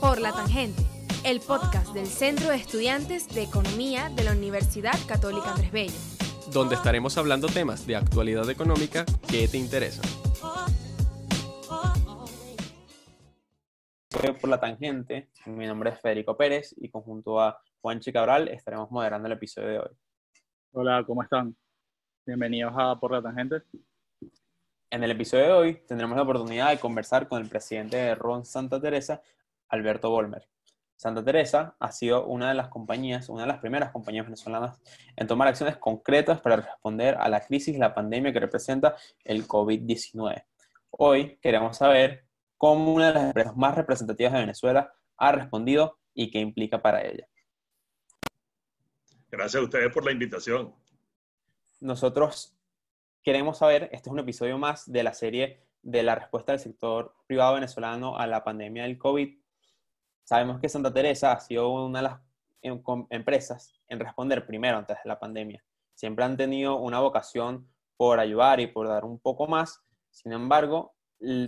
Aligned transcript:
Por 0.00 0.20
la 0.20 0.32
Tangente, 0.32 0.82
el 1.24 1.40
podcast 1.40 1.94
del 1.94 2.06
Centro 2.06 2.50
de 2.50 2.56
Estudiantes 2.56 3.28
de 3.28 3.42
Economía 3.42 4.10
de 4.10 4.24
la 4.24 4.32
Universidad 4.32 4.94
Católica 5.08 5.52
Andrés 5.52 5.72
Bello. 5.72 5.94
donde 6.52 6.74
estaremos 6.74 7.16
hablando 7.18 7.48
temas 7.48 7.86
de 7.86 7.96
actualidad 7.96 8.48
económica 8.50 9.04
que 9.28 9.48
te 9.48 9.58
interesan. 9.58 10.04
Soy 14.10 14.32
por 14.40 14.50
la 14.50 14.60
tangente. 14.60 15.28
Mi 15.46 15.66
nombre 15.66 15.90
es 15.90 16.00
Federico 16.00 16.36
Pérez 16.36 16.74
y 16.78 16.88
conjunto 16.88 17.40
a 17.40 17.60
Juanchi 17.80 18.12
Cabral 18.12 18.48
estaremos 18.48 18.90
moderando 18.90 19.26
el 19.26 19.32
episodio 19.32 19.68
de 19.68 19.78
hoy. 19.78 19.90
Hola, 20.72 21.04
¿cómo 21.06 21.22
están? 21.22 21.56
Bienvenidos 22.24 22.72
a 22.76 22.98
Por 22.98 23.12
la 23.12 23.22
Tangente. 23.22 23.62
En 24.90 25.02
el 25.02 25.10
episodio 25.10 25.44
de 25.44 25.52
hoy 25.52 25.74
tendremos 25.86 26.16
la 26.16 26.22
oportunidad 26.22 26.70
de 26.70 26.78
conversar 26.78 27.28
con 27.28 27.42
el 27.42 27.48
presidente 27.48 27.96
de 27.96 28.14
Ron 28.14 28.44
Santa 28.44 28.80
Teresa, 28.80 29.20
Alberto 29.68 30.10
Bolmer. 30.10 30.48
Santa 30.96 31.22
Teresa 31.22 31.76
ha 31.78 31.92
sido 31.92 32.26
una 32.26 32.48
de 32.48 32.54
las 32.54 32.68
compañías, 32.68 33.28
una 33.28 33.42
de 33.42 33.48
las 33.48 33.58
primeras 33.58 33.92
compañías 33.92 34.24
venezolanas 34.24 34.80
en 35.14 35.26
tomar 35.26 35.48
acciones 35.48 35.76
concretas 35.76 36.40
para 36.40 36.56
responder 36.56 37.16
a 37.20 37.28
la 37.28 37.40
crisis 37.40 37.74
y 37.74 37.78
la 37.78 37.94
pandemia 37.94 38.32
que 38.32 38.40
representa 38.40 38.96
el 39.22 39.46
COVID-19. 39.46 40.44
Hoy 40.90 41.36
queremos 41.42 41.76
saber 41.76 42.24
cómo 42.56 42.94
una 42.94 43.08
de 43.08 43.14
las 43.14 43.24
empresas 43.24 43.56
más 43.56 43.74
representativas 43.74 44.32
de 44.32 44.40
Venezuela 44.40 44.94
ha 45.18 45.32
respondido 45.32 45.98
y 46.14 46.30
qué 46.30 46.38
implica 46.38 46.80
para 46.80 47.02
ella. 47.04 47.28
Gracias 49.30 49.60
a 49.60 49.64
ustedes 49.64 49.92
por 49.92 50.04
la 50.04 50.12
invitación. 50.12 50.74
nosotros 51.80 52.56
queremos 53.22 53.58
saber, 53.58 53.90
este 53.92 54.08
es 54.08 54.12
un 54.12 54.20
episodio 54.20 54.56
más 54.56 54.90
de 54.90 55.02
la 55.02 55.12
serie 55.12 55.60
de 55.82 56.02
la 56.02 56.14
respuesta 56.14 56.52
del 56.52 56.60
sector 56.60 57.14
privado 57.26 57.54
venezolano 57.54 58.16
a 58.16 58.26
la 58.26 58.42
pandemia 58.42 58.84
del 58.84 58.96
COVID. 58.96 59.36
Sabemos 60.26 60.58
que 60.58 60.68
Santa 60.68 60.92
Teresa 60.92 61.30
ha 61.30 61.38
sido 61.38 61.68
una 61.68 62.00
de 62.00 62.02
las 62.02 62.20
em- 62.60 62.82
empresas 63.10 63.80
en 63.86 64.00
responder 64.00 64.44
primero 64.44 64.76
antes 64.76 64.96
de 64.96 65.08
la 65.08 65.20
pandemia. 65.20 65.62
Siempre 65.94 66.24
han 66.24 66.36
tenido 66.36 66.78
una 66.78 66.98
vocación 66.98 67.70
por 67.96 68.18
ayudar 68.18 68.58
y 68.58 68.66
por 68.66 68.88
dar 68.88 69.04
un 69.04 69.20
poco 69.20 69.46
más. 69.46 69.84
Sin 70.10 70.32
embargo, 70.32 70.96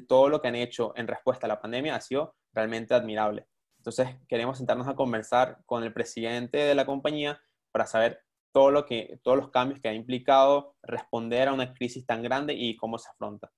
todo 0.06 0.29
lo 0.29 0.41
que 0.41 0.47
han 0.47 0.55
hecho 0.55 0.93
en 0.95 1.09
respuesta 1.09 1.47
a 1.47 1.49
la 1.49 1.61
pandemia 1.61 1.97
ha 1.97 2.01
sido 2.01 2.37
realmente 2.53 2.95
admirable. 2.95 3.49
Entonces, 3.79 4.17
queremos 4.29 4.59
sentarnos 4.59 4.87
a 4.87 4.95
conversar 4.95 5.59
con 5.67 5.83
el 5.83 5.93
presidente 5.93 6.59
de 6.59 6.75
la 6.77 6.87
compañía 6.87 7.41
para 7.73 7.84
saber 7.84 8.21
todo 8.53 8.71
lo 8.71 8.87
que, 8.87 9.19
todos 9.25 9.39
los 9.39 9.51
cambios 9.51 9.81
que 9.81 9.89
ha 9.89 9.93
implicado 9.93 10.77
responder 10.83 11.49
a 11.49 11.53
una 11.53 11.75
crisis 11.75 12.06
tan 12.06 12.23
grande 12.23 12.55
y 12.55 12.77
cómo 12.77 12.97
se 12.97 13.11
afronta. 13.11 13.51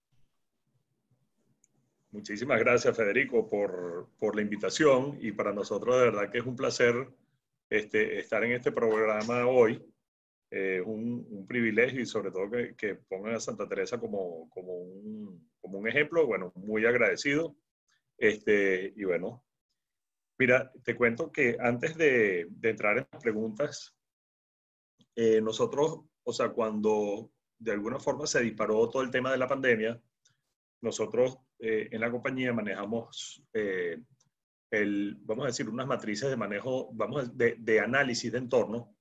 Muchísimas 2.12 2.58
gracias, 2.58 2.96
Federico, 2.96 3.48
por, 3.48 4.08
por 4.18 4.34
la 4.34 4.42
invitación 4.42 5.16
y 5.20 5.30
para 5.30 5.52
nosotros 5.52 5.96
de 5.96 6.06
verdad 6.06 6.30
que 6.30 6.38
es 6.38 6.46
un 6.46 6.56
placer 6.56 7.08
este, 7.68 8.18
estar 8.18 8.42
en 8.42 8.52
este 8.52 8.72
programa 8.72 9.46
hoy. 9.46 9.84
Eh, 10.52 10.82
un, 10.84 11.24
un 11.30 11.46
privilegio 11.46 12.00
y 12.00 12.06
sobre 12.06 12.32
todo 12.32 12.50
que, 12.50 12.74
que 12.74 12.96
pongan 12.96 13.36
a 13.36 13.40
Santa 13.40 13.68
Teresa 13.68 14.00
como, 14.00 14.50
como, 14.50 14.74
un, 14.74 15.48
como 15.60 15.78
un 15.78 15.86
ejemplo. 15.86 16.26
Bueno, 16.26 16.52
muy 16.56 16.84
agradecido. 16.84 17.56
Este, 18.18 18.92
y 18.96 19.04
bueno, 19.04 19.44
mira, 20.36 20.72
te 20.82 20.96
cuento 20.96 21.30
que 21.30 21.56
antes 21.60 21.96
de, 21.96 22.48
de 22.50 22.70
entrar 22.70 22.98
en 22.98 23.06
las 23.12 23.22
preguntas, 23.22 23.96
eh, 25.14 25.40
nosotros, 25.40 26.00
o 26.24 26.32
sea, 26.32 26.48
cuando 26.48 27.30
de 27.58 27.70
alguna 27.72 28.00
forma 28.00 28.26
se 28.26 28.40
disparó 28.40 28.90
todo 28.90 29.02
el 29.02 29.10
tema 29.12 29.30
de 29.30 29.38
la 29.38 29.46
pandemia, 29.46 30.02
nosotros 30.80 31.38
eh, 31.60 31.88
en 31.90 32.00
la 32.00 32.10
compañía 32.10 32.52
manejamos, 32.52 33.42
eh, 33.52 33.98
el, 34.70 35.16
vamos 35.22 35.44
a 35.44 35.48
decir, 35.48 35.68
unas 35.68 35.86
matrices 35.86 36.30
de 36.30 36.36
manejo, 36.36 36.90
vamos 36.92 37.24
a- 37.24 37.32
de, 37.32 37.56
de 37.58 37.80
análisis 37.80 38.30
de 38.32 38.38
entorno, 38.38 38.96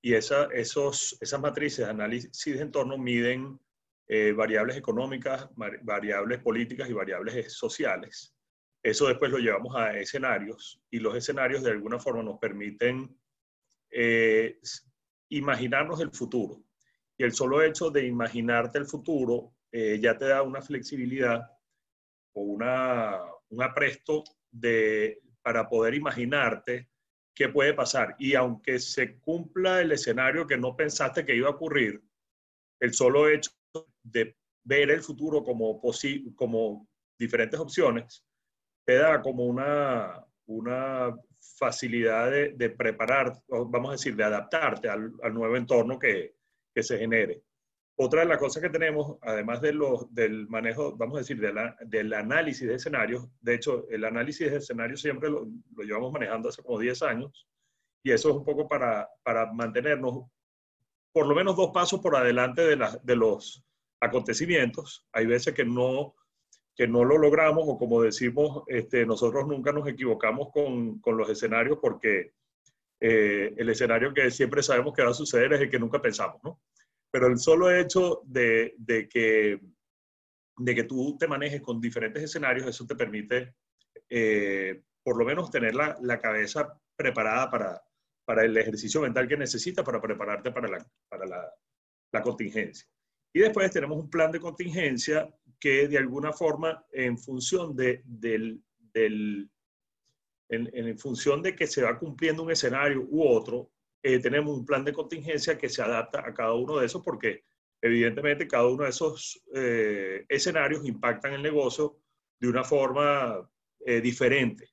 y 0.00 0.14
esa, 0.14 0.44
esos, 0.52 1.18
esas 1.20 1.40
matrices 1.40 1.84
de 1.84 1.90
análisis 1.90 2.54
de 2.54 2.60
entorno 2.62 2.96
miden 2.96 3.58
eh, 4.06 4.32
variables 4.32 4.76
económicas, 4.76 5.48
variables 5.82 6.38
políticas 6.40 6.88
y 6.88 6.92
variables 6.92 7.52
sociales. 7.52 8.34
Eso 8.82 9.08
después 9.08 9.30
lo 9.30 9.38
llevamos 9.38 9.74
a 9.76 9.98
escenarios, 9.98 10.80
y 10.90 11.00
los 11.00 11.14
escenarios 11.16 11.62
de 11.64 11.72
alguna 11.72 11.98
forma 11.98 12.22
nos 12.22 12.38
permiten 12.38 13.14
eh, 13.90 14.60
imaginarnos 15.30 16.00
el 16.00 16.10
futuro. 16.12 16.62
Y 17.18 17.24
el 17.24 17.32
solo 17.32 17.60
hecho 17.60 17.90
de 17.90 18.06
imaginarte 18.06 18.78
el 18.78 18.86
futuro 18.86 19.56
eh, 19.72 19.98
ya 20.00 20.16
te 20.16 20.26
da 20.26 20.42
una 20.42 20.62
flexibilidad 20.62 21.42
o 22.34 22.42
una, 22.42 23.20
un 23.50 23.62
apresto 23.62 24.24
de, 24.50 25.20
para 25.42 25.68
poder 25.68 25.94
imaginarte 25.94 26.88
qué 27.34 27.48
puede 27.48 27.74
pasar. 27.74 28.14
Y 28.18 28.34
aunque 28.34 28.78
se 28.78 29.18
cumpla 29.18 29.80
el 29.80 29.92
escenario 29.92 30.46
que 30.46 30.56
no 30.56 30.76
pensaste 30.76 31.24
que 31.24 31.36
iba 31.36 31.48
a 31.48 31.52
ocurrir, 31.52 32.02
el 32.80 32.94
solo 32.94 33.28
hecho 33.28 33.50
de 34.02 34.36
ver 34.64 34.90
el 34.90 35.02
futuro 35.02 35.42
como, 35.42 35.80
posi- 35.80 36.34
como 36.34 36.88
diferentes 37.18 37.58
opciones 37.58 38.24
te 38.86 38.94
da 38.96 39.20
como 39.20 39.44
una, 39.44 40.24
una 40.46 41.14
facilidad 41.58 42.30
de, 42.30 42.52
de 42.52 42.70
preparar, 42.70 43.32
vamos 43.48 43.88
a 43.90 43.92
decir, 43.92 44.16
de 44.16 44.24
adaptarte 44.24 44.88
al, 44.88 45.12
al 45.22 45.34
nuevo 45.34 45.56
entorno 45.56 45.98
que, 45.98 46.36
que 46.74 46.82
se 46.82 46.98
genere. 46.98 47.42
Otra 48.00 48.20
de 48.20 48.28
las 48.28 48.38
cosas 48.38 48.62
que 48.62 48.70
tenemos, 48.70 49.16
además 49.22 49.60
de 49.60 49.72
los, 49.72 50.12
del 50.14 50.46
manejo, 50.48 50.96
vamos 50.96 51.16
a 51.16 51.18
decir, 51.20 51.40
de 51.40 51.52
la- 51.52 51.76
del 51.84 52.12
análisis 52.12 52.66
de 52.68 52.74
escenarios, 52.74 53.26
de 53.40 53.54
hecho, 53.56 53.88
el 53.90 54.04
análisis 54.04 54.50
de 54.50 54.58
escenarios 54.58 55.00
siempre 55.00 55.28
lo, 55.30 55.46
lo 55.74 55.82
llevamos 55.82 56.12
manejando 56.12 56.48
hace 56.48 56.62
como 56.62 56.78
10 56.78 57.02
años, 57.02 57.48
y 58.04 58.12
eso 58.12 58.30
es 58.30 58.36
un 58.36 58.44
poco 58.44 58.68
para, 58.68 59.08
para 59.24 59.52
mantenernos 59.52 60.24
por 61.12 61.26
lo 61.26 61.34
menos 61.34 61.56
dos 61.56 61.70
pasos 61.72 62.00
por 62.00 62.14
adelante 62.16 62.62
de, 62.62 62.76
la- 62.76 63.00
de 63.02 63.16
los 63.16 63.64
acontecimientos. 64.00 65.04
Hay 65.12 65.26
veces 65.26 65.52
que 65.54 65.64
no, 65.64 66.14
que 66.76 66.86
no 66.86 67.04
lo 67.04 67.18
logramos, 67.18 67.64
o 67.66 67.78
como 67.78 68.02
decimos, 68.02 68.62
este, 68.68 69.04
nosotros 69.06 69.46
nunca 69.48 69.72
nos 69.72 69.88
equivocamos 69.88 70.50
con, 70.52 71.00
con 71.00 71.16
los 71.16 71.28
escenarios 71.30 71.78
porque 71.82 72.32
eh, 73.00 73.54
el 73.56 73.68
escenario 73.70 74.14
que 74.14 74.30
siempre 74.30 74.62
sabemos 74.62 74.94
que 74.94 75.02
va 75.02 75.10
a 75.10 75.14
suceder 75.14 75.52
es 75.54 75.60
el 75.62 75.70
que 75.70 75.78
nunca 75.80 76.00
pensamos, 76.00 76.40
¿no? 76.44 76.60
Pero 77.10 77.26
el 77.26 77.38
solo 77.38 77.70
hecho 77.70 78.22
de, 78.24 78.74
de 78.78 79.08
que, 79.08 79.60
de 80.58 80.74
que 80.74 80.84
tú 80.84 81.16
te 81.18 81.28
manejes 81.28 81.62
con 81.62 81.80
diferentes 81.80 82.22
escenarios, 82.22 82.66
eso 82.66 82.86
te 82.86 82.96
permite 82.96 83.54
eh, 84.10 84.82
por 85.02 85.18
lo 85.18 85.24
menos 85.24 85.50
tener 85.50 85.74
la, 85.74 85.96
la 86.02 86.18
cabeza 86.18 86.78
preparada 86.96 87.50
para, 87.50 87.82
para 88.24 88.44
el 88.44 88.56
ejercicio 88.56 89.00
mental 89.00 89.26
que 89.26 89.36
necesitas 89.36 89.84
para 89.84 90.00
prepararte 90.00 90.50
para 90.50 90.68
la, 90.68 90.86
para 91.08 91.26
la, 91.26 91.50
la 92.12 92.22
contingencia. 92.22 92.86
Y 93.32 93.40
después 93.40 93.70
tenemos 93.70 93.98
un 93.98 94.10
plan 94.10 94.30
de 94.30 94.40
contingencia 94.40 95.32
que 95.58 95.88
de 95.88 95.98
alguna 95.98 96.32
forma 96.32 96.84
en 96.92 97.18
función 97.18 97.74
de, 97.74 98.02
del, 98.04 98.62
del 98.92 99.50
en, 100.48 100.70
en 100.72 100.98
función 100.98 101.42
de 101.42 101.54
que 101.54 101.66
se 101.66 101.82
va 101.82 101.98
cumpliendo 101.98 102.42
un 102.42 102.50
escenario 102.50 103.06
u 103.08 103.26
otro, 103.26 103.70
eh, 104.02 104.18
tenemos 104.20 104.56
un 104.56 104.64
plan 104.64 104.84
de 104.84 104.92
contingencia 104.92 105.58
que 105.58 105.68
se 105.68 105.82
adapta 105.82 106.20
a 106.26 106.34
cada 106.34 106.54
uno 106.54 106.78
de 106.78 106.86
esos 106.86 107.02
porque 107.02 107.44
evidentemente 107.80 108.48
cada 108.48 108.66
uno 108.66 108.84
de 108.84 108.90
esos 108.90 109.42
eh, 109.54 110.24
escenarios 110.28 110.84
impactan 110.86 111.34
el 111.34 111.42
negocio 111.42 111.98
de 112.40 112.48
una 112.48 112.64
forma 112.64 113.48
eh, 113.84 114.00
diferente. 114.00 114.70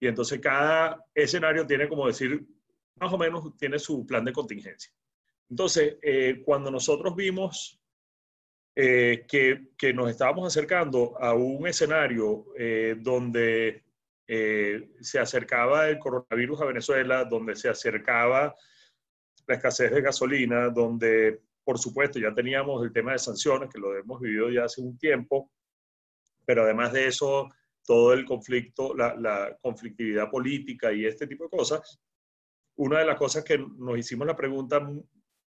Y 0.00 0.06
entonces 0.06 0.40
cada 0.40 1.04
escenario 1.14 1.66
tiene, 1.66 1.88
como 1.88 2.06
decir, 2.06 2.44
más 2.96 3.12
o 3.12 3.18
menos 3.18 3.56
tiene 3.56 3.78
su 3.78 4.04
plan 4.06 4.24
de 4.24 4.32
contingencia. 4.32 4.92
Entonces, 5.48 5.96
eh, 6.02 6.42
cuando 6.44 6.70
nosotros 6.70 7.14
vimos 7.14 7.78
eh, 8.74 9.26
que, 9.28 9.68
que, 9.76 9.92
nos 9.92 10.10
estábamos 10.10 10.46
acercando 10.46 11.14
a 11.20 11.34
un 11.34 11.66
escenario 11.66 12.46
eh, 12.56 12.96
donde 12.98 13.84
eh, 14.34 14.88
se 15.02 15.18
acercaba 15.18 15.90
el 15.90 15.98
coronavirus 15.98 16.62
a 16.62 16.64
Venezuela, 16.64 17.26
donde 17.26 17.54
se 17.54 17.68
acercaba 17.68 18.54
la 19.46 19.54
escasez 19.54 19.90
de 19.90 20.00
gasolina, 20.00 20.70
donde, 20.70 21.42
por 21.62 21.78
supuesto, 21.78 22.18
ya 22.18 22.32
teníamos 22.32 22.82
el 22.82 22.94
tema 22.94 23.12
de 23.12 23.18
sanciones, 23.18 23.68
que 23.68 23.78
lo 23.78 23.94
hemos 23.94 24.22
vivido 24.22 24.48
ya 24.48 24.64
hace 24.64 24.80
un 24.80 24.96
tiempo, 24.96 25.52
pero 26.46 26.62
además 26.62 26.94
de 26.94 27.08
eso, 27.08 27.50
todo 27.84 28.14
el 28.14 28.24
conflicto, 28.24 28.94
la, 28.94 29.54
conflictividad 29.60 30.30
política 30.30 30.94
y 30.94 31.04
este 31.04 31.26
tipo 31.26 31.44
de 31.44 31.50
cosas, 31.50 32.00
una 32.76 33.00
de 33.00 33.04
las 33.04 33.18
cosas 33.18 33.44
que 33.44 33.58
nos 33.58 33.98
hicimos 33.98 34.26
la 34.26 34.34
pregunta 34.34 34.80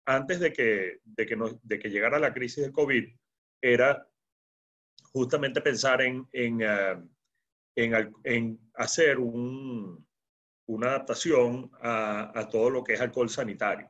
antes 0.06 0.42
de 0.42 0.52
que, 0.52 1.00
de 1.06 1.26
que, 1.26 1.38
de 1.62 1.80
que 1.80 1.90
llegara 1.90 2.20
la 2.20 2.34
crisis 2.34 2.62
del 2.62 2.74
COVID 2.74 3.06
era 3.62 4.06
justamente 5.14 5.62
pensar 5.62 6.02
en, 6.02 6.28
uh, 6.34 7.10
en, 7.76 8.60
hacer 8.76 9.20
un, 9.20 10.06
una 10.68 10.88
adaptación 10.88 11.72
a, 11.82 12.40
a, 12.40 12.48
todo 12.48 12.70
lo 12.70 12.84
que 12.84 12.94
es 12.94 13.02
alcohol 13.02 13.30
sanitario. 13.30 13.90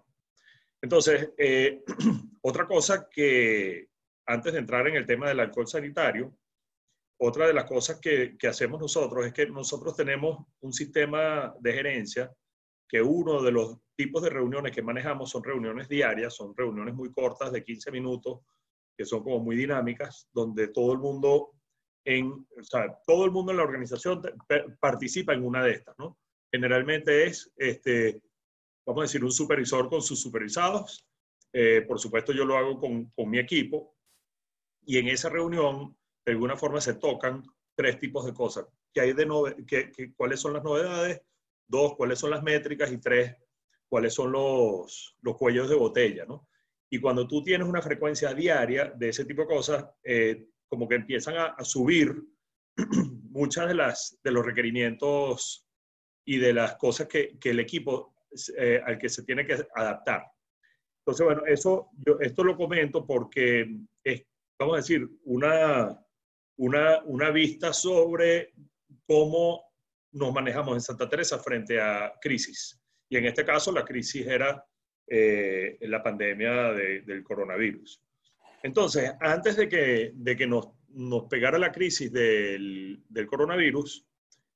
Entonces, 0.82 1.32
eh, 1.38 1.84
otra 2.42 2.66
cosa 2.66 3.08
que 3.10 3.88
antes 4.26 4.54
de 4.54 4.60
entrar 4.60 4.88
en 4.88 4.96
el 4.96 5.06
tema 5.06 5.28
del 5.28 5.40
alcohol 5.40 5.68
sanitario, 5.68 6.38
otra 7.18 7.48
de 7.48 7.54
las 7.54 7.66
cosas 7.66 8.00
que, 8.00 8.38
que, 8.38 8.48
hacemos 8.48 8.82
nosotros 8.82 9.26
es 9.26 9.34
que 9.34 9.46
nosotros 9.46 9.96
tenemos 9.96 10.46
un 10.62 10.74
sistema 10.74 11.54
de 11.60 11.74
gerencia 11.74 12.32
que 12.88 13.02
uno 13.02 13.42
de 13.42 13.52
los 13.52 13.78
tipos 13.96 14.22
de 14.22 14.30
reuniones 14.30 14.72
que 14.72 14.82
manejamos 14.82 15.30
son 15.30 15.44
reuniones 15.44 15.88
diarias, 15.88 16.36
son 16.36 16.56
reuniones 16.56 16.94
muy 16.94 17.12
cortas 17.12 17.52
de 17.52 17.64
15 17.64 17.92
minutos, 17.92 18.42
que 18.98 19.06
son 19.06 19.24
como 19.24 19.40
muy 19.40 19.56
dinámicas, 19.56 20.28
donde 20.34 20.68
todo 20.68 20.94
el 20.94 21.00
mundo 21.00 21.54
en, 22.06 22.32
o 22.32 22.64
sea, 22.64 23.00
todo 23.06 23.26
el 23.26 23.32
mundo 23.32 23.52
en 23.52 23.58
la 23.58 23.64
organización 23.64 24.22
participa 24.80 25.34
en 25.34 25.46
una 25.46 25.64
de 25.64 25.72
estas, 25.72 25.98
¿no? 25.98 26.18
Generalmente 26.52 27.26
es, 27.26 27.52
este, 27.58 28.22
vamos 28.86 29.02
a 29.02 29.06
decir, 29.06 29.24
un 29.24 29.32
supervisor 29.32 29.90
con 29.90 30.02
sus 30.02 30.22
supervisados. 30.22 31.08
Eh, 31.52 31.84
por 31.88 32.00
supuesto, 32.00 32.34
yo 32.34 32.46
lo 32.46 32.58
hago 32.58 32.80
con, 32.80 33.06
con 33.12 33.30
mi 33.30 33.40
equipo. 33.40 33.96
Y 34.86 34.98
en 34.98 35.08
esa 35.08 35.30
reunión, 35.30 35.98
de 36.26 36.34
alguna 36.34 36.56
forma, 36.56 36.82
se 36.82 36.96
tocan 36.96 37.44
tres 37.76 38.00
tipos 38.00 38.26
de 38.26 38.34
cosas. 38.34 38.66
¿Qué 38.94 39.02
hay 39.02 39.14
de 39.14 39.66
qué, 39.66 39.92
qué, 39.92 40.14
¿Cuáles 40.14 40.40
son 40.40 40.54
las 40.54 40.64
novedades? 40.64 41.22
Dos, 41.68 41.96
cuáles 41.96 42.20
son 42.20 42.30
las 42.30 42.44
métricas 42.44 42.92
y 42.92 43.00
tres, 43.00 43.36
cuáles 43.88 44.14
son 44.14 44.32
los, 44.32 45.18
los 45.22 45.38
cuellos 45.38 45.70
de 45.70 45.76
botella, 45.76 46.26
¿no? 46.26 46.48
Y 46.90 47.00
cuando 47.00 47.28
tú 47.28 47.42
tienes 47.42 47.68
una 47.68 47.82
frecuencia 47.82 48.34
diaria 48.36 48.94
de 48.96 49.10
ese 49.10 49.26
tipo 49.26 49.42
de 49.42 49.48
cosas, 49.48 49.90
eh, 50.04 50.50
como 50.74 50.88
que 50.88 50.96
empiezan 50.96 51.36
a, 51.38 51.64
subir 51.64 52.12
muchas 53.30 53.68
de, 53.68 53.76
las, 53.76 54.20
de 54.24 54.32
los 54.32 54.44
requerimientos 54.44 55.68
y 56.26 56.40
de 56.40 56.52
las 56.52 56.78
cosas 56.78 57.08
que, 57.08 57.38
que 57.40 57.52
el 57.52 57.60
equipo 57.60 58.16
eh, 58.58 58.82
al 58.84 58.98
que 58.98 59.08
se 59.08 59.22
tiene 59.22 59.46
que 59.46 59.64
adaptar. 59.76 60.26
Entonces, 61.02 61.24
bueno, 61.24 61.46
eso, 61.46 61.92
yo 62.04 62.18
esto 62.20 62.44
lo 62.44 62.58
comento 62.58 63.06
porque 63.06 63.70
es, 64.04 64.26
vamos 64.58 64.74
a 64.74 64.78
decir, 64.78 65.08
una, 65.26 66.04
una, 66.58 67.04
una 67.04 67.30
vista 67.30 67.72
sobre 67.72 68.56
cómo 69.06 69.64
nos 70.14 70.34
manejamos 70.34 70.74
en 70.74 70.82
Santa 70.82 71.08
Teresa 71.08 71.38
frente 71.38 71.80
a 71.80 72.16
crisis. 72.20 72.82
Y 73.10 73.18
en 73.18 73.26
este 73.26 73.46
caso 73.46 73.72
la 73.72 73.86
crisis 73.86 74.26
era 74.26 74.66
eh, 75.06 75.78
la 75.82 76.02
pandemia 76.02 76.72
de, 76.72 77.02
del 77.02 77.24
coronavirus. 77.24 78.03
Entonces, 78.64 79.12
antes 79.20 79.58
de 79.58 79.68
que, 79.68 80.12
de 80.16 80.36
que 80.38 80.48
nos, 80.48 80.70
nos 80.88 81.26
pegara 81.26 81.60
la 81.60 81.72
crisis 81.72 82.12
del, 82.12 83.04
del 83.10 83.28
coronavirus, 83.28 84.08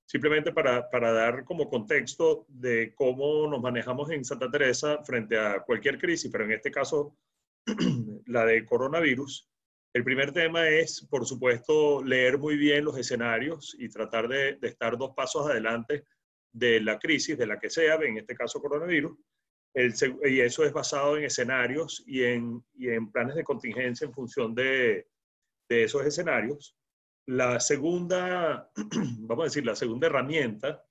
simplemente 0.06 0.54
para, 0.54 0.89
para, 0.89 1.12
dar 1.12 1.44
como 1.44 1.69
contexto 1.69 2.45
de 2.48 2.94
cómo 2.95 3.48
nos 3.50 3.62
manejamos 3.62 4.09
en 4.12 4.24
Santa 4.24 4.50
Teresa 4.50 5.04
frente 5.04 5.38
a 5.38 5.59
cualquier 5.59 6.00
crisis, 6.00 6.31
pero 6.31 6.45
en 6.45 6.54
este 6.54 6.71
caso 6.71 7.18
la 8.27 8.45
de 8.45 8.65
coronavirus, 8.65 9.50
el 9.94 10.06
primer 10.06 10.31
tema 10.31 10.69
es, 10.69 11.06
por 11.10 11.25
supuesto, 11.25 12.01
leer 12.01 12.38
muy 12.38 12.56
bien 12.56 12.86
los 12.86 12.98
escenarios 12.98 13.75
y 13.77 13.89
tratar 13.89 14.30
de, 14.30 14.56
de, 14.56 14.69
estar 14.69 14.98
dos 14.98 15.12
pasos 15.15 15.50
adelante 15.50 16.06
de 16.53 16.80
la 16.80 16.98
crisis, 16.98 17.38
de 17.38 17.48
la 17.48 17.60
que 17.60 17.69
sea, 17.69 17.95
en 17.95 18.18
este 18.18 18.36
caso 18.36 18.62
coronavirus. 18.62 19.18
El, 19.77 19.94
y 20.25 20.39
eso 20.39 20.65
es 20.65 20.74
basado 20.74 21.18
en 21.18 21.25
escenarios 21.25 22.03
y 22.07 22.24
en, 22.24 22.63
y 22.74 22.89
en 22.89 23.12
planes 23.12 23.35
de 23.35 23.44
contingencia 23.44 24.06
en 24.06 24.13
función 24.13 24.56
de, 24.56 25.07
de 25.69 25.83
esos 25.83 26.03
escenarios. 26.03 26.75
La 27.27 27.59
segunda, 27.59 28.71
vamos 29.19 29.44
a 29.44 29.47
decir, 29.50 29.63
la 29.63 29.75
segunda 29.75 30.07
herramienta 30.07 30.83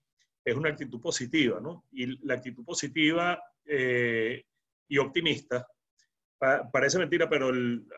es 0.44 0.54
una 0.54 0.68
actitud 0.68 1.00
positiva, 1.00 1.58
¿no? 1.60 1.86
Y 1.90 2.24
la 2.24 2.34
actitud 2.34 2.64
positiva 2.64 3.42
eh, 3.64 4.44
y 4.86 4.98
optimista 4.98 5.66
parece 6.70 6.98
mentira, 6.98 7.28
pero 7.28 7.50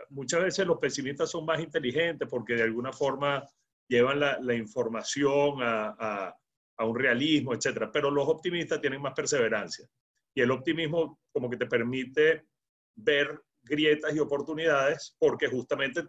muchas 0.08 0.42
veces 0.42 0.66
los 0.66 0.78
pesimistas 0.78 1.30
son 1.30 1.44
más 1.44 1.60
inteligentes 1.60 2.26
porque 2.30 2.54
de 2.54 2.62
alguna 2.62 2.94
forma 2.94 3.46
llevan 3.88 4.20
la, 4.20 4.38
la 4.40 4.54
información 4.54 5.60
a, 5.60 5.96
a, 5.98 6.38
a, 6.78 6.84
un 6.86 6.98
realismo, 6.98 7.52
etc. 7.52 7.90
Pero 7.92 8.10
los 8.10 8.26
optimistas 8.26 8.80
tienen 8.80 9.02
más 9.02 9.12
perseverancia. 9.12 9.86
Y 10.38 10.40
el 10.40 10.52
optimismo 10.52 11.18
como 11.32 11.50
que 11.50 11.56
te 11.56 11.66
permite 11.66 12.46
ver 12.94 13.42
grietas 13.60 14.14
y 14.14 14.20
oportunidades 14.20 15.16
porque 15.18 15.48
justamente 15.48 16.04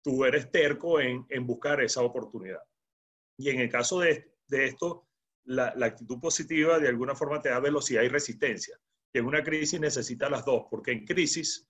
tú 0.00 0.24
eres 0.24 0.48
terco 0.52 1.00
en, 1.00 1.26
en 1.28 1.44
buscar 1.44 1.82
esa 1.82 2.02
oportunidad. 2.02 2.60
Y 3.36 3.50
en 3.50 3.58
el 3.58 3.68
caso 3.68 3.98
de, 3.98 4.30
de 4.46 4.66
esto, 4.66 5.08
la, 5.46 5.74
actitud 5.80 6.20
positiva 6.20 6.78
de 6.78 6.86
alguna 6.86 7.16
forma 7.16 7.42
te 7.42 7.48
da 7.48 7.58
velocidad 7.58 8.02
y 8.02 8.08
resistencia 8.08 8.78
que 9.12 9.18
en 9.18 9.26
una 9.26 9.42
crisis 9.42 9.80
necesita 9.80 10.30
las 10.30 10.44
dos, 10.44 10.66
porque 10.70 10.92
en 10.92 11.04
crisis 11.04 11.68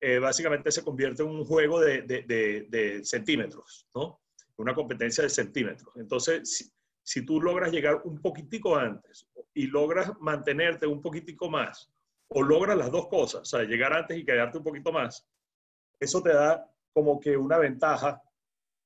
eh, 0.00 0.18
básicamente 0.18 0.72
se 0.72 0.82
convierte 0.82 1.22
en 1.22 1.28
un 1.28 1.44
juego 1.44 1.80
de, 1.80 2.00
de, 2.00 2.22
de, 2.22 2.66
de, 2.70 3.04
centímetros, 3.04 3.86
¿no? 3.94 4.22
Una 4.56 4.74
competencia 4.74 5.22
de 5.22 5.28
centímetros. 5.28 5.94
Entonces, 5.96 6.56
si, 6.56 6.72
si, 7.02 7.24
tú 7.24 7.40
logras 7.40 7.72
llegar 7.72 8.02
un 8.04 8.20
poquitico 8.20 8.76
antes 8.76 9.28
y 9.54 9.66
logras 9.66 10.12
mantenerte 10.20 10.86
un 10.86 11.02
poquitico 11.02 11.50
más, 11.50 11.90
o 12.28 12.42
logras 12.42 12.76
las 12.76 12.90
dos 12.90 13.08
cosas, 13.08 13.42
o 13.42 13.44
sea, 13.44 13.62
llegar 13.64 13.92
antes 13.92 14.16
y 14.16 14.24
quedarte 14.24 14.58
un 14.58 14.64
poquito 14.64 14.92
más, 14.92 15.26
eso 16.00 16.22
te 16.22 16.32
da 16.32 16.66
como 16.92 17.20
que 17.20 17.36
una 17.36 17.58
ventaja. 17.58 18.22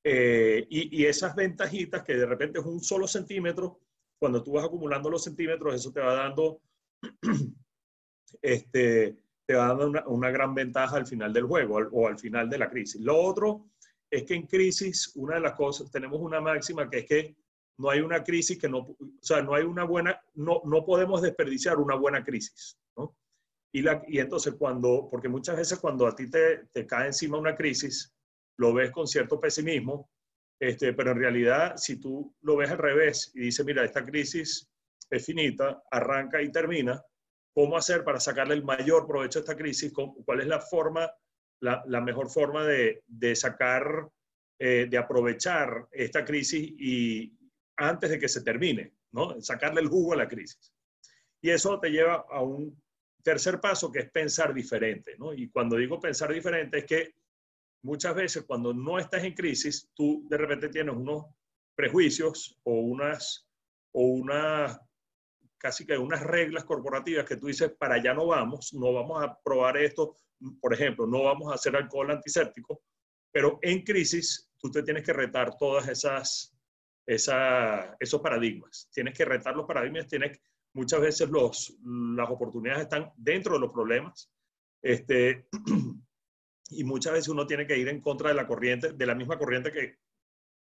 Eh, 0.03 0.65
y, 0.69 1.03
esas 1.05 1.35
ventajitas 1.35 2.03
que 2.03 2.15
de 2.15 2.25
repente 2.25 2.59
es 2.59 2.65
un 2.65 2.81
solo 2.81 3.07
centímetro, 3.07 3.81
cuando 4.19 4.41
tú 4.41 4.53
vas 4.53 4.65
acumulando 4.65 5.09
los 5.09 5.23
centímetros, 5.23 5.75
eso 5.75 5.91
te 5.91 5.99
va 5.99 6.13
dando 6.13 6.61
este, 8.41 9.17
te 9.45 9.53
va 9.53 9.73
una, 9.73 10.07
una, 10.07 10.31
gran 10.31 10.55
ventaja 10.55 10.97
al 10.97 11.05
final 11.05 11.33
del 11.33 11.45
juego 11.45 11.77
o 11.91 12.07
al 12.07 12.17
final 12.17 12.49
de 12.49 12.57
la 12.57 12.69
crisis. 12.69 13.01
Lo 13.01 13.19
otro 13.19 13.69
es 14.09 14.23
que 14.23 14.35
en 14.35 14.47
crisis, 14.47 15.11
una 15.15 15.35
de 15.35 15.41
las 15.41 15.53
cosas, 15.53 15.91
tenemos 15.91 16.19
una 16.21 16.39
máxima 16.39 16.89
que 16.89 16.99
es 16.99 17.05
que 17.05 17.35
no 17.77 17.89
hay 17.89 18.01
una 18.01 18.23
crisis 18.23 18.57
que 18.57 18.69
no, 18.69 18.79
o 18.79 18.97
sea, 19.21 19.41
no 19.41 19.53
hay 19.53 19.63
una 19.63 19.83
buena, 19.83 20.19
no, 20.33 20.61
no 20.65 20.85
podemos 20.85 21.21
desperdiciar 21.21 21.77
una 21.77 21.95
buena 21.95 22.23
crisis, 22.23 22.77
¿no? 22.95 23.15
Y, 23.71 23.81
la, 23.81 24.01
y 24.07 24.19
entonces 24.19 24.55
cuando, 24.57 25.07
porque 25.11 25.29
muchas 25.29 25.57
veces 25.57 25.79
cuando 25.79 26.07
a 26.07 26.15
ti 26.15 26.29
te, 26.29 26.67
te 26.71 26.87
cae 26.87 27.07
encima 27.07 27.37
una 27.37 27.55
crisis, 27.55 28.13
lo 28.57 28.73
ves 28.73 28.91
con 28.91 29.07
cierto 29.07 29.39
pesimismo, 29.39 30.09
este, 30.59 30.93
pero 30.93 31.11
en 31.11 31.19
realidad 31.19 31.77
si 31.77 31.99
tú 31.99 32.35
lo 32.41 32.55
ves 32.55 32.71
al 32.71 32.79
revés 32.79 33.31
y 33.35 33.41
dices, 33.41 33.65
mira, 33.65 33.83
esta 33.83 34.03
crisis 34.03 34.67
es 35.09 35.25
finita, 35.25 35.83
arranca 35.91 36.41
y 36.41 36.51
termina, 36.51 37.03
cómo 37.53 37.77
hacer 37.77 38.03
para 38.03 38.19
sacarle 38.19 38.55
el 38.55 38.63
mayor 38.63 39.05
provecho 39.05 39.39
a 39.39 39.41
esta 39.41 39.57
crisis, 39.57 39.93
cuál 39.93 40.41
es 40.41 40.47
la 40.47 40.59
forma, 40.59 41.11
la, 41.61 41.83
la 41.87 42.01
mejor 42.01 42.29
forma 42.29 42.63
de, 42.65 43.03
de 43.07 43.35
sacar, 43.35 44.09
eh, 44.59 44.87
de 44.89 44.97
aprovechar 44.97 45.87
esta 45.91 46.25
crisis 46.25 46.73
y 46.77 47.36
antes 47.77 48.09
de 48.09 48.19
que 48.19 48.27
se 48.27 48.41
termine, 48.41 48.93
¿no? 49.11 49.39
Sacarle 49.41 49.81
el 49.81 49.87
jugo 49.87 50.13
a 50.13 50.17
la 50.17 50.27
crisis. 50.27 50.73
Y 51.41 51.49
eso 51.49 51.79
te 51.79 51.89
lleva 51.89 52.25
a 52.29 52.41
un 52.41 52.81
tercer 53.23 53.59
paso 53.59 53.91
que 53.91 53.99
es 53.99 54.11
pensar 54.11 54.53
diferente, 54.53 55.15
¿no? 55.17 55.33
Y 55.33 55.49
cuando 55.49 55.77
digo 55.77 55.99
pensar 55.99 56.33
diferente 56.33 56.79
es 56.79 56.85
que 56.85 57.15
muchas 57.83 58.15
veces 58.15 58.43
cuando 58.43 58.73
no 58.73 58.97
estás 58.99 59.23
en 59.23 59.33
crisis, 59.33 59.89
tú 59.93 60.25
de 60.29 60.37
repente 60.37 60.69
tienes 60.69 60.95
unos 60.95 61.25
prejuicios 61.75 62.59
o 62.63 62.79
unas, 62.79 63.47
o 63.91 64.01
unas 64.01 64.79
casi 65.57 65.85
que 65.85 65.97
unas 65.97 66.21
reglas 66.21 66.65
corporativas 66.65 67.25
que 67.25 67.37
tú 67.37 67.47
dices, 67.47 67.71
para 67.77 67.95
allá 67.95 68.13
no 68.13 68.27
vamos, 68.27 68.73
no 68.73 68.93
vamos 68.93 69.23
a 69.23 69.37
probar 69.43 69.77
esto, 69.77 70.15
por 70.61 70.73
ejemplo, 70.73 71.07
no 71.07 71.23
vamos 71.23 71.51
a 71.51 71.55
hacer 71.55 71.75
alcohol 71.75 72.11
antiséptico, 72.11 72.81
pero 73.31 73.59
en 73.61 73.83
crisis 73.83 74.49
tú 74.59 74.71
te 74.71 74.83
tienes 74.83 75.03
que 75.03 75.13
retar 75.13 75.57
todas 75.57 75.87
esas, 75.87 76.55
esa, 77.07 77.95
esos 77.99 78.21
paradigmas. 78.21 78.89
Tienes 78.93 79.17
que 79.17 79.25
retar 79.25 79.55
los 79.55 79.65
paradigmas, 79.65 80.07
tienes 80.07 80.39
muchas 80.73 80.99
veces 81.01 81.29
los, 81.29 81.75
las 81.83 82.29
oportunidades 82.29 82.83
están 82.83 83.11
dentro 83.15 83.53
de 83.53 83.61
los 83.61 83.71
problemas. 83.71 84.31
Este, 84.81 85.47
y 86.69 86.83
muchas 86.83 87.13
veces 87.13 87.29
uno 87.29 87.47
tiene 87.47 87.65
que 87.65 87.77
ir 87.77 87.87
en 87.87 88.01
contra 88.01 88.29
de 88.29 88.35
la 88.35 88.45
corriente, 88.45 88.91
de 88.91 89.05
la 89.05 89.15
misma 89.15 89.39
corriente 89.39 89.71
que 89.71 89.95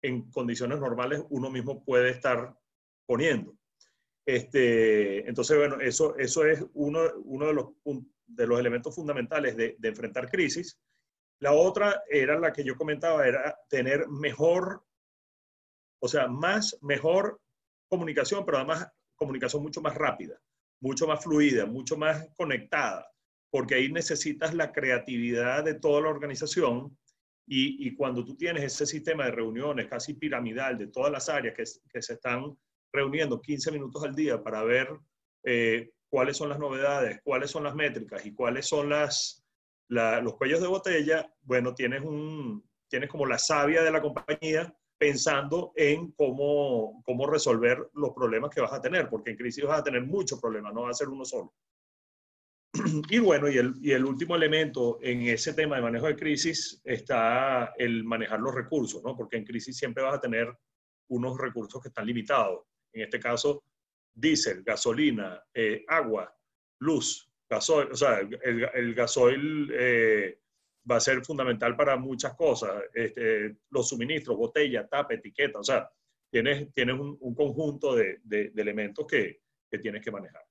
en 0.03 0.31
condiciones 0.31 0.79
normales 0.79 1.23
uno 1.31 1.51
mismo 1.51 1.85
puede 1.85 2.11
estar 2.11 2.57
poniendo. 3.07 3.57
Este, 4.25 5.29
entonces, 5.29 5.57
bueno, 5.57 5.81
eso, 5.81 6.17
eso 6.17 6.45
es 6.45 6.65
uno, 6.75 7.01
uno 7.25 7.47
de, 7.47 7.55
los, 7.55 7.67
de 8.27 8.47
los 8.47 8.59
elementos 8.59 8.95
fundamentales 8.95 9.57
de, 9.57 9.77
de, 9.79 9.89
enfrentar 9.89 10.29
crisis. 10.29 10.81
La 11.41 11.53
otra 11.53 12.03
era 12.09 12.39
la 12.39 12.53
que 12.53 12.65
yo 12.65 12.77
comentaba, 12.77 13.27
era 13.27 13.57
tener 13.69 14.09
mejor, 14.09 14.86
o 16.01 16.09
sea, 16.09 16.29
más, 16.29 16.79
mejor 16.83 17.41
comunicación, 17.89 18.45
pero 18.45 18.59
además 18.59 18.89
comunicación 19.17 19.63
mucho 19.63 19.81
más 19.81 19.95
rápida, 19.95 20.41
mucho 20.81 21.07
más 21.07 21.23
fluida, 21.23 21.67
mucho 21.67 21.97
más 21.97 22.29
conectada, 22.37 23.11
porque 23.51 23.77
ahí 23.77 23.91
necesitas 23.91 24.55
la 24.55 24.73
creatividad 24.73 25.65
de 25.65 25.75
toda 25.75 26.03
la 26.03 26.09
organización 26.09 26.97
y, 27.49 27.95
cuando 27.95 28.25
tú 28.25 28.37
tienes 28.37 28.65
ese 28.65 28.87
sistema 28.87 29.25
de 29.25 29.31
reuniones 29.31 29.87
casi 29.87 30.15
piramidal 30.15 30.77
de 30.77 30.89
todas 30.89 31.13
las 31.13 31.29
áreas 31.29 31.55
que, 31.55 31.65
se 31.65 32.13
están 32.13 32.59
reuniendo 32.93 33.41
15 33.41 33.71
minutos 33.71 34.03
al 34.03 34.17
día 34.17 34.43
para 34.43 34.65
ver 34.65 34.89
eh, 35.45 35.93
cuáles 36.09 36.37
son 36.37 36.49
las 36.49 36.59
novedades, 36.59 37.21
cuáles 37.23 37.51
son 37.51 37.63
las 37.63 37.77
métricas 37.77 38.27
y 38.27 38.35
cuáles 38.35 38.67
son 38.67 38.91
los 38.91 40.35
cuellos 40.37 40.61
de 40.61 40.67
botella, 40.67 41.33
bueno, 41.43 41.73
tienes, 41.73 42.03
un, 42.03 42.69
tienes 42.89 43.09
como 43.09 43.27
la 43.27 43.39
savia 43.39 43.83
de 43.83 43.93
la 43.93 44.03
compañía 44.03 44.75
pensando 44.99 45.73
en 45.77 46.13
cómo, 46.13 47.03
cómo 47.05 47.27
resolver 47.27 47.91
los 47.95 48.13
problemas 48.13 48.51
que 48.51 48.61
vas 48.61 48.73
a 48.73 48.81
tener, 48.81 49.09
porque 49.09 49.31
en 49.31 49.37
crisis 49.37 49.65
vas 49.65 49.81
a 49.81 49.85
tener 49.85 50.03
muchos 50.03 50.41
problemas, 50.41 50.73
no 50.73 50.83
va 50.83 50.91
a 50.91 50.95
ser 50.95 51.09
uno 51.09 51.25
solo. 51.25 51.55
Y 53.11 53.19
bueno, 53.19 53.49
y 53.49 53.59
el, 53.59 53.75
y 53.81 53.93
el 53.93 54.05
último 54.05 54.37
elemento 54.37 54.99
en 55.03 55.23
ese 55.23 55.55
tema 55.55 55.77
de 55.77 55.83
manejo 55.83 56.07
de 56.07 56.17
crisis 56.17 56.81
está 56.85 57.75
el 57.77 58.05
manejar 58.05 58.41
los 58.41 58.55
recursos, 58.55 59.03
¿no? 59.03 59.17
Porque 59.17 59.37
en 59.37 59.45
crisis 59.45 59.77
siempre 59.77 60.03
vas 60.03 60.15
a 60.15 60.21
tener 60.21 60.53
unos 61.09 61.39
recursos 61.39 61.81
que 61.81 61.89
están 61.89 62.07
limitados. 62.07 62.65
En 62.93 63.03
este 63.03 63.21
caso, 63.21 63.65
diésel, 64.15 64.63
gasolina, 64.63 65.43
eh, 65.55 65.85
agua, 65.89 66.35
luz, 66.81 67.31
gasoil, 67.49 67.93
o 67.93 67.97
sea, 67.97 68.21
el, 68.21 68.69
el 68.75 68.95
gasoil 68.95 69.71
eh, 69.73 70.39
va 70.91 70.97
a 70.97 71.01
ser 71.01 71.25
fundamental 71.25 71.77
para 71.77 71.97
muchas 71.97 72.35
cosas. 72.35 72.83
Este, 72.95 73.57
los 73.71 73.89
suministros, 73.89 74.37
botella, 74.37 74.87
tapa, 74.87 75.15
etiqueta, 75.15 75.59
o 75.59 75.65
sea, 75.65 75.89
tienes, 76.31 76.73
tienes 76.73 76.99
un, 76.99 77.17
un 77.21 77.35
conjunto 77.35 77.95
de, 77.95 78.21
de, 78.23 78.51
de 78.51 78.63
elementos 78.63 79.07
que, 79.07 79.41
que, 79.71 79.79
tienes 79.79 80.03
que 80.03 80.11
manejar. 80.11 80.43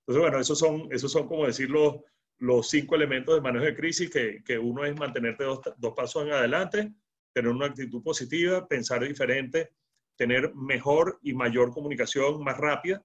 Entonces, 0.00 0.22
bueno, 0.22 0.38
esos 0.38 0.58
son, 0.58 0.88
esos 0.90 1.10
son 1.10 1.26
como 1.26 1.46
decir 1.46 1.70
los, 1.70 1.96
los 2.38 2.68
cinco 2.68 2.94
elementos 2.94 3.34
de 3.34 3.40
manejo 3.40 3.64
de 3.64 3.76
crisis, 3.76 4.10
que, 4.10 4.42
que 4.44 4.58
uno 4.58 4.84
es 4.84 4.98
mantenerte 4.98 5.44
dos, 5.44 5.60
dos 5.78 5.94
pasos 5.94 6.26
en 6.26 6.32
adelante, 6.32 6.92
tener 7.32 7.50
una 7.50 7.66
actitud 7.66 8.02
positiva, 8.02 8.66
pensar 8.66 9.02
diferente, 9.02 9.70
tener 10.16 10.54
mejor 10.54 11.18
y 11.22 11.32
mayor 11.32 11.72
comunicación 11.72 12.42
más 12.42 12.56
rápida 12.56 13.04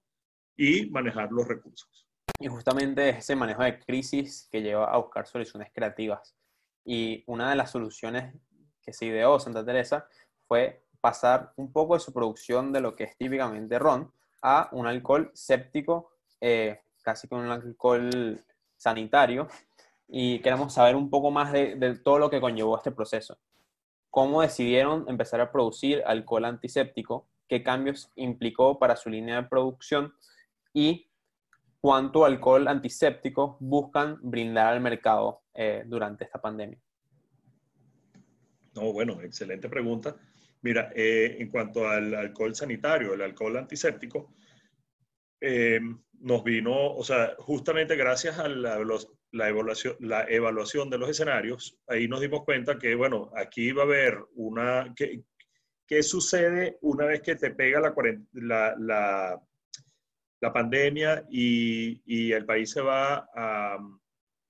y 0.56 0.90
manejar 0.90 1.32
los 1.32 1.46
recursos. 1.48 2.06
Y 2.38 2.48
justamente 2.48 3.10
ese 3.10 3.36
manejo 3.36 3.62
de 3.62 3.78
crisis 3.78 4.48
que 4.50 4.62
lleva 4.62 4.90
a 4.90 4.98
buscar 4.98 5.26
soluciones 5.26 5.70
creativas. 5.74 6.36
Y 6.84 7.24
una 7.26 7.50
de 7.50 7.56
las 7.56 7.70
soluciones 7.70 8.34
que 8.82 8.92
se 8.92 9.06
ideó 9.06 9.38
Santa 9.38 9.64
Teresa 9.64 10.08
fue 10.46 10.84
pasar 11.00 11.52
un 11.56 11.72
poco 11.72 11.94
de 11.94 12.00
su 12.00 12.12
producción 12.12 12.72
de 12.72 12.80
lo 12.80 12.94
que 12.94 13.04
es 13.04 13.16
típicamente 13.16 13.78
ron 13.78 14.12
a 14.42 14.68
un 14.72 14.86
alcohol 14.86 15.30
séptico, 15.34 16.12
eh, 16.40 16.80
casi 17.02 17.28
con 17.28 17.40
un 17.40 17.50
alcohol 17.50 18.42
sanitario. 18.76 19.48
Y 20.08 20.40
queremos 20.40 20.74
saber 20.74 20.96
un 20.96 21.08
poco 21.08 21.30
más 21.30 21.52
de, 21.52 21.76
de 21.76 21.96
todo 21.98 22.18
lo 22.18 22.30
que 22.30 22.40
conllevó 22.40 22.76
este 22.76 22.90
proceso. 22.90 23.38
¿Cómo 24.10 24.42
decidieron 24.42 25.04
empezar 25.08 25.40
a 25.40 25.52
producir 25.52 26.02
alcohol 26.04 26.44
antiséptico? 26.44 27.28
¿Qué 27.46 27.62
cambios 27.62 28.10
implicó 28.16 28.78
para 28.78 28.96
su 28.96 29.08
línea 29.08 29.36
de 29.42 29.48
producción? 29.48 30.14
Y 30.72 31.09
cuánto 31.80 32.24
alcohol 32.24 32.68
antiséptico 32.68 33.56
buscan 33.60 34.18
brindar 34.22 34.74
al 34.74 34.80
mercado 34.80 35.42
eh, 35.54 35.82
durante 35.86 36.24
esta 36.24 36.40
pandemia? 36.40 36.78
No, 38.74 38.92
bueno, 38.92 39.20
excelente 39.22 39.68
pregunta. 39.68 40.16
Mira, 40.62 40.92
eh, 40.94 41.36
en 41.40 41.48
cuanto 41.48 41.88
al 41.88 42.14
alcohol 42.14 42.54
sanitario, 42.54 43.14
el 43.14 43.22
alcohol 43.22 43.56
antiséptico, 43.56 44.34
eh, 45.40 45.80
nos 46.20 46.44
vino, 46.44 46.94
o 46.94 47.02
sea, 47.02 47.34
justamente 47.38 47.96
gracias 47.96 48.38
a 48.38 48.46
la, 48.46 48.78
la, 49.32 49.48
evaluación, 49.48 49.96
la 50.00 50.24
evaluación 50.28 50.90
de 50.90 50.98
los 50.98 51.08
escenarios, 51.08 51.78
ahí 51.86 52.06
nos 52.06 52.20
dimos 52.20 52.44
cuenta 52.44 52.78
que, 52.78 52.94
bueno, 52.94 53.30
aquí 53.36 53.72
va 53.72 53.82
a 53.82 53.86
haber 53.86 54.18
una... 54.34 54.92
¿Qué, 54.94 55.22
qué 55.86 56.04
sucede 56.04 56.78
una 56.82 57.06
vez 57.06 57.20
que 57.20 57.34
te 57.34 57.50
pega 57.50 57.80
la, 57.80 57.92
la, 58.32 58.74
la 58.78 59.42
la 60.40 60.52
pandemia 60.52 61.24
y, 61.30 62.32
el 62.32 62.46
país 62.46 62.70
se 62.70 62.80
va 62.80 63.28
a, 63.34 63.78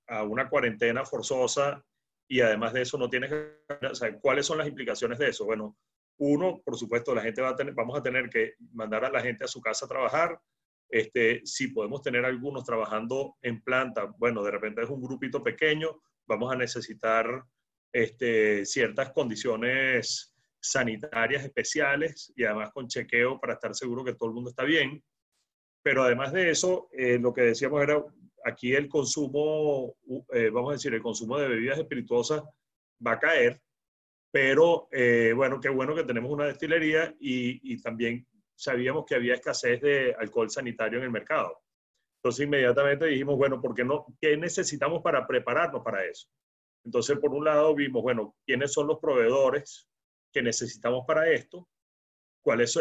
a, 0.09 0.23
una 0.23 0.49
cuarentena 0.49 1.05
forzosa 1.05 1.85
y 2.29 2.41
además 2.41 2.73
de 2.73 2.83
eso 2.83 2.97
no 2.97 3.11
tienes 3.11 3.33
o 3.33 3.95
sea, 3.95 4.17
¿cuáles 4.19 4.47
son 4.47 4.59
las 4.59 4.69
implicaciones 4.69 5.19
de 5.19 5.29
eso? 5.29 5.45
Bueno, 5.45 5.77
uno, 6.19 6.61
por 6.65 6.77
supuesto, 6.77 7.15
la 7.15 7.23
gente 7.23 7.43
va 7.43 7.51
a 7.51 7.57
tener, 7.57 7.75
vamos 7.75 7.99
a 7.99 8.03
tener 8.03 8.29
que 8.29 8.55
mandar 8.73 9.05
a 9.05 9.11
la 9.11 9.21
gente 9.21 9.45
a 9.45 9.49
su 9.49 9.61
casa 9.61 9.87
a 9.87 9.89
trabajar. 9.89 10.41
Este, 10.89 11.41
si 11.45 11.69
podemos 11.69 12.03
tener 12.03 12.25
algunos 12.25 12.65
trabajando 12.65 13.37
en 13.43 13.63
planta, 13.63 14.07
bueno, 14.19 14.43
de 14.43 14.51
repente 14.51 14.83
es 14.83 14.91
un 14.91 15.01
grupito 15.01 15.43
pequeño, 15.43 16.03
vamos 16.27 16.53
a 16.53 16.57
necesitar 16.57 17.45
este, 17.93 18.67
ciertas 18.67 19.13
condiciones 19.13 20.35
sanitarias 20.61 21.45
especiales 21.45 22.33
y 22.37 22.45
además 22.45 22.71
con 22.73 22.87
chequeo 22.87 23.41
para 23.41 23.55
estar 23.55 23.75
seguro 23.75 24.05
que 24.05 24.15
todo 24.15 24.29
el 24.29 24.35
mundo 24.35 24.51
está 24.51 24.65
bien. 24.65 25.03
Pero 25.83 26.03
además 26.03 26.33
de 26.33 26.51
eso, 26.51 26.89
eh, 26.93 27.19
lo 27.19 27.33
que 27.33 27.43
decíamos 27.43 27.83
era, 27.83 28.03
aquí 28.45 28.75
el 28.75 28.89
consumo, 28.89 29.97
eh, 30.33 30.51
vamos 30.51 30.71
a 30.71 30.73
decir, 30.75 30.93
el 30.95 31.03
consumo 31.03 31.39
de 31.39 31.49
bebidas 31.49 31.79
espirituosas 31.79 32.43
va 33.05 33.13
a 33.13 33.19
caer, 33.19 33.61
pero 34.31 34.89
eh, 34.93 35.33
bueno, 35.35 35.61
qué 35.61 35.69
bueno 35.69 35.95
que 35.95 36.05
tenemos 36.05 36.31
una 36.31 36.47
destilería 36.47 37.15
y, 37.19 37.73
y, 37.73 37.81
también 37.83 38.27
sabíamos 38.55 39.05
que 39.07 39.15
había 39.15 39.35
escasez 39.35 39.81
de 39.81 40.15
alcohol 40.19 40.51
sanitario 40.51 40.99
en 40.99 41.05
el 41.05 41.11
mercado. 41.11 41.61
Entonces 42.19 42.47
inmediatamente 42.47 43.07
dijimos, 43.07 43.37
bueno, 43.39 43.61
¿por 43.61 43.75
qué 43.75 43.85
no? 43.85 44.07
¿Qué 44.21 44.37
necesitamos 44.37 45.03
para 45.03 45.27
prepararnos 45.27 45.83
para 45.83 46.05
eso? 46.05 46.29
Entonces, 46.85 47.19
por 47.19 47.33
un 47.33 47.45
lado 47.45 47.75
vimos, 47.75 48.03
bueno, 48.03 48.37
¿quiénes 48.47 48.73
son 48.73 48.87
los 48.87 48.99
proveedores 48.99 49.89
que 50.33 50.43
necesitamos 50.43 51.05
para 51.07 51.31
esto? 51.31 51.69
Cuáles, 52.43 52.73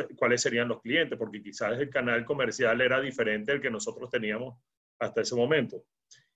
serían 0.42 0.68
los 0.68 0.82
clientes, 0.82 1.18
porque 1.18 1.42
quizás 1.42 1.80
el 1.80 1.90
canal 1.90 2.26
comercial 2.26 2.80
era 2.82 3.00
diferente 3.02 3.52
al 3.52 3.62
que 3.62 3.70
nosotros 3.70 4.10
teníamos 4.10 4.58
hasta 5.00 5.22
ese 5.22 5.36
momento. 5.36 5.84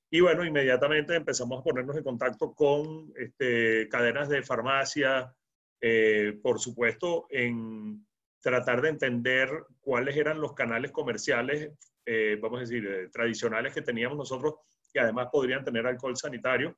Y 0.10 0.20
bueno, 0.20 0.46
inmediatamente 0.46 1.16
empezamos 1.16 1.60
a 1.60 1.64
ponernos 1.64 1.98
en 1.98 2.04
contacto 2.04 2.54
con 2.54 3.12
este, 3.16 3.88
cadenas 3.90 4.30
de 4.30 4.44
farmacia, 4.44 5.34
eh, 5.82 6.40
por 6.42 6.60
supuesto, 6.60 7.26
en 7.30 8.06
tratar 8.42 8.82
de 8.82 8.90
entender 8.90 9.50
cuáles 9.80 10.16
eran 10.16 10.40
los 10.40 10.54
canales 10.54 10.92
comerciales, 10.92 11.72
eh, 12.06 12.38
vamos 12.42 12.58
a 12.58 12.62
decir, 12.62 12.86
eh, 12.86 13.10
tradicionales 13.10 13.74
que 13.74 13.82
teníamos 13.82 14.18
nosotros, 14.18 14.56
que 14.94 15.00
además 15.00 15.30
podrían 15.32 15.64
tener 15.64 15.88
alcohol 15.88 16.16
sanitario. 16.16 16.78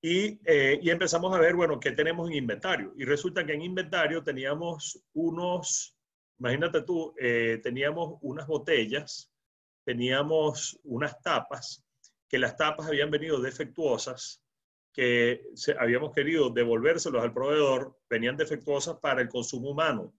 Y, 0.00 0.40
eh, 0.44 0.78
y, 0.80 0.90
empezamos 0.90 1.34
a 1.34 1.40
ver, 1.40 1.56
bueno, 1.56 1.80
qué 1.80 1.90
tenemos 1.90 2.28
en 2.28 2.36
inventario. 2.36 2.92
Y 2.96 3.04
resulta 3.04 3.44
que 3.44 3.54
en 3.54 3.62
inventario 3.62 4.22
teníamos 4.22 5.02
unos, 5.14 5.96
imagínate 6.38 6.82
tú, 6.82 7.14
eh, 7.18 7.60
teníamos 7.62 8.18
unas 8.22 8.46
botellas, 8.46 9.32
teníamos 9.84 10.78
unas 10.84 11.20
tapas, 11.20 11.84
que 12.28 12.38
las 12.38 12.56
tapas 12.56 12.86
habían 12.86 13.10
venido 13.10 13.40
defectuosas, 13.40 14.40
que 14.92 15.42
habíamos 15.78 16.12
querido 16.12 16.50
devolvérselos 16.50 17.22
al 17.22 17.32
proveedor, 17.32 17.96
venían 18.08 18.36
defectuosas 18.36 18.98
para 19.00 19.20
el 19.20 19.28
consumo 19.28 19.70
humano. 19.70 20.14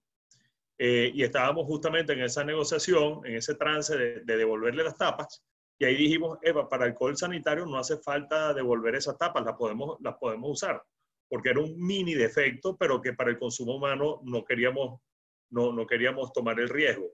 Eh, 0.76 1.10
y 1.14 1.22
estábamos 1.22 1.66
justamente 1.66 2.12
en 2.12 2.22
esa 2.22 2.44
negociación, 2.44 3.24
en 3.24 3.36
ese 3.36 3.54
trance 3.54 3.96
de 3.96 4.36
devolverle 4.36 4.82
las 4.82 4.96
tapas, 4.96 5.42
y 5.80 5.86
ahí 5.86 5.96
dijimos, 5.96 6.38
Eva, 6.42 6.68
para 6.68 6.84
alcohol 6.84 7.16
sanitario 7.16 7.64
no 7.64 7.78
hace 7.78 7.96
falta 7.96 8.52
devolver 8.52 8.96
esas 8.96 9.16
tapas, 9.16 9.42
las 9.42 9.56
podemos, 9.56 9.96
las 10.02 10.14
podemos 10.18 10.50
usar, 10.50 10.82
porque 11.26 11.48
era 11.48 11.60
un 11.60 11.74
mini 11.80 12.12
defecto, 12.12 12.76
pero 12.76 13.00
que 13.00 13.14
para 13.14 13.30
el 13.30 13.38
consumo 13.38 13.76
humano 13.76 14.20
no 14.24 14.44
queríamos, 14.44 15.00
no, 15.48 15.72
no 15.72 15.86
queríamos 15.86 16.34
tomar 16.34 16.60
el 16.60 16.68
riesgo. 16.68 17.06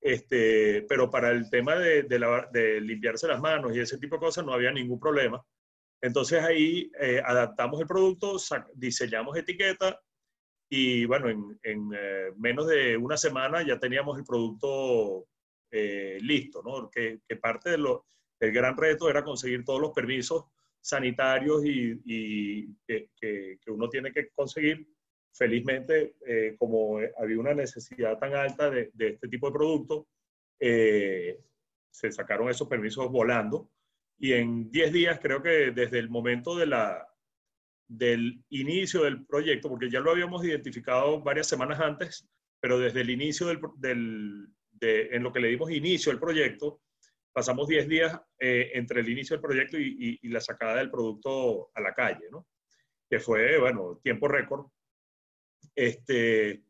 Este, 0.00 0.86
pero 0.88 1.10
para 1.10 1.32
el 1.32 1.50
tema 1.50 1.74
de, 1.74 2.04
de, 2.04 2.18
la, 2.18 2.48
de, 2.50 2.80
limpiarse 2.80 3.28
las 3.28 3.40
manos 3.40 3.76
y 3.76 3.80
ese 3.80 3.98
tipo 3.98 4.16
de 4.16 4.20
cosas 4.20 4.42
no 4.42 4.54
había 4.54 4.72
ningún 4.72 4.98
problema. 4.98 5.44
Entonces 6.00 6.42
ahí 6.42 6.90
eh, 6.98 7.20
adaptamos 7.22 7.78
el 7.78 7.86
producto, 7.86 8.36
diseñamos 8.74 9.36
etiqueta 9.36 10.00
y 10.70 11.04
bueno, 11.04 11.28
en, 11.28 11.60
en 11.62 11.90
eh, 11.94 12.32
menos 12.38 12.68
de 12.68 12.96
una 12.96 13.18
semana 13.18 13.60
ya 13.66 13.78
teníamos 13.78 14.16
el 14.16 14.24
producto 14.24 15.26
eh, 15.70 16.18
listo, 16.20 16.62
¿no? 16.62 16.90
Que, 16.90 17.20
que 17.26 17.36
parte 17.36 17.70
del 17.70 18.52
gran 18.52 18.76
reto 18.76 19.08
era 19.08 19.24
conseguir 19.24 19.64
todos 19.64 19.80
los 19.80 19.92
permisos 19.92 20.44
sanitarios 20.80 21.64
y, 21.64 22.00
y 22.04 22.74
que, 22.86 23.10
que, 23.20 23.58
que, 23.60 23.70
uno 23.70 23.88
tiene 23.88 24.12
que 24.12 24.28
conseguir. 24.30 24.86
Felizmente, 25.32 26.16
eh, 26.26 26.56
como 26.58 26.98
había 27.18 27.38
una 27.38 27.54
necesidad 27.54 28.18
tan 28.18 28.34
alta 28.34 28.70
de, 28.70 28.90
de 28.94 29.08
este 29.08 29.28
tipo 29.28 29.48
de 29.48 29.52
producto, 29.52 30.08
eh, 30.58 31.38
se 31.90 32.10
sacaron 32.10 32.48
esos 32.48 32.68
permisos 32.68 33.10
volando 33.10 33.70
y 34.18 34.32
en 34.32 34.70
10 34.70 34.92
días 34.92 35.20
creo 35.20 35.42
que 35.42 35.70
desde 35.70 35.98
el 35.98 36.10
momento 36.10 36.56
de 36.56 36.66
la, 36.66 37.06
del 37.86 38.42
inicio 38.50 39.04
del 39.04 39.24
proyecto, 39.24 39.68
porque 39.68 39.90
ya 39.90 40.00
lo 40.00 40.10
habíamos 40.10 40.44
identificado 40.44 41.20
varias 41.22 41.46
semanas 41.46 41.80
antes, 41.80 42.28
pero 42.60 42.78
desde 42.78 43.02
el 43.02 43.10
inicio 43.10 43.46
del, 43.46 43.60
del, 43.76 44.48
en 44.80 45.22
lo 45.22 45.32
que 45.32 45.40
le 45.40 45.48
dimos 45.48 45.70
inicio 45.70 46.12
al 46.12 46.20
proyecto, 46.20 46.80
pasamos 47.32 47.68
10 47.68 47.88
días 47.88 48.20
eh, 48.40 48.72
entre 48.74 49.00
el 49.00 49.08
inicio 49.08 49.36
del 49.36 49.42
proyecto 49.42 49.78
y, 49.78 50.18
la 50.24 50.40
sacada 50.40 50.76
del 50.76 50.90
producto 50.90 51.70
a 51.72 51.80
la 51.80 51.94
calle, 51.94 52.26
¿no? 52.32 52.48
Que 53.08 53.20
fue, 53.20 53.58
bueno, 53.60 54.00
tiempo 54.02 54.26
récord. 54.26 54.66
Este, 55.74 56.64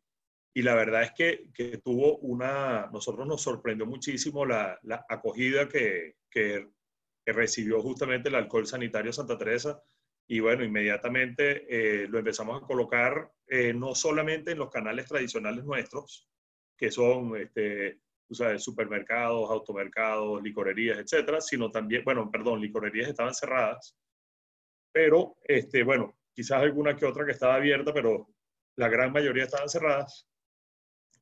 y 0.54 0.62
la 0.62 0.74
verdad 0.74 1.04
es 1.04 1.12
que, 1.12 1.50
que, 1.54 1.78
tuvo 1.78 2.18
una, 2.18 2.86
nosotros 2.92 3.26
nos 3.26 3.40
sorprendió 3.40 3.86
muchísimo 3.86 4.44
la, 4.44 4.78
la 4.82 5.06
acogida 5.08 5.68
que, 5.68 6.16
que, 6.30 6.68
que, 7.24 7.32
recibió 7.32 7.80
justamente 7.80 8.28
el 8.28 8.34
alcohol 8.34 8.66
sanitario 8.66 9.12
Santa 9.12 9.38
Teresa. 9.38 9.82
y 10.26 10.40
bueno, 10.40 10.64
inmediatamente 10.64 11.64
eh, 11.68 12.08
lo 12.08 12.18
empezamos 12.18 12.62
a 12.62 12.66
colocar 12.66 13.32
eh, 13.46 13.72
no 13.72 13.94
solamente 13.94 14.52
en 14.52 14.58
los 14.58 14.70
canales 14.70 15.06
tradicionales 15.06 15.64
nuestros, 15.64 16.28
que 16.78 16.90
son 16.90 17.36
este, 17.36 18.00
o 18.30 18.58
supermercados, 18.58 19.50
automercados, 19.50 20.42
licorerías, 20.42 20.98
etcétera, 20.98 21.40
sino 21.40 21.70
también, 21.70 22.04
bueno, 22.04 22.30
perdón, 22.30 22.60
licorerías 22.60 23.08
estaban 23.08 23.34
cerradas, 23.34 23.96
pero 24.92 25.36
este, 25.44 25.82
bueno, 25.82 26.18
quizás 26.32 26.62
alguna 26.62 26.96
que 26.96 27.06
otra 27.06 27.24
que 27.24 27.32
estaba 27.32 27.56
abierta, 27.56 27.92
pero 27.92 28.28
la 28.76 28.88
gran 28.88 29.12
mayoría 29.12 29.44
estaban 29.44 29.68
cerradas, 29.68 30.28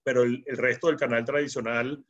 pero 0.02 0.22
el, 0.22 0.44
resto 0.46 0.88
del 0.88 0.96
canal 0.96 1.24
tradicional 1.24 2.04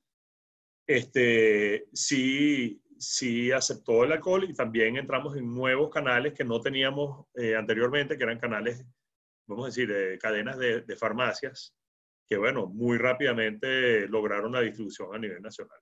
este, 0.86 1.88
sí, 1.92 2.82
sí 2.98 3.52
aceptó 3.52 4.04
el 4.04 4.12
alcohol 4.12 4.44
y 4.44 4.54
también 4.54 4.96
entramos 4.96 5.36
en 5.36 5.54
nuevos 5.54 5.90
canales 5.90 6.32
que 6.34 6.44
no 6.44 6.60
teníamos 6.60 7.26
eh, 7.34 7.54
anteriormente, 7.54 8.16
que 8.16 8.24
eran 8.24 8.38
canales, 8.38 8.84
vamos 9.46 9.64
a 9.64 9.68
decir, 9.68 9.90
eh, 9.90 10.18
cadenas 10.18 10.58
de, 10.58 10.82
de, 10.82 10.96
farmacias, 10.96 11.74
que 12.28 12.36
bueno, 12.36 12.66
muy 12.66 12.98
rápidamente 12.98 14.08
lograron 14.08 14.52
la 14.52 14.60
distribución 14.60 15.14
a 15.14 15.18
nivel 15.18 15.42
nacional. 15.42 15.78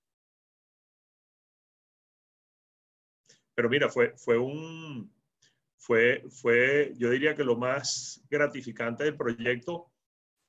Pero 3.54 3.70
mira, 3.70 3.88
fue, 3.88 4.14
fue 4.16 4.36
un, 4.36 5.12
fue, 5.78 6.22
fue, 6.28 6.92
yo 6.96 7.10
diría 7.10 7.34
que 7.34 7.44
lo 7.44 7.56
más 7.56 8.22
gratificante 8.28 9.04
del 9.04 9.16
proyecto 9.16 9.92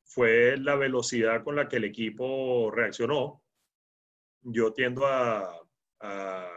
fue 0.04 0.58
la 0.58 0.76
velocidad 0.76 1.44
con 1.44 1.56
la 1.56 1.68
que 1.68 1.78
el 1.78 1.84
equipo 1.84 2.72
reaccionó. 2.72 3.44
Yo 4.42 4.74
tiendo 4.74 5.06
a, 5.06 5.62
a, 6.00 6.50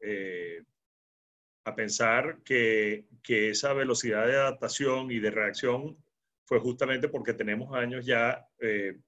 eh, 0.00 0.62
pensar 1.76 2.42
que, 2.42 3.06
que, 3.22 3.50
esa 3.50 3.72
velocidad 3.72 4.26
de 4.26 4.36
adaptación 4.36 5.10
y 5.10 5.18
de 5.20 5.30
reacción 5.30 6.01
fue 6.52 6.60
justamente 6.60 7.08
porque 7.08 7.32
tenemos 7.32 7.74
años 7.74 8.04
ya 8.04 8.46
eh, 8.60 8.98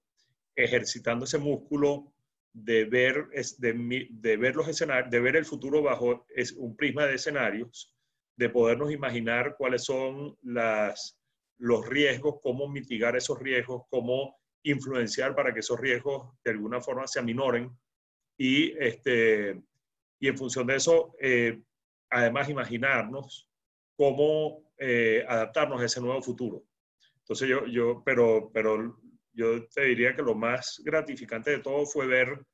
ejercitando 0.57 1.27
ese 1.27 1.37
músculo 1.37 2.15
de 2.55 2.87
ver, 2.87 3.27
de, 3.59 4.09
de, 4.11 4.37
ver 4.39 4.57
los 4.57 4.67
escenarios, 4.67 5.11
de 5.11 5.21
ver 5.21 5.37
el 5.37 5.45
futuro 5.45 5.83
bajo 5.83 6.25
es 6.35 6.53
un 6.53 6.75
prisma 6.75 7.05
de 7.05 7.17
escenarios, 7.17 7.95
de 8.35 8.49
podernos 8.49 8.93
imaginar 8.93 9.57
cuáles 9.59 9.85
son 9.85 10.39
las, 10.41 11.21
los 11.59 11.87
riesgos, 11.87 12.37
cómo 12.43 12.67
mitigar 12.67 13.15
esos 13.15 13.39
riesgos, 13.39 13.83
cómo 13.91 14.41
influenciar 14.63 15.35
para 15.35 15.53
que 15.53 15.61
esos 15.61 15.79
riesgos 15.79 16.33
de 16.43 16.53
alguna 16.53 16.81
forma 16.81 17.07
se 17.07 17.19
aminoren 17.19 17.71
y 18.39 18.73
este, 18.79 19.63
y 20.19 20.29
en 20.29 20.39
función 20.39 20.67
de 20.67 20.77
eso, 20.77 21.15
eh, 21.21 21.61
además 22.09 22.49
imaginarnos 22.49 23.51
cómo 23.99 24.63
eh, 24.79 25.23
adaptarnos 25.29 25.83
a 25.83 25.85
ese 25.85 26.01
nuevo 26.01 26.23
futuro. 26.23 26.65
Entonces 27.25 27.49
yo, 27.49 27.67
yo 27.67 28.03
pero, 28.05 28.51
pero 28.53 29.01
yo 29.33 29.67
te 29.69 29.85
diría 29.85 30.15
que 30.15 30.23
lo 30.23 30.35
más 30.35 30.81
gratificante 30.85 31.51
de 31.51 31.59
todo 31.59 31.87
fue 31.87 32.07
ver 32.07 32.45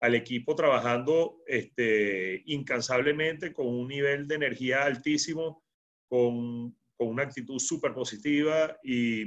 al 0.00 0.14
equipo 0.14 0.54
trabajando 0.54 1.42
este, 1.46 2.42
incansablemente 2.46 3.52
con 3.52 3.66
un 3.66 3.88
nivel 3.88 4.28
de 4.28 4.34
energía 4.34 4.84
altísimo, 4.84 5.64
con, 6.08 6.76
con 6.96 7.08
una 7.08 7.22
actitud 7.22 7.58
súper 7.58 7.94
positiva 7.94 8.76
y, 8.82 9.24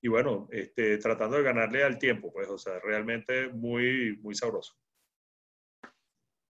y 0.00 0.08
bueno, 0.08 0.48
este, 0.50 0.98
tratando 0.98 1.36
de 1.36 1.42
ganarle 1.42 1.84
al 1.84 1.98
tiempo, 1.98 2.32
pues, 2.32 2.48
o 2.48 2.58
sea, 2.58 2.80
realmente 2.80 3.48
muy, 3.48 4.16
muy 4.22 4.34
sabroso 4.34 4.74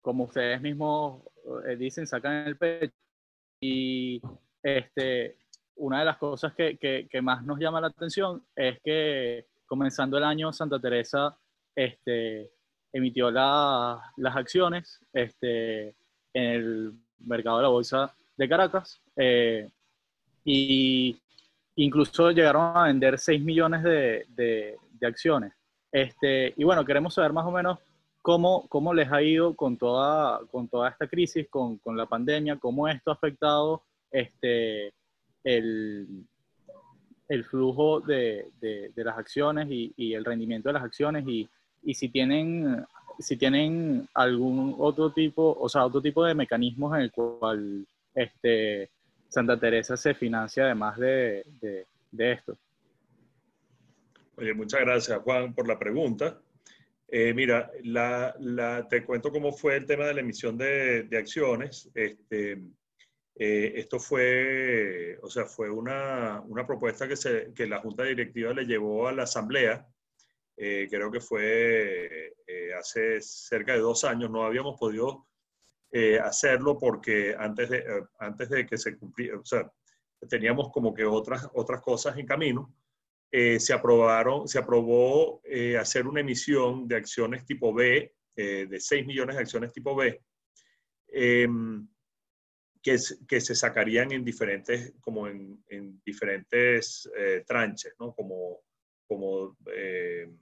como 0.03 0.25
ustedes 0.25 0.61
mismos 0.61 1.23
eh, 1.67 1.77
dicen, 1.77 2.07
sacan 2.07 2.47
el 2.47 2.59
pecho. 2.59 2.95
Y 3.61 4.21
este, 4.63 5.39
una 5.77 6.01
de 6.01 6.05
las 6.05 6.19
cosas 6.19 6.53
que, 6.55 6.77
que, 6.79 7.23
más 7.23 7.45
nos 7.45 7.59
llama 7.59 7.81
la 7.81 7.89
atención 7.89 8.43
es 8.55 8.81
que 8.83 9.47
comenzando 9.67 10.19
el 10.19 10.25
año 10.25 10.53
Santa 10.53 10.79
Teresa 10.79 11.37
este, 11.75 12.51
emitió 12.93 13.31
la, 13.31 14.13
las 14.17 14.37
acciones 14.37 15.01
este, 15.13 15.89
en 16.35 16.45
el 16.45 16.93
mercado 17.19 17.59
de 17.59 17.63
la 17.63 17.69
bolsa 17.69 18.15
de 18.37 18.49
Caracas 18.49 19.01
eh, 19.17 19.71
y 20.45 21.19
incluso 21.77 22.31
llegaron 22.31 22.77
a 22.77 22.85
vender 22.85 23.19
6 23.19 23.43
millones 23.43 23.83
de, 23.83 24.27
de, 24.29 24.77
de 24.93 25.07
acciones. 25.07 25.53
Este, 25.91 26.55
y 26.57 26.65
bueno, 26.65 26.85
queremos 26.85 27.15
saber 27.15 27.33
más 27.33 27.47
o 27.47 27.51
menos 27.51 27.79
¿Cómo, 28.23 28.69
¿Cómo, 28.69 28.95
les 28.95 29.11
ha 29.11 29.21
ido 29.21 29.57
con 29.57 29.77
toda, 29.77 30.41
con 30.53 30.69
toda 30.69 30.91
esta 30.91 31.09
crisis, 31.09 31.49
con, 31.51 31.79
con 31.79 31.97
la 31.97 32.07
pandemia? 32.07 32.57
¿Cómo 32.57 32.87
esto 32.87 33.11
ha 33.11 33.15
afectado 33.15 33.83
este, 34.13 34.95
el, 35.45 36.07
el 37.29 37.45
flujo 37.45 38.01
de, 38.01 38.49
de, 38.61 39.05
las 39.05 39.19
acciones 39.19 39.69
y, 39.71 39.93
y, 39.97 40.15
el 40.15 40.25
rendimiento 40.25 40.69
de 40.69 40.75
las 40.75 40.85
acciones? 40.85 41.25
Y, 41.27 41.49
y, 41.83 41.95
si, 41.95 42.09
tienen, 42.09 42.85
si 43.19 43.37
tienen 43.37 44.09
algún 44.15 44.77
otro 44.79 45.13
tipo, 45.13 45.57
o 45.59 45.69
sea, 45.69 45.87
otro 45.87 46.01
tipo 46.01 46.25
de 46.25 46.35
mecanismos 46.35 46.95
en 46.97 47.03
el 47.03 47.13
cual 47.13 47.87
este, 48.15 48.91
Santa 49.29 49.59
Teresa 49.59 49.97
se 49.97 50.15
financia 50.15 50.65
además 50.65 50.99
de, 50.99 51.45
de 52.11 52.33
esto. 52.33 52.57
Oye, 54.37 54.55
muchas 54.55 54.81
gracias, 54.81 55.19
Juan, 55.21 55.55
por 55.55 55.69
la 55.69 55.79
pregunta. 55.79 56.41
Eh, 57.15 57.35
mira, 57.35 57.71
la, 57.85 58.35
la, 58.41 58.89
te 58.89 59.05
cuento 59.05 59.31
cómo 59.31 59.53
fue 59.53 59.77
el 59.77 59.87
tema 59.87 60.07
de 60.07 60.15
la 60.15 60.21
emisión 60.21 60.57
de, 60.57 61.03
de 61.03 61.19
acciones. 61.19 61.91
Este, 61.95 62.59
eh, 63.35 63.73
esto 63.77 63.99
fue, 63.99 65.19
o 65.23 65.31
sea, 65.31 65.47
fue 65.47 65.71
una, 65.71 66.41
una 66.43 66.67
propuesta 66.67 67.09
que, 67.09 67.17
se, 67.17 67.53
que, 67.55 67.67
la 67.67 67.81
Junta 67.81 68.05
Directiva 68.05 68.53
le 68.53 68.65
llevó 68.65 69.09
a 69.09 69.13
la 69.13 69.25
Asamblea. 69.25 69.87
Eh, 70.57 70.87
creo 70.91 71.11
que 71.11 71.21
fue 71.21 72.35
eh, 72.47 72.75
hace 72.79 73.21
cerca 73.21 73.73
de 73.73 73.81
dos 73.81 74.05
años. 74.05 74.31
No 74.31 74.45
habíamos 74.45 74.79
podido 74.79 75.27
eh, 75.91 76.19
hacerlo 76.19 76.79
porque 76.79 77.35
antes 77.39 77.71
de, 77.71 78.05
antes 78.19 78.49
de 78.51 78.67
que 78.67 78.79
se 78.79 78.97
cumpliera, 78.99 79.39
o 79.39 79.45
sea, 79.45 79.71
teníamos 80.29 80.71
como 80.71 80.95
que 80.95 81.05
otras, 81.05 81.49
otras 81.55 81.81
cosas 81.81 82.17
en 82.19 82.27
camino 82.27 82.75
eh, 83.35 83.59
se, 83.59 83.73
aprobaron, 83.73 84.47
se 84.47 84.59
aprobó 84.59 85.41
eh, 85.45 85.79
hacer 85.79 86.07
una 86.07 86.21
emisión 86.21 86.87
de 86.87 86.97
acciones 86.97 87.47
tipo 87.47 87.73
B, 87.73 88.15
eh, 88.37 88.67
de 88.69 88.79
6 88.79 89.07
millones 89.07 89.37
de 89.37 89.43
acciones 89.43 89.73
tipo 89.73 89.97
B, 89.97 90.21
em, 91.09 91.89
que, 92.83 92.97
que, 93.29 93.41
se 93.41 93.55
sacarían 93.55 94.13
en 94.13 94.25
diferentes, 94.25 94.95
como 95.01 95.29
en, 95.29 95.63
en 95.69 96.03
diferentes 96.05 97.11
eh, 97.17 97.45
tranches, 97.47 97.95
¿no? 97.99 98.15
Como, 98.15 98.61
como, 99.07 99.57
em, 99.67 100.37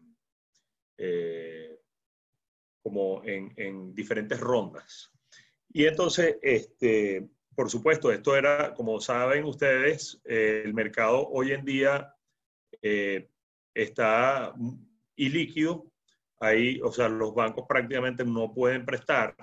como 2.82 3.22
en, 3.24 3.52
en, 3.56 3.94
diferentes 3.94 4.40
rondas. 4.40 5.10
Y 5.68 5.84
entonces, 5.84 6.36
este, 6.42 7.28
por 7.54 7.70
supuesto, 7.70 8.10
esto 8.10 8.36
era, 8.36 8.74
como 8.74 9.00
saben 9.00 9.44
ustedes, 9.44 10.20
el 10.24 10.72
mercado 10.72 11.28
hoy 11.28 11.52
en 11.52 11.64
día 11.64 12.14
eh, 12.82 13.28
está 13.74 14.54
ilíquido. 15.16 15.92
Ahí, 16.40 16.80
o 16.82 16.90
sea, 16.90 17.08
los 17.08 17.34
bancos 17.34 17.66
prácticamente 17.68 18.24
no 18.24 18.52
pueden 18.54 18.86
prestar 18.86 19.36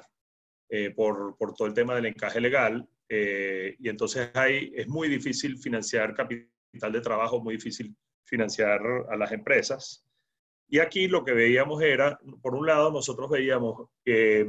eh, 0.70 0.92
por, 0.92 1.36
por, 1.38 1.54
todo 1.54 1.68
el 1.68 1.74
tema 1.74 1.96
del 1.96 2.08
encaje 2.08 2.42
legal. 2.42 2.88
Eh, 3.10 3.76
y 3.80 3.90
entonces 3.90 4.30
ahí 4.34 4.72
es 4.76 4.88
muy 4.88 5.08
difícil 5.08 5.58
financiar 5.58 6.14
capital 6.14 6.92
de 6.92 7.02
trabajo, 7.02 7.42
muy 7.42 7.56
difícil 7.56 7.96
financiar 8.24 8.82
a 9.10 9.16
las 9.16 9.32
empresas. 9.32 10.06
Y 10.68 10.80
aquí 10.80 11.08
lo 11.08 11.24
que 11.24 11.32
veíamos 11.32 11.82
era, 11.82 12.20
por 12.42 12.56
un 12.56 12.66
lado, 12.66 12.92
nosotros 12.92 13.30
veíamos 13.30 13.90
que, 14.04 14.46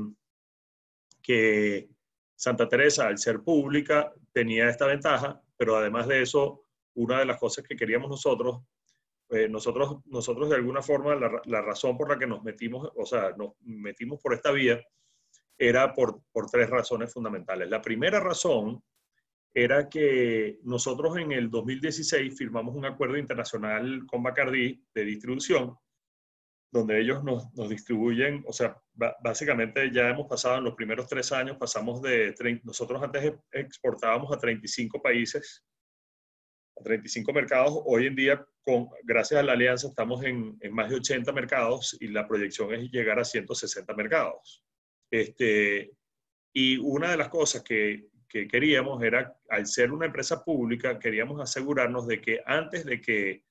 que 1.22 1.88
Santa 2.34 2.68
Teresa, 2.68 3.06
al 3.06 3.18
ser 3.18 3.40
pública, 3.40 4.12
tenía 4.32 4.68
esta 4.68 4.86
ventaja, 4.86 5.40
pero 5.56 5.76
además 5.76 6.08
de 6.08 6.22
eso, 6.22 6.64
una 6.94 7.20
de 7.20 7.26
las 7.26 7.38
cosas 7.38 7.64
que 7.64 7.76
queríamos 7.76 8.10
nosotros 8.10 8.62
eh, 9.30 9.46
nosotros, 9.46 9.98
nosotros 10.06 10.48
de 10.48 10.56
alguna 10.56 10.80
forma, 10.80 11.14
la, 11.14 11.42
la, 11.44 11.60
razón 11.60 11.98
por 11.98 12.08
la 12.08 12.18
que 12.18 12.26
nos 12.26 12.42
metimos, 12.42 12.90
o 12.96 13.04
sea, 13.04 13.34
nos 13.36 13.52
metimos 13.60 14.18
por 14.22 14.32
esta 14.32 14.50
vía, 14.50 14.82
era 15.58 15.92
por, 15.92 16.22
por 16.32 16.48
tres 16.48 16.70
razones 16.70 17.12
fundamentales. 17.12 17.68
La 17.68 17.82
primera 17.82 18.20
razón 18.20 18.82
era 19.52 19.88
que 19.88 20.58
nosotros 20.62 21.16
en 21.16 21.32
el 21.32 21.50
2016 21.50 22.36
firmamos 22.36 22.76
un 22.76 22.84
acuerdo 22.84 23.16
internacional 23.16 24.06
con 24.06 24.22
Bacardi 24.22 24.84
de 24.94 25.04
distribución, 25.04 25.76
donde 26.70 27.00
ellos 27.00 27.24
nos, 27.24 27.52
nos 27.54 27.68
distribuyen, 27.68 28.44
o 28.46 28.52
sea, 28.52 28.76
básicamente 28.94 29.90
ya 29.90 30.10
hemos 30.10 30.28
pasado 30.28 30.58
en 30.58 30.64
los 30.64 30.74
primeros 30.74 31.08
tres 31.08 31.32
años, 31.32 31.56
pasamos 31.56 32.02
de, 32.02 32.34
nosotros 32.62 33.02
antes 33.02 33.32
exportábamos 33.52 34.30
a 34.32 34.38
35 34.38 35.00
países 35.00 35.64
35 36.82 37.32
mercados. 37.32 37.82
Hoy 37.86 38.06
en 38.06 38.14
día, 38.14 38.46
con, 38.64 38.88
gracias 39.02 39.40
a 39.40 39.42
la 39.42 39.52
alianza, 39.52 39.88
estamos 39.88 40.22
en, 40.24 40.56
en, 40.60 40.72
más 40.72 40.90
de 40.90 40.96
80 40.96 41.32
mercados 41.32 41.96
y 42.00 42.08
la 42.08 42.26
proyección 42.26 42.72
es 42.72 42.90
llegar 42.90 43.18
a 43.18 43.24
160 43.24 43.92
mercados. 43.94 44.62
Este, 45.10 45.92
y 46.52 46.76
una 46.78 47.10
de 47.10 47.16
las 47.16 47.28
cosas 47.28 47.62
que, 47.62 48.08
que 48.28 48.46
queríamos 48.46 49.02
era, 49.02 49.38
al 49.48 49.66
ser 49.66 49.92
una 49.92 50.06
empresa 50.06 50.44
pública, 50.44 50.98
queríamos 50.98 51.40
asegurarnos 51.40 52.06
de 52.06 52.20
que 52.20 52.40
antes 52.44 52.84
de 52.84 53.00
que 53.00 53.44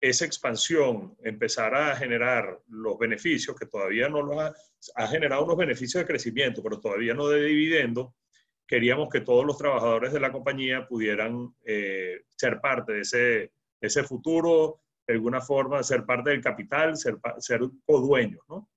esa 0.00 0.26
expansión 0.26 1.16
empezara 1.22 1.90
a 1.90 1.96
generar 1.96 2.60
los 2.68 2.98
beneficios, 2.98 3.56
que 3.56 3.66
todavía 3.66 4.08
no 4.08 4.22
los 4.22 4.52
ha, 4.96 5.06
generado 5.06 5.44
unos 5.44 5.56
beneficios 5.56 6.02
de 6.02 6.06
crecimiento, 6.06 6.62
pero 6.62 6.78
todavía 6.78 7.14
no 7.14 7.28
de 7.28 7.44
dividendo, 7.44 8.14
queríamos 8.66 9.08
que 9.08 9.22
todos 9.22 9.46
los 9.46 9.56
trabajadores 9.56 10.12
de 10.12 10.20
la 10.20 10.32
compañía 10.32 10.86
pudieran 10.86 11.54
eh, 11.64 12.22
ser 12.36 12.60
parte 12.60 12.92
de 12.92 13.00
ese, 13.00 13.52
ese 13.80 14.02
futuro, 14.04 14.82
de 15.06 15.14
alguna 15.14 15.40
forma, 15.40 15.82
ser 15.82 16.04
parte 16.04 16.30
del 16.30 16.42
capital, 16.42 16.96
ser, 16.96 17.16
ser 17.38 17.60
codueños, 17.86 18.42
¿no? 18.48 18.70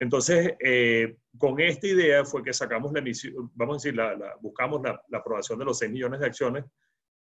Entonces, 0.00 0.54
eh, 0.60 1.16
con 1.36 1.60
esta 1.60 1.86
idea 1.86 2.24
fue 2.24 2.42
que 2.42 2.52
sacamos 2.52 2.92
la 2.92 3.00
emisión, 3.00 3.50
vamos 3.54 3.84
a 3.84 3.88
decir, 3.88 4.00
buscamos 4.40 4.80
la, 4.82 5.00
la, 5.08 5.18
aprobación 5.18 5.58
de 5.58 5.64
los 5.64 5.78
6 5.78 5.90
millones 5.90 6.20
de 6.20 6.26
acciones, 6.26 6.64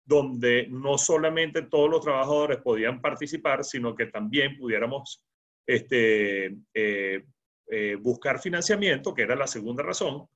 donde 0.05 0.67
no 0.71 0.99
solamente 0.99 1.63
todos 1.63 1.91
los 1.91 2.01
trabajadores 2.03 2.59
podían 2.59 3.01
participar, 3.01 3.65
sino 3.65 3.95
que 3.95 4.07
también 4.07 4.57
pudiéramos 4.57 5.25
este, 5.67 6.57
eh, 6.75 7.25
eh, 7.71 7.97
buscar 8.01 8.39
financiamiento, 8.41 9.15
que 9.15 9.23
era 9.23 9.37
la 9.37 9.47
segunda 9.47 9.83
razón, 9.83 10.27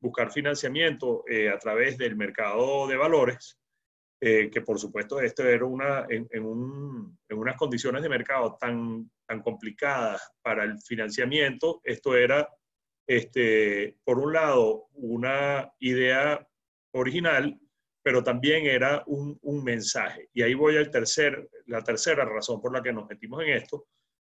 buscar 0.00 0.30
financiamiento 0.30 1.24
a 1.52 1.58
través 1.58 1.96
del 1.96 2.14
mercado 2.14 2.86
de 2.86 2.96
valores, 2.96 3.58
que 4.50 4.62
por 4.62 4.78
supuesto 4.78 5.20
esto 5.20 5.42
era 5.46 5.64
una, 5.64 6.06
en, 6.08 6.26
en, 6.30 6.44
un, 6.44 7.18
en 7.28 7.38
unas 7.38 7.56
condiciones 7.56 8.02
de 8.02 8.08
mercado 8.08 8.56
tan 8.58 9.10
tan 9.26 9.42
complicadas 9.42 10.32
para 10.42 10.64
el 10.64 10.80
financiamiento, 10.80 11.80
esto 11.84 12.16
era, 12.16 12.48
este, 13.06 13.96
por 14.04 14.18
un 14.18 14.32
lado, 14.32 14.88
una 14.94 15.72
idea 15.78 16.46
original, 16.92 17.58
pero 18.02 18.22
también 18.22 18.66
era 18.66 19.02
un, 19.06 19.38
un 19.42 19.64
mensaje. 19.64 20.28
Y 20.32 20.42
ahí 20.42 20.54
voy 20.54 20.76
al 20.76 20.90
tercer, 20.90 21.48
la 21.66 21.82
tercera 21.82 22.24
razón 22.24 22.60
por 22.60 22.72
la 22.72 22.82
que 22.82 22.92
nos 22.92 23.08
metimos 23.08 23.42
en 23.42 23.50
esto. 23.50 23.86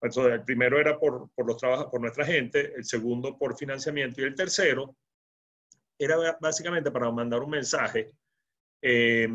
Entonces, 0.03 0.35
el 0.35 0.45
primero 0.45 0.79
era 0.79 0.99
por, 0.99 1.31
por 1.35 1.47
los 1.47 1.57
trabajos, 1.57 1.87
por 1.91 2.01
nuestra 2.01 2.27
gente, 2.27 2.75
el 2.77 2.85
segundo 2.85 3.39
por 3.39 3.57
financiamiento 3.57 4.21
y 4.21 4.25
el 4.25 4.35
tercero 4.35 4.97
era 5.99 6.37
básicamente 6.41 6.91
para 6.91 7.11
mandar 7.11 7.41
un 7.41 7.51
mensaje, 7.51 8.13
eh, 8.87 9.27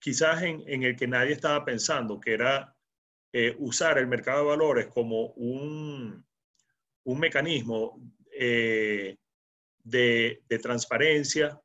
quizás 0.00 0.42
en, 0.42 0.64
en, 0.66 0.82
el 0.82 0.96
que 0.96 1.06
nadie 1.06 1.32
estaba 1.32 1.64
pensando, 1.64 2.18
que 2.18 2.34
era 2.34 2.74
eh, 3.32 3.54
usar 3.60 3.98
el 3.98 4.08
mercado 4.08 4.40
de 4.40 4.48
valores 4.48 4.86
como 4.88 5.26
un, 5.36 6.26
un 7.04 7.20
mecanismo 7.20 8.00
eh, 8.32 9.16
de, 9.84 10.42
de, 10.48 10.58
transparencia, 10.58 11.60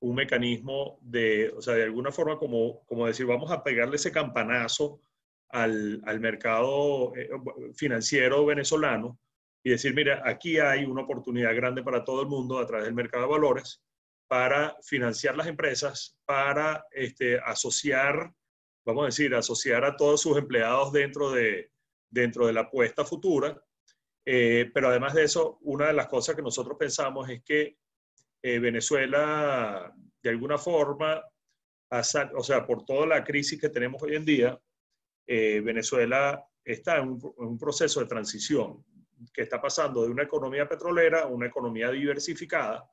un 0.00 0.14
mecanismo 0.14 0.98
de, 1.02 1.52
o 1.54 1.60
sea, 1.60 1.74
de 1.74 1.84
alguna 1.84 2.10
forma 2.10 2.38
como, 2.38 2.86
como 2.86 3.06
decir, 3.06 3.26
vamos 3.26 3.50
a 3.50 3.62
pegarle 3.62 3.96
ese 3.96 4.10
campanazo 4.10 5.02
al, 5.50 6.00
al 6.06 6.20
mercado 6.20 7.14
eh, 7.14 7.28
financiero 7.74 8.46
venezolano 8.46 9.18
y 9.62 9.70
decir, 9.70 9.94
mira, 9.94 10.22
aquí 10.24 10.58
hay 10.58 10.86
una 10.86 11.02
oportunidad 11.02 11.54
grande 11.54 11.82
para 11.82 12.02
todo 12.02 12.22
el 12.22 12.28
mundo 12.28 12.58
a 12.58 12.66
través 12.66 12.86
del 12.86 12.94
mercado 12.94 13.24
de 13.24 13.30
valores 13.30 13.84
para 14.28 14.76
financiar 14.82 15.36
las 15.36 15.46
empresas, 15.46 16.18
para 16.24 16.86
este, 16.92 17.38
asociar 17.38 18.34
vamos 18.84 19.02
a 19.02 19.06
decir, 19.06 19.34
asociar 19.34 19.84
a 19.84 19.96
todos 19.96 20.20
sus 20.20 20.36
empleados 20.36 20.92
dentro 20.92 21.30
de, 21.30 21.70
dentro 22.10 22.46
de 22.46 22.52
la 22.52 22.62
apuesta 22.62 23.04
futura. 23.04 23.60
Eh, 24.26 24.70
pero 24.72 24.88
además 24.88 25.14
de 25.14 25.24
eso, 25.24 25.58
una 25.62 25.88
de 25.88 25.92
las 25.92 26.08
cosas 26.08 26.34
que 26.34 26.42
nosotros 26.42 26.76
pensamos 26.78 27.28
es 27.28 27.42
que 27.42 27.78
eh, 28.42 28.58
Venezuela, 28.58 29.92
de 30.22 30.30
alguna 30.30 30.58
forma, 30.58 31.22
o 31.90 32.42
sea, 32.42 32.66
por 32.66 32.84
toda 32.84 33.06
la 33.06 33.24
crisis 33.24 33.60
que 33.60 33.68
tenemos 33.68 34.02
hoy 34.02 34.16
en 34.16 34.24
día, 34.24 34.60
eh, 35.26 35.60
Venezuela 35.60 36.44
está 36.64 36.98
en 36.98 37.08
un, 37.08 37.34
en 37.38 37.46
un, 37.46 37.58
proceso 37.58 38.00
de 38.00 38.06
transición 38.06 38.84
que 39.32 39.42
está 39.42 39.60
pasando 39.60 40.02
de 40.02 40.10
una 40.10 40.24
economía 40.24 40.68
petrolera 40.68 41.22
a 41.22 41.26
una 41.26 41.46
economía 41.46 41.90
diversificada, 41.90 42.90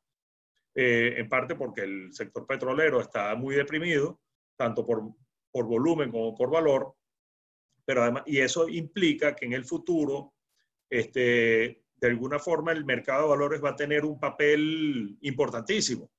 en 0.74 1.28
parte 1.28 1.56
porque 1.56 1.82
el 1.82 2.14
sector 2.14 2.48
petrolero 2.48 3.02
está 3.02 3.36
muy 3.36 3.56
deprimido, 3.56 4.22
tanto 4.56 4.86
por 4.86 5.14
por 5.52 5.66
volumen 5.66 6.12
como 6.12 6.34
por 6.34 6.50
valor, 6.50 6.96
pero 7.86 8.04
además, 8.04 8.24
y 8.26 8.40
eso 8.40 8.70
implica 8.70 9.36
que 9.36 9.46
en 9.46 9.54
el 9.54 9.66
futuro, 9.66 10.34
este, 10.90 11.84
de 11.96 12.08
alguna 12.08 12.40
forma, 12.40 12.72
el 12.72 12.86
mercado 12.86 13.24
de 13.24 13.30
valores 13.30 13.64
va 13.64 13.72
a 13.72 13.76
tener 13.76 14.06
un 14.06 14.20
papel 14.20 15.18
importantísimo. 15.22 16.10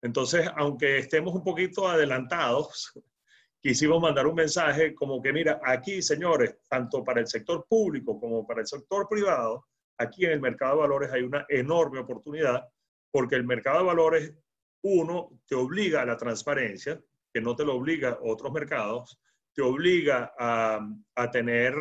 Entonces, 0.00 0.48
aunque 0.56 0.98
estemos 0.98 1.34
un 1.34 1.42
poquito 1.42 1.88
adelantados, 1.88 2.92
quisimos 3.60 4.00
mandar 4.00 4.26
un 4.26 4.36
mensaje 4.36 4.94
como 4.94 5.20
que, 5.20 5.32
mira, 5.32 5.60
aquí, 5.64 6.02
señores, 6.02 6.56
tanto 6.68 7.02
para 7.02 7.20
el 7.20 7.26
sector 7.26 7.66
público 7.68 8.18
como 8.20 8.46
para 8.46 8.60
el 8.60 8.66
sector 8.66 9.08
privado, 9.08 9.66
aquí 9.98 10.24
en 10.24 10.32
el 10.32 10.40
mercado 10.40 10.76
de 10.76 10.80
valores 10.82 11.10
hay 11.10 11.22
una 11.22 11.44
enorme 11.48 11.98
oportunidad, 11.98 12.64
porque 13.10 13.36
el 13.36 13.44
mercado 13.44 13.78
de 13.78 13.84
valores, 13.84 14.34
uno, 14.82 15.40
te 15.46 15.54
obliga 15.54 16.02
a 16.02 16.06
la 16.06 16.16
transparencia, 16.16 17.00
que 17.32 17.40
no 17.40 17.56
te 17.56 17.64
lo 17.64 17.74
obliga 17.74 18.18
otros 18.22 18.52
mercados, 18.52 19.20
te 19.54 19.62
obliga 19.62 20.32
a, 20.38 20.80
a 21.16 21.30
tener, 21.30 21.74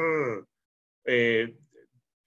eh, 1.06 1.58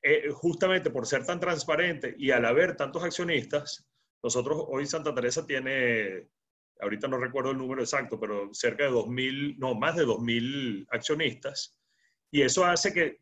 eh, 0.02 0.30
justamente 0.30 0.90
por 0.90 1.06
ser 1.06 1.26
tan 1.26 1.40
transparente 1.40 2.14
y 2.16 2.30
al 2.30 2.44
haber 2.44 2.76
tantos 2.76 3.02
accionistas, 3.02 3.86
nosotros 4.22 4.64
hoy 4.68 4.86
Santa 4.86 5.14
Teresa 5.14 5.46
tiene, 5.46 6.28
ahorita 6.80 7.08
no 7.08 7.18
recuerdo 7.18 7.50
el 7.50 7.58
número 7.58 7.82
exacto, 7.82 8.18
pero 8.18 8.50
cerca 8.52 8.84
de 8.84 8.90
2.000, 8.90 9.56
no, 9.58 9.74
más 9.74 9.96
de 9.96 10.06
2.000 10.06 10.86
accionistas, 10.90 11.76
y 12.30 12.42
eso 12.42 12.64
hace 12.64 12.92
que, 12.92 13.18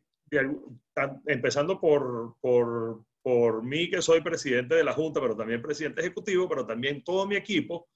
empezando 1.25 1.79
por, 1.79 2.35
por, 2.39 3.03
por 3.21 3.63
mí, 3.63 3.89
que 3.89 4.01
soy 4.01 4.21
presidente 4.21 4.75
de 4.75 4.83
la 4.83 4.93
Junta, 4.93 5.19
pero 5.19 5.35
también 5.35 5.61
presidente 5.61 6.01
ejecutivo, 6.01 6.47
pero 6.47 6.65
también 6.65 7.03
todo 7.03 7.27
mi 7.27 7.35
equipo, 7.35 7.89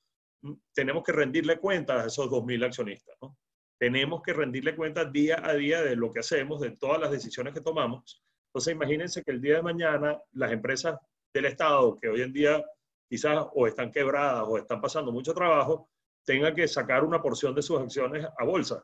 tenemos 0.74 1.04
que 1.04 1.14
rendirle 1.14 1.58
cuentas 1.58 2.04
a 2.04 2.08
esos 2.08 2.28
2.000 2.30 2.66
accionistas. 2.66 3.16
¿no? 3.22 3.38
Tenemos 3.80 4.22
que 4.22 4.34
rendirle 4.34 4.76
cuentas 4.76 5.12
día 5.12 5.42
a 5.44 5.54
día 5.54 5.82
de 5.82 5.96
lo 5.96 6.12
que 6.12 6.20
hacemos, 6.20 6.62
de 6.62 6.72
todas 6.72 7.00
las 7.00 7.12
decisiones 7.12 7.54
que 7.54 7.62
tomamos. 7.62 8.24
Entonces, 8.48 8.74
imagínense 8.74 9.24
que 9.24 9.32
el 9.32 9.42
día 9.42 9.56
de 9.56 9.64
mañana 9.64 10.22
las 10.34 10.52
empresas 10.52 11.00
del 11.34 11.46
Estado, 11.46 11.98
que 12.00 12.10
hoy 12.10 12.22
en 12.22 12.34
día 12.34 12.64
quizás 13.10 13.46
o 13.54 13.68
están 13.68 13.92
quebradas 13.92 14.46
o 14.48 14.58
están 14.58 14.82
pasando 14.82 15.12
mucho 15.12 15.34
trabajo, 15.34 15.90
tengan 16.26 16.56
que 16.56 16.68
sacar 16.68 17.04
una 17.04 17.22
porción 17.22 17.54
de 17.54 17.62
sus 17.62 17.80
acciones 17.80 18.26
a 18.38 18.44
bolsa, 18.46 18.84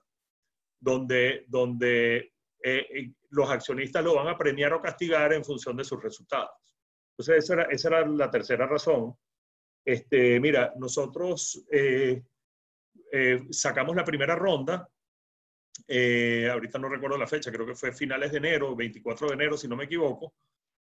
donde, 0.79 1.45
donde 1.47 2.17
eh, 2.17 2.87
eh, 2.93 3.11
los 3.29 3.49
accionistas 3.49 4.03
lo 4.03 4.15
van 4.15 4.27
a 4.27 4.37
premiar 4.37 4.73
o 4.73 4.81
castigar 4.81 5.33
en 5.33 5.43
función 5.43 5.77
de 5.77 5.83
sus 5.83 6.01
resultados. 6.01 6.51
Entonces, 7.11 7.43
esa 7.43 7.53
era, 7.53 7.63
esa 7.63 7.87
era 7.89 8.07
la 8.07 8.31
tercera 8.31 8.65
razón 8.65 9.15
este, 9.89 10.39
mira, 10.39 10.73
nosotros 10.77 11.65
eh, 11.71 12.21
eh, 13.11 13.41
sacamos 13.49 13.95
la 13.95 14.03
primera 14.03 14.35
ronda, 14.35 14.87
eh, 15.87 16.47
ahorita 16.51 16.77
no 16.77 16.89
recuerdo 16.89 17.17
la 17.17 17.27
fecha, 17.27 17.51
creo 17.51 17.65
que 17.65 17.75
fue 17.75 17.91
finales 17.91 18.31
de 18.31 18.37
enero, 18.37 18.75
24 18.75 19.27
de 19.27 19.33
enero, 19.33 19.57
si 19.57 19.67
no 19.67 19.75
me 19.75 19.85
equivoco, 19.85 20.35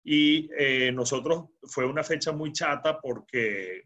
y 0.03 0.49
nosotros 0.94 1.46
fue 1.64 1.85
una 1.85 2.05
fecha 2.05 2.31
muy 2.31 2.53
chata 2.53 3.01
porque, 3.01 3.83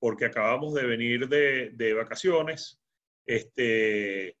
porque 0.00 0.24
acabamos 0.24 0.74
de 0.74 0.84
venir 0.84 1.28
de, 1.28 1.70
de 1.70 1.94
vacaciones, 1.94 2.80
este, 3.24 4.36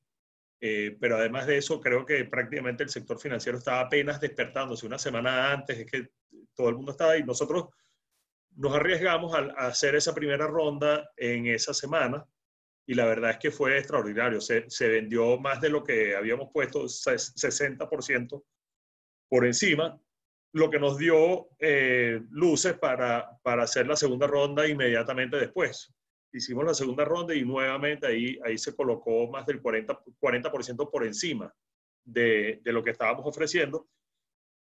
pero 0.60 1.16
además 1.16 1.46
de 1.46 1.56
eso, 1.56 1.80
creo 1.80 2.04
que 2.04 2.24
prácticamente 2.26 2.82
el 2.82 2.90
sector 2.90 3.18
financiero 3.18 3.58
estaba 3.58 3.80
apenas 3.80 4.20
despertándose 4.20 4.86
una 4.86 4.98
semana 4.98 5.52
antes, 5.52 5.78
es 5.78 5.90
que 5.90 6.08
todo 6.54 6.68
el 6.68 6.76
mundo 6.76 6.92
estaba 6.92 7.12
ahí. 7.12 7.22
Nosotros 7.24 7.68
nos 8.56 8.74
arriesgamos 8.74 9.34
a, 9.34 9.66
hacer 9.66 9.94
esa 9.94 10.14
primera 10.14 10.46
ronda 10.46 11.10
en 11.16 11.46
esa 11.46 11.72
semana 11.72 12.26
y 12.86 12.94
la 12.94 13.06
verdad 13.06 13.32
es 13.32 13.38
que 13.38 13.50
fue 13.50 13.78
extraordinario. 13.78 14.40
Se, 14.40 14.68
se 14.68 14.88
vendió 14.88 15.38
más 15.38 15.60
de 15.60 15.70
lo 15.70 15.82
que 15.82 16.14
habíamos 16.14 16.50
puesto, 16.52 16.84
60% 16.84 18.44
por 19.28 19.46
encima, 19.46 19.98
lo 20.52 20.68
que 20.70 20.80
nos 20.80 20.98
dio 20.98 21.48
eh, 21.58 22.20
luces 22.30 22.74
para, 22.74 23.38
para 23.42 23.62
hacer 23.62 23.86
la 23.86 23.96
segunda 23.96 24.26
ronda 24.26 24.66
inmediatamente 24.66 25.36
después. 25.36 25.94
Hicimos 26.32 26.64
la 26.64 26.74
segunda 26.74 27.04
ronda 27.04 27.34
y 27.34 27.44
nuevamente 27.44 28.06
ahí, 28.06 28.38
ahí 28.44 28.56
se 28.58 28.74
colocó 28.74 29.28
más 29.28 29.46
del 29.46 29.62
40%, 29.62 30.14
40 30.18 30.50
por 30.90 31.04
encima 31.04 31.52
de, 32.04 32.60
de 32.62 32.72
lo 32.72 32.82
que 32.82 32.90
estábamos 32.90 33.26
ofreciendo 33.26 33.88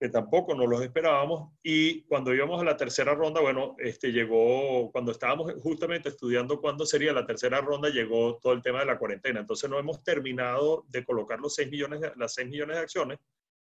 que 0.02 0.08
tampoco 0.08 0.56
nos 0.56 0.68
los 0.68 0.82
esperábamos. 0.82 1.52
Y 1.62 2.02
cuando 2.06 2.34
íbamos 2.34 2.60
a 2.60 2.64
la 2.64 2.76
tercera 2.76 3.14
ronda, 3.14 3.40
bueno, 3.40 3.76
este 3.78 4.10
llegó, 4.10 4.90
cuando 4.90 5.12
estábamos 5.12 5.52
justamente 5.62 6.08
estudiando 6.08 6.60
cuándo 6.60 6.84
sería 6.84 7.12
la 7.12 7.24
tercera 7.24 7.60
ronda, 7.60 7.88
llegó 7.88 8.36
todo 8.42 8.52
el 8.52 8.62
tema 8.62 8.80
de 8.80 8.86
la 8.86 8.98
cuarentena. 8.98 9.38
Entonces 9.38 9.70
no 9.70 9.78
hemos 9.78 10.02
terminado 10.02 10.84
de 10.88 11.04
colocar 11.04 11.38
los 11.38 11.54
6 11.54 11.70
millones, 11.70 12.00
las 12.16 12.34
6 12.34 12.48
millones 12.48 12.78
de 12.78 12.82
acciones, 12.82 13.18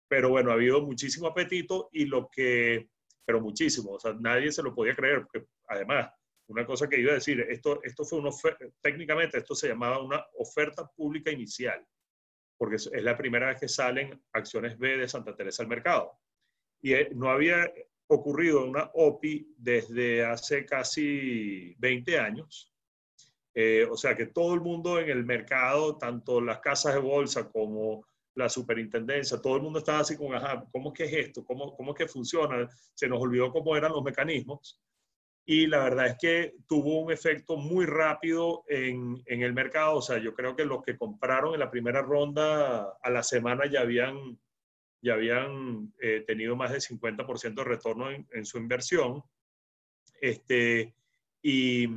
pero 0.07 0.29
bueno, 0.29 0.51
ha 0.51 0.53
habido 0.53 0.83
muchísimo 0.83 1.25
apetito 1.25 1.89
y 1.91 2.05
lo 2.05 2.29
que, 2.29 2.89
pero 3.25 3.41
muchísimo, 3.41 3.93
o 3.93 3.99
sea, 3.99 4.13
nadie 4.13 4.51
se 4.51 4.61
lo 4.61 4.75
podía 4.75 4.95
creer, 4.95 5.23
porque 5.23 5.47
además 5.67 6.11
una 6.49 6.65
cosa 6.65 6.89
que 6.89 6.99
iba 6.99 7.12
a 7.12 7.15
decir, 7.15 7.39
esto, 7.41 7.79
esto 7.83 8.03
fue 8.03 8.19
una 8.19 8.31
técnicamente 8.81 9.38
esto 9.38 9.53
se 9.53 9.67
llamaba 9.67 10.01
una 10.01 10.25
oferta 10.38 10.88
pública 10.88 11.31
inicial, 11.31 11.85
porque 12.57 12.77
es, 12.77 12.89
la 13.03 13.15
primera 13.15 13.47
vez 13.47 13.59
que 13.59 13.67
salen 13.67 14.19
acciones 14.33 14.77
B 14.77 14.97
de 14.97 15.07
Santa 15.07 15.35
Teresa 15.35 15.62
al 15.62 15.69
mercado. 15.69 16.19
Y 16.81 16.93
eh, 16.93 17.09
no 17.13 17.29
había 17.29 17.71
ocurrido 18.07 18.65
una 18.65 18.89
OPI 18.93 19.53
desde 19.57 20.25
hace 20.25 20.65
casi 20.65 21.75
20 21.77 22.17
años. 22.17 22.73
Eh, 23.53 23.85
o 23.89 23.95
sea 23.95 24.15
que 24.15 24.27
todo 24.27 24.55
el 24.55 24.62
mundo 24.62 24.99
en 24.99 25.09
el 25.09 25.25
mercado, 25.25 25.97
tanto 25.97 26.41
las 26.41 26.59
casas 26.59 26.95
de 26.95 26.99
bolsa 26.99 27.47
como 27.49 28.07
la 28.33 28.49
superintendencia, 28.49 29.39
todo 29.39 29.57
el 29.57 29.62
mundo 29.62 29.79
estaba 29.79 29.99
así 29.99 30.17
con, 30.17 30.33
ajá, 30.33 30.65
¿cómo 30.71 30.91
es 30.91 30.97
que 30.97 31.03
es 31.05 31.27
esto? 31.27 31.45
¿Cómo, 31.45 31.75
¿Cómo 31.75 31.91
es 31.91 31.97
que 31.97 32.07
funciona? 32.07 32.67
Se 32.95 33.07
nos 33.07 33.21
olvidó 33.21 33.51
cómo 33.51 33.75
eran 33.75 33.91
los 33.91 34.03
mecanismos. 34.03 34.81
Y 35.51 35.65
la 35.65 35.79
verdad 35.79 36.05
es 36.05 36.17
que 36.19 36.57
tuvo 36.67 37.01
un 37.01 37.12
efecto 37.12 37.57
muy 37.57 37.88
rápido 37.88 38.65
en, 38.67 39.19
en 39.25 39.41
el 39.41 39.51
mercado. 39.51 39.95
O 39.95 40.01
sea, 40.03 40.19
yo 40.19 40.35
creo 40.35 40.55
que 40.55 40.63
los 40.63 40.83
que 40.83 40.95
compraron 40.95 41.55
en 41.55 41.59
la 41.59 41.71
primera 41.71 42.03
ronda 42.03 42.99
a 43.01 43.09
la 43.09 43.23
semana 43.23 43.65
ya 43.65 43.81
habían 43.81 44.38
ya 45.01 45.15
habían 45.15 45.91
eh, 45.99 46.23
tenido 46.27 46.55
más 46.55 46.71
del 46.71 46.81
50% 46.81 47.55
de 47.55 47.63
retorno 47.63 48.12
en, 48.12 48.45
su 48.45 48.59
inversión. 48.59 49.23
Este, 50.21 50.93
y, 51.41 51.88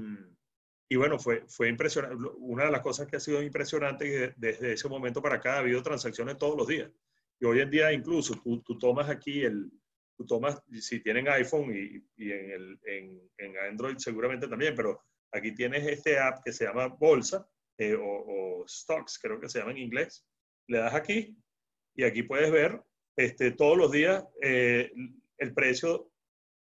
y, 0.89 0.97
bueno, 0.97 1.19
fue, 1.19 1.45
fue 1.47 1.69
impresionante. 1.69 2.17
Una 2.39 2.65
de 2.65 2.71
las 2.71 2.81
cosas 2.81 3.07
que 3.07 3.17
ha 3.17 3.21
sido 3.21 3.43
impresionante 3.43 4.33
desde 4.35 4.73
ese 4.73 4.89
momento 4.89 5.21
para 5.21 5.37
acá 5.37 5.57
ha 5.57 5.59
habido 5.59 5.83
transacciones 5.83 6.39
todos 6.39 6.57
los 6.57 6.67
días. 6.67 6.91
Y 7.39 7.45
hoy 7.45 7.61
en 7.61 7.69
día 7.69 7.93
incluso 7.93 8.35
tú, 8.43 8.63
tú 8.63 8.79
tomas 8.79 9.11
aquí 9.11 9.43
el, 9.43 9.71
tú 10.17 10.27
tomas, 10.27 10.63
si 10.81 11.01
tienen 11.01 11.29
iPhone 11.29 11.73
y, 11.75 12.05
y 12.17 12.33
en, 12.33 12.51
el, 12.51 12.81
en, 12.85 13.31
en, 13.39 13.57
Android 13.59 13.97
seguramente 13.99 14.49
también, 14.49 14.75
pero 14.75 15.01
aquí 15.33 15.55
tienes 15.55 15.87
este 15.87 16.19
app 16.19 16.43
que 16.45 16.53
se 16.53 16.65
llama 16.65 16.89
Bolsa 16.89 17.47
eh, 17.79 17.97
o, 17.99 18.65
Stocks, 18.67 19.19
creo 19.19 19.41
que 19.41 19.49
se 19.49 19.59
llama 19.59 19.73
en 19.73 19.79
inglés. 19.79 20.25
Le 20.69 20.79
das 20.79 20.95
aquí 20.95 21.37
y 21.95 22.05
aquí 22.05 22.23
puedes 22.23 22.51
ver 22.51 22.81
este, 23.17 23.51
todos 23.53 23.77
los 23.77 23.91
días 23.91 24.25
eh, 24.41 24.91
el 25.39 25.53
precio 25.55 26.11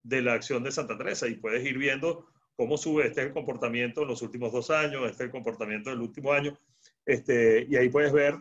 de 0.02 0.22
la 0.22 0.34
acción 0.34 0.62
de 0.62 0.72
Santa 0.72 0.98
Teresa 0.98 1.28
y 1.28 1.36
puedes 1.36 1.64
ir 1.64 1.78
viendo 1.78 2.28
cómo 2.56 2.76
sube 2.76 3.06
este 3.06 3.22
el 3.22 3.32
comportamiento 3.32 4.02
en 4.02 4.08
los 4.08 4.22
últimos 4.22 4.52
dos 4.52 4.70
años, 4.70 5.02
este 5.02 5.24
es 5.24 5.26
el 5.26 5.30
comportamiento 5.30 5.90
del 5.90 6.00
último 6.00 6.32
año, 6.32 6.58
este, 7.04 7.66
y 7.68 7.76
ahí 7.76 7.88
puedes 7.88 8.12
ver, 8.12 8.34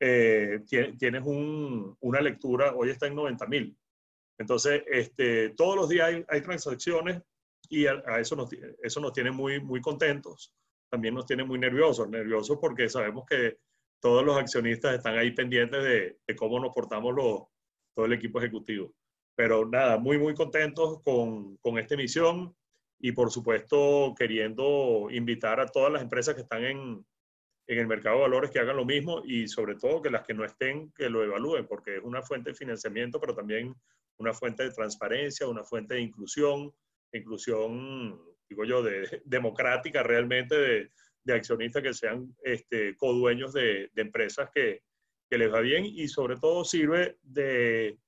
eh, 0.00 0.60
tienes 0.98 1.22
una 1.24 2.20
lectura, 2.20 2.74
hoy 2.74 2.90
está 2.90 3.06
en 3.06 3.16
90 3.16 3.46
mil. 3.46 3.76
Entonces, 4.38 4.82
este, 4.86 5.50
todos 5.50 5.76
los 5.76 5.88
días 5.88 6.24
hay, 6.28 6.40
transacciones 6.40 7.20
y 7.68 7.86
a, 7.86 8.00
eso, 8.18 8.36
nos, 8.36 8.48
eso 8.82 9.00
nos 9.00 9.12
tiene 9.12 9.30
muy, 9.30 9.60
muy 9.60 9.80
contentos, 9.80 10.54
también 10.88 11.14
nos 11.14 11.26
tiene 11.26 11.44
muy 11.44 11.58
nerviosos, 11.58 12.08
nerviosos 12.08 12.58
porque 12.60 12.88
sabemos 12.88 13.24
que 13.28 13.58
todos 14.00 14.24
los 14.24 14.36
accionistas 14.36 14.94
están 14.94 15.18
ahí 15.18 15.32
pendientes 15.32 15.82
de, 15.82 16.36
cómo 16.36 16.60
nos 16.60 16.72
portamos 16.72 17.14
los, 17.14 17.42
todo 17.94 18.06
el 18.06 18.12
equipo 18.12 18.38
ejecutivo. 18.38 18.94
Pero 19.34 19.66
nada, 19.66 19.98
muy, 19.98 20.18
muy 20.18 20.34
contentos 20.34 21.02
con, 21.02 21.56
con 21.56 21.78
esta 21.78 21.94
emisión 21.94 22.54
y 23.00 23.12
por 23.12 23.30
supuesto 23.30 24.14
queriendo 24.16 25.08
invitar 25.10 25.60
a 25.60 25.66
todas 25.66 25.92
las 25.92 26.02
empresas 26.02 26.34
que 26.34 26.42
están 26.42 26.64
en, 26.64 27.06
en 27.68 27.78
el 27.78 27.86
mercado 27.86 28.16
de 28.16 28.22
valores 28.22 28.50
que 28.50 28.58
hagan 28.58 28.76
lo 28.76 28.86
mismo 28.86 29.22
y 29.24 29.46
sobre 29.46 29.74
todo 29.76 30.00
que 30.00 30.10
las 30.10 30.26
que 30.26 30.32
no 30.32 30.44
estén, 30.44 30.90
que 30.92 31.10
lo 31.10 31.22
evalúen, 31.22 31.66
porque 31.66 31.98
es 31.98 32.02
una 32.02 32.22
fuente 32.22 32.50
de 32.50 32.56
financiamiento, 32.56 33.20
pero 33.20 33.34
también 33.34 33.74
una 34.16 34.32
fuente 34.32 34.62
de 34.64 34.70
transparencia, 34.70 35.46
una 35.46 35.62
fuente 35.64 35.94
de 35.94 36.00
inclusión, 36.00 36.72
inclusión, 37.12 38.18
digo 38.48 38.64
yo, 38.64 38.82
de, 38.82 39.22
democrática 39.26 40.02
realmente 40.02 40.56
de, 40.56 40.90
de 41.24 41.34
accionistas 41.34 41.82
que 41.82 41.92
sean 41.92 42.34
este, 42.42 42.96
codueños 42.96 43.52
de, 43.52 43.90
de 43.92 44.02
empresas 44.02 44.48
que, 44.52 44.82
que, 45.28 45.36
les 45.36 45.52
va 45.52 45.60
bien 45.60 45.84
y 45.84 46.08
sobre 46.08 46.36
todo 46.36 46.64
sirve 46.64 47.18
de, 47.22 47.98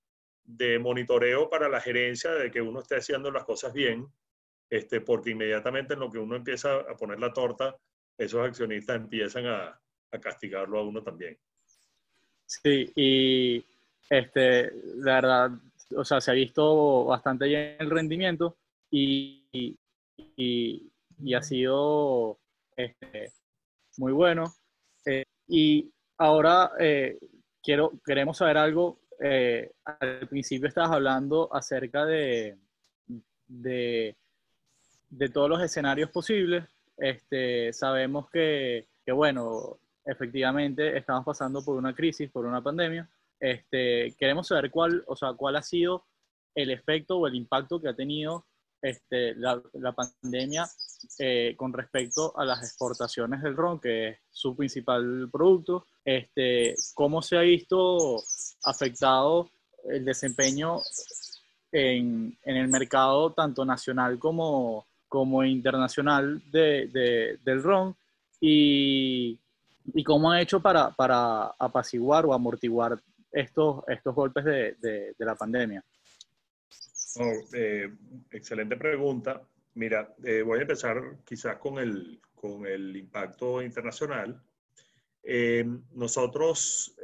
de, 0.43 0.79
monitoreo 0.79 1.51
para 1.51 1.69
la 1.69 1.83
gerencia 1.83 2.31
de 2.31 2.51
que 2.51 2.63
uno 2.63 2.81
esté 2.81 2.97
haciendo 2.97 3.31
las 3.31 3.45
cosas 3.45 3.75
bien, 3.75 4.07
este, 4.71 5.03
porque 5.03 5.31
inmediatamente 5.31 5.93
en 5.95 6.01
lo 6.01 6.11
que 6.11 6.19
uno 6.19 6.35
empieza 6.35 6.77
a 6.77 6.97
poner 6.97 7.21
la 7.21 7.35
torta, 7.35 7.77
esos 8.21 8.47
accionistas 8.47 8.97
empiezan 8.97 9.47
a, 9.47 9.81
castigarlo 10.21 10.79
a 10.79 10.83
uno 10.83 11.03
también. 11.03 11.39
Sí, 12.45 12.91
y 12.97 13.65
este, 14.09 14.73
la 14.97 15.15
verdad, 15.15 15.51
o 15.97 16.05
sea, 16.05 16.21
se 16.21 16.33
ha 16.33 16.35
visto 16.35 17.05
bastante 17.05 17.47
bien 17.47 17.77
el 17.79 17.91
rendimiento 17.91 18.59
y, 18.91 19.47
y, 20.37 20.93
y 21.23 21.35
ha 21.35 21.43
sido 21.43 22.41
este, 22.77 23.33
muy 23.97 24.13
bueno. 24.13 24.53
Eh, 25.07 25.25
y 25.49 25.91
ahora 26.19 26.73
eh, 26.79 27.19
quiero, 27.63 27.93
queremos 28.05 28.37
saber 28.37 28.59
algo. 28.59 29.01
Eh, 29.23 29.71
al 29.85 30.29
principio 30.29 30.69
estabas 30.69 30.93
hablando 30.93 31.55
acerca 31.55 32.05
de, 32.05 32.59
de, 33.47 34.17
de 35.09 35.29
todos 35.29 35.49
los 35.49 35.63
escenarios 35.63 36.11
posibles. 36.11 36.65
Este, 37.01 37.73
sabemos 37.73 38.29
que, 38.31 38.89
que, 39.05 39.13
bueno, 39.13 39.79
efectivamente 40.05 40.97
estamos 40.97 41.25
pasando 41.25 41.65
por 41.65 41.77
una 41.77 41.95
crisis, 41.95 42.31
por 42.31 42.45
una 42.45 42.63
pandemia. 42.63 43.09
Este, 43.39 44.15
queremos 44.19 44.49
saber 44.49 44.71
cuál, 44.71 45.03
o 45.07 45.17
sea, 45.17 45.33
cuál 45.33 45.57
ha 45.57 45.63
sido 45.63 46.05
el 46.55 46.71
efecto 46.71 47.17
o 47.17 47.27
el 47.27 47.35
impacto 47.35 47.81
que 47.81 47.89
ha 47.89 47.97
tenido 47.97 48.47
este, 48.83 49.35
la, 49.35 49.61
la 49.75 49.93
pandemia 49.93 50.67
eh, 51.19 51.55
con 51.57 51.73
respecto 51.73 52.39
a 52.39 52.45
las 52.45 52.63
exportaciones 52.63 53.43
del 53.43 53.57
ron, 53.57 53.81
que 53.81 54.09
es 54.09 54.19
su 54.31 54.55
principal 54.55 55.29
producto, 55.33 55.87
este, 56.05 56.75
cómo 56.95 57.23
se 57.23 57.37
ha 57.39 57.41
visto 57.41 58.23
afectado 58.65 59.51
el 59.89 60.05
desempeño 60.05 60.81
en, 61.73 62.37
en 62.43 62.57
el 62.57 62.69
mercado 62.69 63.33
tanto 63.33 63.65
nacional 63.65 64.19
como, 64.19 64.87
como 65.11 65.45
internacional 65.45 66.43
de, 66.51 66.87
de, 66.87 67.39
del 67.45 67.63
ron 67.63 67.95
y, 68.41 69.39
y, 69.93 70.05
cómo 70.05 70.31
ha 70.31 70.41
hecho 70.41 70.61
para, 70.61 70.91
para 70.93 71.49
apaciguar 71.59 72.25
o 72.25 72.33
amortiguar 72.33 72.99
estos, 73.31 73.85
estos 73.89 74.15
golpes 74.15 74.45
de, 74.47 74.77
de 74.81 75.25
la 75.27 75.35
pandemia. 75.35 75.85
Oh, 77.19 77.33
eh, 77.55 77.91
excelente 78.31 78.77
pregunta. 78.77 79.43
Mira, 79.75 80.15
eh, 80.25 80.43
voy 80.43 80.59
a 80.59 80.63
empezar 80.63 81.19
quizás 81.25 81.57
con 81.59 81.79
el, 81.79 82.21
con 82.35 82.67
el 82.67 82.97
impacto 82.97 83.63
internacional. 83.63 84.41
Eh, 85.23 85.65
nosotros, 85.93 86.95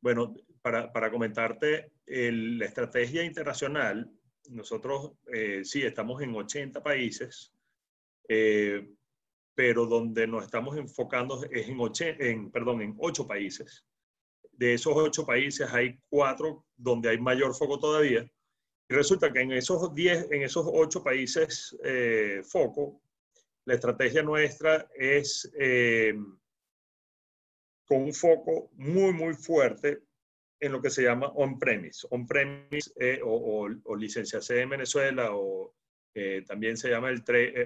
bueno, 0.00 0.34
para, 0.62 0.92
para 0.92 1.10
comentarte 1.10 1.92
la 2.06 2.64
estrategia 2.64 3.24
internacional, 3.24 4.10
nosotros 4.48 5.12
sí 5.62 5.82
estamos 5.82 6.22
en 6.22 6.34
80 6.34 6.82
países, 6.82 7.52
pero 9.54 9.86
donde 9.86 10.26
nos 10.26 10.44
estamos 10.44 10.76
enfocando 10.76 11.42
es 11.50 11.68
en, 11.68 11.78
en, 12.20 12.50
perdón, 12.50 12.82
en 12.82 12.94
8 12.98 13.26
países 13.26 13.84
de 14.58 14.74
esos 14.74 14.92
ocho 14.96 15.24
países 15.24 15.72
hay 15.72 15.98
cuatro 16.10 16.66
donde 16.76 17.08
hay 17.08 17.18
mayor 17.18 17.54
foco 17.54 17.78
todavía. 17.78 18.28
Y 18.90 18.94
resulta 18.94 19.32
que 19.32 19.40
en 19.40 19.52
esos 19.52 19.94
diez, 19.94 20.26
en 20.30 20.42
esos 20.42 20.66
ocho 20.68 21.02
países 21.02 21.76
eh, 21.84 22.42
foco, 22.44 23.00
la 23.64 23.74
estrategia 23.74 24.22
nuestra 24.22 24.88
es 24.96 25.50
eh, 25.58 26.14
con 27.86 28.02
un 28.02 28.14
foco 28.14 28.70
muy, 28.74 29.12
muy 29.12 29.34
fuerte 29.34 30.02
en 30.60 30.72
lo 30.72 30.80
que 30.80 30.90
se 30.90 31.02
llama 31.02 31.28
on-premise. 31.28 32.06
On-premise 32.10 32.92
eh, 32.98 33.20
o, 33.24 33.68
o, 33.84 33.98
en 33.98 34.68
Venezuela 34.68 35.30
o 35.32 35.74
también 36.48 36.76
se 36.76 36.90
llama 36.90 37.10
el 37.10 37.22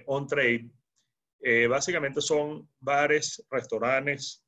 on-trade. 0.07 0.71
básicamente 1.71 2.21
son 2.21 2.69
bares, 2.81 3.43
restaurantes, 3.51 4.45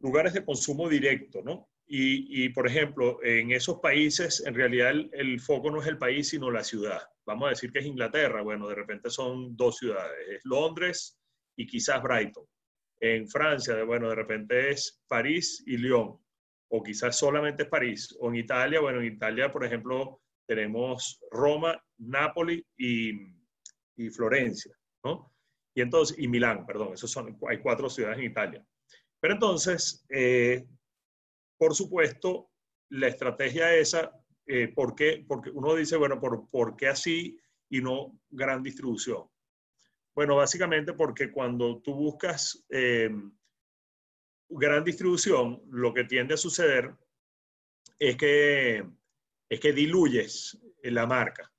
lugares 0.00 0.32
de 0.32 0.44
consumo 0.44 0.88
directo, 0.88 1.40
¿no? 1.42 1.70
Y, 1.92 2.48
por 2.50 2.68
ejemplo, 2.68 3.18
en 3.24 3.50
esos 3.50 3.80
países, 3.80 4.44
en 4.46 4.54
realidad 4.54 4.92
el, 5.12 5.40
foco 5.40 5.72
no 5.72 5.82
es 5.82 5.88
el 5.88 5.98
país, 5.98 6.28
sino 6.28 6.48
la 6.48 6.62
ciudad. 6.62 7.02
Vamos 7.26 7.48
a 7.48 7.50
decir 7.50 7.72
que 7.72 7.80
es 7.80 7.86
Inglaterra. 7.86 8.42
Bueno, 8.42 8.68
de 8.68 8.76
repente 8.76 9.10
son 9.10 9.56
dos 9.56 9.78
ciudades, 9.78 10.16
es 10.28 10.40
Londres 10.44 11.20
y 11.56 11.66
quizás 11.66 12.00
Brighton. 12.00 12.44
En 13.00 13.28
Francia, 13.28 13.82
bueno, 13.82 14.08
de 14.08 14.14
repente 14.14 14.70
es 14.70 15.02
París 15.08 15.64
y 15.66 15.78
Lyon, 15.78 16.16
o 16.70 16.82
quizás 16.82 17.18
solamente 17.18 17.64
es 17.64 17.68
París. 17.68 18.16
O 18.20 18.28
en 18.28 18.36
Italia, 18.36 18.80
bueno, 18.80 19.00
en 19.00 19.12
Italia, 19.12 19.50
por 19.52 19.64
ejemplo, 19.64 20.20
tenemos 20.46 21.20
Roma, 21.30 21.80
Nápoli 21.98 22.64
y, 22.76 23.10
y 23.96 24.10
Florencia, 24.10 24.74
¿no? 25.04 25.32
Y 25.74 25.82
entonces, 25.82 26.18
y 26.18 26.28
Milán, 26.28 26.66
perdón, 26.66 26.94
esos 26.94 27.10
son, 27.10 27.38
hay 27.48 27.58
cuatro 27.58 27.88
ciudades 27.88 28.18
en 28.18 28.24
Italia. 28.24 28.66
Pero 29.20 29.34
entonces, 29.34 30.04
eh, 30.08 30.66
por 31.58 31.74
supuesto, 31.74 32.50
la 32.90 33.08
estrategia 33.08 33.74
esa, 33.74 34.12
eh, 34.46 34.68
¿por 34.68 34.94
qué? 34.94 35.24
Porque 35.26 35.50
uno 35.50 35.74
dice, 35.74 35.96
bueno, 35.96 36.18
¿por, 36.20 36.48
¿por, 36.50 36.76
qué 36.76 36.88
así 36.88 37.38
y 37.68 37.80
no 37.80 38.18
gran 38.28 38.62
distribución? 38.62 39.28
Bueno, 40.14 40.36
básicamente 40.36 40.92
porque 40.92 41.30
cuando 41.30 41.80
tú 41.80 41.94
buscas 41.94 42.64
eh, 42.70 43.10
gran 44.50 44.84
distribución, 44.84 45.62
lo 45.70 45.94
que 45.94 46.04
tiende 46.04 46.34
a 46.34 46.38
suceder 46.38 46.92
es 47.98 48.16
que, 48.16 48.84
es 49.48 49.60
que 49.60 49.72
diluyes 49.72 50.58
la 50.82 51.06
marca, 51.06 51.52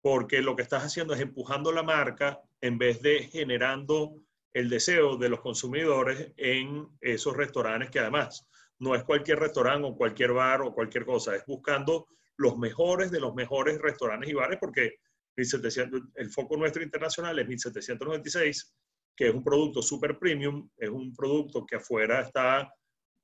porque 0.00 0.40
lo 0.40 0.56
que 0.56 0.62
estás 0.62 0.84
haciendo 0.84 1.14
es 1.14 1.20
empujando 1.20 1.72
la 1.72 1.82
marca 1.82 2.40
en 2.60 2.78
vez 2.78 3.02
de 3.02 3.24
generando 3.24 4.22
el 4.52 4.68
deseo 4.68 5.16
de 5.16 5.28
los 5.28 5.40
consumidores 5.40 6.32
en 6.36 6.88
esos 7.00 7.36
restaurantes 7.36 7.90
que 7.90 8.00
además 8.00 8.48
no 8.78 8.94
es 8.94 9.04
cualquier 9.04 9.38
restaurante 9.38 9.86
o 9.86 9.96
cualquier 9.96 10.32
bar 10.32 10.62
o 10.62 10.74
cualquier 10.74 11.04
cosa, 11.04 11.36
es 11.36 11.44
buscando 11.46 12.08
los 12.36 12.56
mejores 12.56 13.10
de 13.10 13.20
los 13.20 13.34
mejores 13.34 13.78
restaurantes 13.78 14.30
y 14.30 14.34
bares 14.34 14.58
porque 14.58 14.98
el 15.36 16.30
foco 16.30 16.56
nuestro 16.56 16.82
internacional 16.82 17.38
es 17.38 17.48
1796, 17.48 18.74
que 19.16 19.28
es 19.28 19.34
un 19.34 19.44
producto 19.44 19.82
super 19.82 20.18
premium, 20.18 20.68
es 20.76 20.88
un 20.88 21.14
producto 21.14 21.66
que 21.66 21.76
afuera 21.76 22.20
está, 22.22 22.72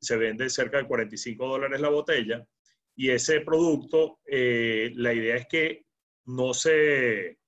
se 0.01 0.17
vende 0.17 0.51
cerca 0.51 0.79
de 0.79 0.87
45 0.87 1.47
dólares 1.47 1.81
la 1.81 1.89
botella 1.89 2.47
y 2.97 3.11
ese 3.11 3.43
producto, 3.43 4.21
eh, 4.25 4.91
la 4.95 5.13
idea 5.13 5.37
es 5.37 5.47
que 5.47 5.85
no 6.25 6.55
se, 6.55 7.39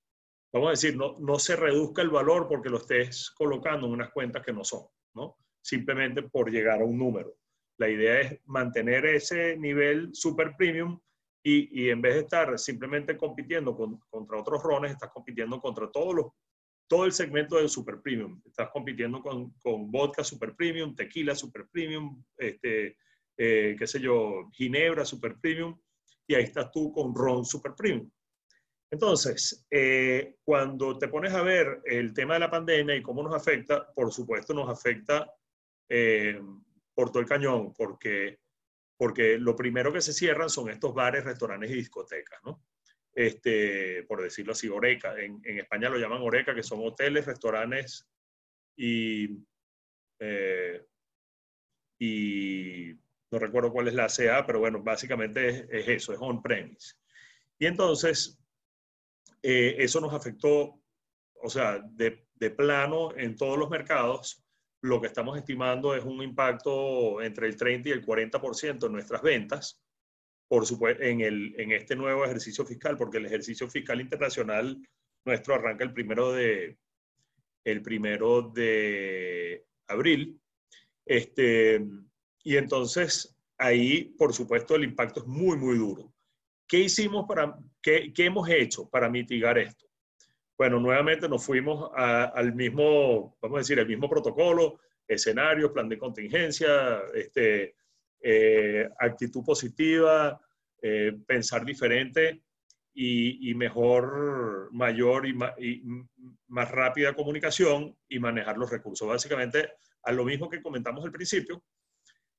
vamos 0.53 0.69
a 0.69 0.71
decir, 0.73 0.95
no, 0.95 1.17
no 1.19 1.39
se 1.39 1.57
reduzca 1.57 2.03
el 2.03 2.11
valor 2.11 2.47
porque 2.49 2.69
lo 2.69 2.77
estés 2.77 3.31
colocando 3.31 3.87
en 3.87 3.95
unas 3.95 4.11
cuentas 4.11 4.45
que 4.45 4.53
no 4.53 4.63
son, 4.63 4.87
¿no? 5.15 5.39
Simplemente 5.63 6.23
por 6.23 6.51
llegar 6.51 6.83
a 6.83 6.85
un 6.85 6.99
número. 6.99 7.35
La 7.79 7.89
idea 7.89 8.21
es 8.21 8.41
mantener 8.45 9.07
ese 9.07 9.57
nivel 9.57 10.15
super 10.15 10.55
premium 10.57 11.01
y, 11.43 11.85
y 11.85 11.91
en 11.91 12.03
vez 12.03 12.15
de 12.15 12.21
estar 12.21 12.59
simplemente 12.59 13.17
compitiendo 13.17 13.75
con, 13.75 13.99
contra 14.11 14.39
otros 14.39 14.63
rones, 14.63 14.93
estás 14.93 15.11
compitiendo 15.11 15.61
contra 15.61 15.91
todos 15.91 16.15
los, 16.15 16.27
todo 16.89 17.05
el 17.05 17.13
segmento 17.13 17.57
del 17.57 17.69
super 17.69 18.01
premium. 18.01 18.41
Estás 18.45 18.71
compitiendo 18.71 19.21
con, 19.21 19.51
con 19.61 19.91
vodka 19.91 20.25
super 20.25 20.55
premium, 20.57 20.95
tequila 20.95 21.35
super 21.35 21.69
premium, 21.71 22.25
este, 22.37 22.97
eh, 23.37 23.77
qué 23.79 23.87
sé 23.87 24.01
yo, 24.01 24.49
ginebra 24.53 25.05
super 25.05 25.39
premium, 25.39 25.79
y 26.27 26.35
ahí 26.35 26.45
estás 26.45 26.71
tú 26.73 26.91
con 26.93 27.15
ron 27.15 27.45
super 27.45 27.75
premium. 27.77 28.11
Entonces, 28.91 29.67
eh, 29.71 30.37
cuando 30.43 30.97
te 30.97 31.09
pones 31.09 31.35
a 31.35 31.43
ver 31.43 31.83
el 31.85 32.15
tema 32.15 32.35
de 32.35 32.41
la 32.41 32.51
pandemia 32.51 32.97
y 32.97 33.03
cómo 33.03 33.23
nos 33.23 33.35
afecta, 33.35 33.93
por 33.95 34.11
supuesto 34.13 34.55
nos 34.55 34.69
afecta 34.69 35.31
eh, 35.89 36.41
por 36.95 37.11
todo 37.11 37.21
el 37.21 37.29
cañón, 37.29 37.75
porque, 37.75 38.41
porque 38.97 39.39
lo 39.39 39.55
primero 39.55 39.93
que 39.93 40.01
se 40.01 40.15
cierran 40.15 40.49
son 40.49 40.71
estos 40.71 40.95
bares, 40.95 41.25
restaurantes 41.25 41.71
y 41.71 41.75
discotecas, 41.75 42.41
¿no? 42.45 42.63
Este, 43.19 44.05
por 44.05 44.23
decirlo 44.23 44.53
así, 44.53 44.69
Oreca. 44.69 45.21
En, 45.21 45.41
en 45.43 45.59
España 45.59 45.89
lo 45.89 45.99
llaman 45.99 46.23
Oreca, 46.23 46.55
que 46.55 46.63
son 46.63 46.79
hoteles, 46.85 47.27
restaurantes 47.27 48.09
y, 48.77 49.45
eh, 50.21 50.87
y 51.99 52.93
no 53.33 53.39
recuerdo 53.41 53.73
cuál 53.73 53.89
es 53.89 53.95
la 53.95 54.07
CA, 54.07 54.47
pero 54.47 54.61
bueno, 54.61 54.85
básicamente 54.85 55.49
es, 55.49 55.67
es 55.69 55.89
eso, 55.89 56.13
es 56.13 56.21
on-premise. 56.21 56.95
Y 57.59 57.67
entonces, 57.67 58.39
eh, 59.43 59.75
eso 59.81 60.01
nos 60.01 60.15
afectó, 60.15 60.81
o 61.43 61.51
sea, 61.51 61.81
de, 61.81 62.25
de, 62.35 62.51
plano 62.51 63.17
en 63.17 63.35
todos 63.35 63.59
los 63.59 63.69
mercados, 63.69 64.45
lo 64.81 65.01
que 65.01 65.09
estamos 65.09 65.37
estimando 65.37 65.93
es 65.97 66.05
un 66.05 66.23
impacto 66.23 67.21
entre 67.21 67.49
el 67.49 67.57
30 67.57 67.89
y 67.89 67.93
el 67.93 68.07
40% 68.07 68.87
en 68.87 68.93
nuestras 68.93 69.23
ventas, 69.23 69.83
por 70.49 70.67
supuesto, 70.67 71.03
en, 71.03 71.21
el, 71.21 71.55
en 71.59 71.73
este 71.73 71.95
nuevo 71.95 72.25
ejercicio 72.25 72.65
fiscal, 72.65 72.97
porque 72.97 73.19
el 73.19 73.27
ejercicio 73.27 73.69
fiscal 73.69 74.01
internacional 74.01 74.83
nuestro 75.25 75.55
arranca 75.55 75.85
el 75.85 75.93
primero 75.93 76.33
de, 76.33 76.79
el 77.65 77.83
primero 77.83 78.43
de 78.43 79.65
abril. 79.87 80.41
Este, 81.05 81.85
y 82.43 82.57
entonces 82.57 83.37
ahí, 83.59 84.15
por 84.17 84.33
supuesto, 84.33 84.75
el 84.75 84.85
impacto 84.85 85.21
es 85.21 85.27
muy, 85.27 85.57
muy 85.57 85.77
duro. 85.77 86.13
¿Qué 86.67 86.81
hicimos 86.81 87.27
para, 87.27 87.59
qué, 87.83 88.13
qué 88.15 88.27
hemos 88.27 88.49
hecho 88.49 88.89
para 88.89 89.09
mitigar 89.09 89.59
esto? 89.59 89.87
Bueno, 90.57 90.81
nuevamente 90.81 91.29
nos 91.29 91.45
fuimos 91.45 91.91
a, 91.95 92.25
al 92.25 92.55
mismo, 92.55 93.37
vamos 93.41 93.57
a 93.57 93.61
decir, 93.61 93.79
el 93.79 93.87
mismo 93.87 94.09
protocolo, 94.09 94.81
escenario, 95.07 95.73
plan 95.73 95.89
de 95.89 95.99
contingencia, 95.99 97.01
este, 97.15 97.77
eh, 98.21 98.89
actitud 98.99 99.45
positiva, 99.45 100.41
eh, 100.83 101.13
pensar 101.27 101.65
diferente 101.65 102.43
y, 102.95 103.55
mejor, 103.55 104.71
mayor 104.73 105.27
y, 105.27 105.33
ma, 105.33 105.55
y 105.57 105.83
más 106.49 106.69
rápida 106.71 107.15
comunicación 107.15 107.97
y 108.09 108.19
manejar 108.19 108.59
los 108.59 108.71
recursos. 108.71 109.07
Básicamente, 109.07 109.71
a 110.03 110.11
lo 110.11 110.25
mismo 110.25 110.49
que 110.49 110.61
comentamos 110.61 111.05
al 111.05 111.13
principio, 111.13 111.63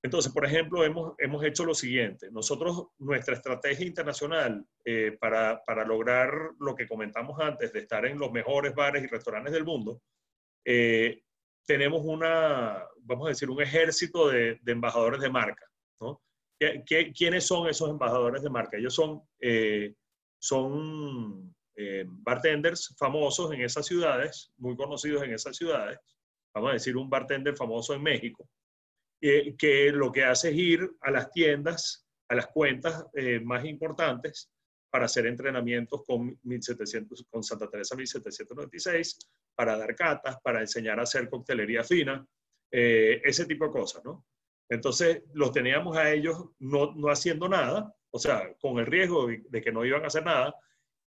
entonces, 0.02 0.32
por 0.32 0.46
ejemplo, 0.46 0.84
hemos, 0.86 1.14
hemos 1.18 1.44
hecho 1.44 1.66
lo 1.66 1.74
siguiente. 1.74 2.32
Nosotros, 2.32 2.88
nuestra 3.00 3.36
estrategia 3.36 3.86
internacional 3.86 4.66
eh, 4.86 5.18
para, 5.20 5.62
para, 5.66 5.84
lograr 5.84 6.32
lo 6.60 6.74
que 6.74 6.88
comentamos 6.88 7.40
antes, 7.40 7.74
de 7.74 7.80
estar 7.80 8.06
en 8.06 8.18
los 8.18 8.32
mejores 8.32 8.74
bares 8.74 9.04
y 9.04 9.08
restaurantes 9.08 9.54
del 9.54 9.66
mundo, 9.66 10.02
eh, 10.64 11.24
tenemos 11.70 12.02
una, 12.04 12.84
vamos 13.04 13.28
a 13.28 13.30
decir, 13.30 13.48
un 13.48 13.62
ejército 13.62 14.28
de, 14.28 14.58
de 14.64 14.72
embajadores 14.72 15.22
de 15.22 15.30
marca. 15.30 15.64
¿no? 16.02 16.20
¿Qué, 16.60 16.84
qué, 16.84 17.14
quiénes 17.14 17.46
son 17.46 17.70
esos 17.70 17.92
embajadores 17.92 18.42
de 18.42 18.50
marca? 18.50 18.76
Ellos 18.76 18.96
son, 18.96 19.22
eh, 19.40 19.94
son 20.42 21.56
eh, 21.76 22.06
bartenders 22.08 22.96
famosos 22.98 23.54
en 23.54 23.62
esas 23.62 23.86
ciudades, 23.86 24.52
muy 24.58 24.76
conocidos 24.76 25.22
en 25.22 25.32
esas 25.32 25.56
ciudades. 25.56 26.00
Vamos 26.56 26.72
a 26.72 26.74
decir, 26.74 26.98
un 26.98 27.08
bartender 27.08 27.56
famoso 27.56 27.94
en 27.94 28.02
México 28.02 28.50
eh, 29.22 29.56
que 29.56 29.92
lo 29.92 30.12
que 30.12 30.24
hace 30.24 30.50
es 30.50 30.56
ir 30.56 30.90
a 31.02 31.12
las 31.12 31.30
tiendas, 31.30 32.04
a 32.30 32.34
las 32.34 32.48
cuentas 32.48 33.06
eh, 33.14 33.42
más 33.42 33.64
importantes 33.64 34.50
para 34.90 35.06
hacer 35.06 35.28
entrenamientos 35.28 36.02
con, 36.04 36.36
1700, 36.42 37.28
con 37.30 37.44
Santa 37.44 37.70
Teresa 37.70 37.96
1796, 37.96 39.20
para 39.60 39.78
dar 39.78 39.94
catas, 39.94 40.38
para 40.42 40.62
enseñar 40.62 41.02
a 41.02 41.04
hacer 41.04 41.30
coctelería 41.30 41.84
fina, 41.84 42.26
eh, 42.72 43.20
ese 43.26 43.46
tipo 43.46 43.66
de 43.66 43.72
cosas, 43.72 44.02
¿no? 44.06 44.26
Entonces, 44.70 45.24
los 45.34 45.52
teníamos 45.52 45.98
a 45.98 46.14
ellos 46.14 46.46
no, 46.60 46.96
no 46.96 47.10
haciendo 47.10 47.50
nada, 47.50 47.94
o 48.10 48.18
sea, 48.18 48.56
con 48.62 48.80
el 48.80 48.86
riesgo 48.86 49.28
de, 49.28 49.62
que 49.62 49.74
no 49.74 49.84
iban 49.84 50.06
a 50.06 50.08
hacer 50.08 50.24
nada, 50.24 50.56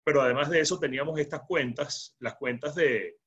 pero 0.02 0.20
además 0.20 0.50
de 0.50 0.58
eso 0.58 0.80
teníamos 0.80 1.20
estas 1.20 1.42
cuentas, 1.46 2.16
las 2.18 2.34
cuentas 2.34 2.74
de, 2.74 3.18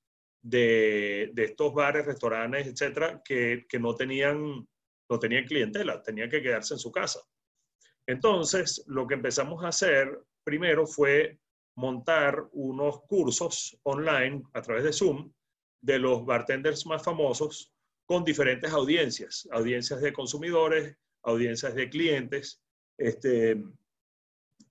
de, 0.41 1.31
de 1.33 1.43
estos 1.45 1.73
bares, 1.73 2.05
restaurantes, 2.05 2.67
etcétera, 2.67 3.21
que, 3.23 3.65
que 3.69 3.79
no 3.79 3.95
tenían 3.95 4.67
no 5.09 5.19
tenían 5.19 5.45
clientela, 5.45 6.03
tenían 6.03 6.29
que 6.29 6.41
quedarse 6.41 6.73
en 6.73 6.81
su 6.81 6.91
casa. 6.91 7.21
Entonces, 8.05 8.83
lo 8.88 9.07
que 9.07 9.13
empezamos 9.13 9.63
a 9.63 9.69
hacer 9.69 10.19
primero 10.43 10.86
fue 10.86 11.39
montar 11.75 12.47
unos 12.51 13.01
cursos 13.03 13.77
online 13.83 14.43
a 14.53 14.62
través 14.62 14.83
de 14.83 14.93
Zoom 14.93 15.31
de 15.81 15.99
los 15.99 16.25
bartenders 16.25 16.86
más 16.86 17.03
famosos 17.03 17.73
con 18.05 18.23
diferentes 18.23 18.71
audiencias, 18.71 19.47
audiencias 19.51 20.01
de 20.01 20.13
consumidores, 20.13 20.97
audiencias 21.23 21.73
de 21.75 21.89
clientes. 21.89 22.62
Este, 22.97 23.63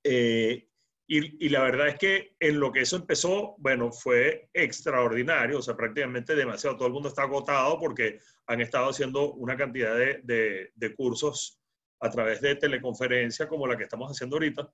eh, 0.05 0.69
y, 1.07 1.47
y, 1.47 1.49
la 1.49 1.63
verdad 1.63 1.89
es 1.89 1.99
que 1.99 2.37
en 2.39 2.61
lo 2.61 2.73
que 2.73 2.81
eso 2.81 2.97
empezó, 2.97 3.57
bueno, 3.59 3.93
fue 3.93 4.49
extraordinario, 4.55 5.59
o 5.59 5.63
sea, 5.63 5.77
prácticamente 5.77 6.35
demasiado. 6.35 6.77
Todo 6.77 6.87
el 6.87 6.95
mundo 6.95 7.09
está 7.09 7.23
agotado 7.23 7.79
porque 7.79 8.19
han 8.47 8.61
estado 8.61 8.91
haciendo 8.91 9.33
una 9.35 9.57
cantidad 9.57 9.97
de, 9.97 10.21
de, 10.23 10.71
de 10.75 10.95
cursos 10.95 11.59
a 12.01 12.11
través 12.11 12.41
de 12.41 12.57
teleconferencia 12.57 13.49
como 13.49 13.67
la 13.67 13.77
que 13.77 13.85
estamos 13.85 14.11
haciendo 14.11 14.37
ahorita. 14.37 14.71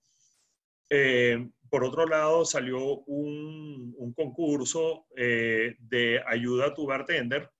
Eh, 0.90 1.48
por 1.70 1.84
otro 1.84 2.06
lado, 2.06 2.44
salió 2.44 3.00
un, 3.00 4.14
concurso 4.16 5.06
eh, 5.16 5.76
de 5.78 6.20
ayuda 6.26 6.66
a 6.66 6.74
tu 6.74 6.86
bartender 6.86 7.50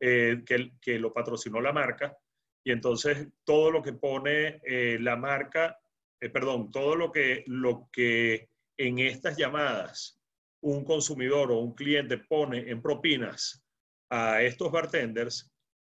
eh, 0.00 0.42
que, 0.44 0.72
que, 0.80 0.98
lo 0.98 1.12
patrocinó 1.12 1.60
la 1.60 1.72
marca. 1.72 2.16
Y 2.64 2.72
entonces 2.72 3.28
todo 3.44 3.70
lo 3.70 3.82
que 3.82 3.94
pone 3.94 4.60
la 4.98 5.16
marca, 5.16 5.80
perdón, 6.18 6.70
todo 6.70 6.94
lo 6.96 7.10
que, 7.10 7.44
lo 7.46 7.88
que 7.90 8.50
en 8.76 8.98
estas 8.98 9.38
llamadas 9.38 10.20
un 10.62 10.84
consumidor 10.84 11.50
o 11.50 11.58
un 11.60 11.74
cliente 11.74 12.18
pone 12.18 12.70
en 12.70 12.82
propinas 12.82 13.64
a 14.10 14.42
estos 14.42 14.70
bartenders, 14.70 15.50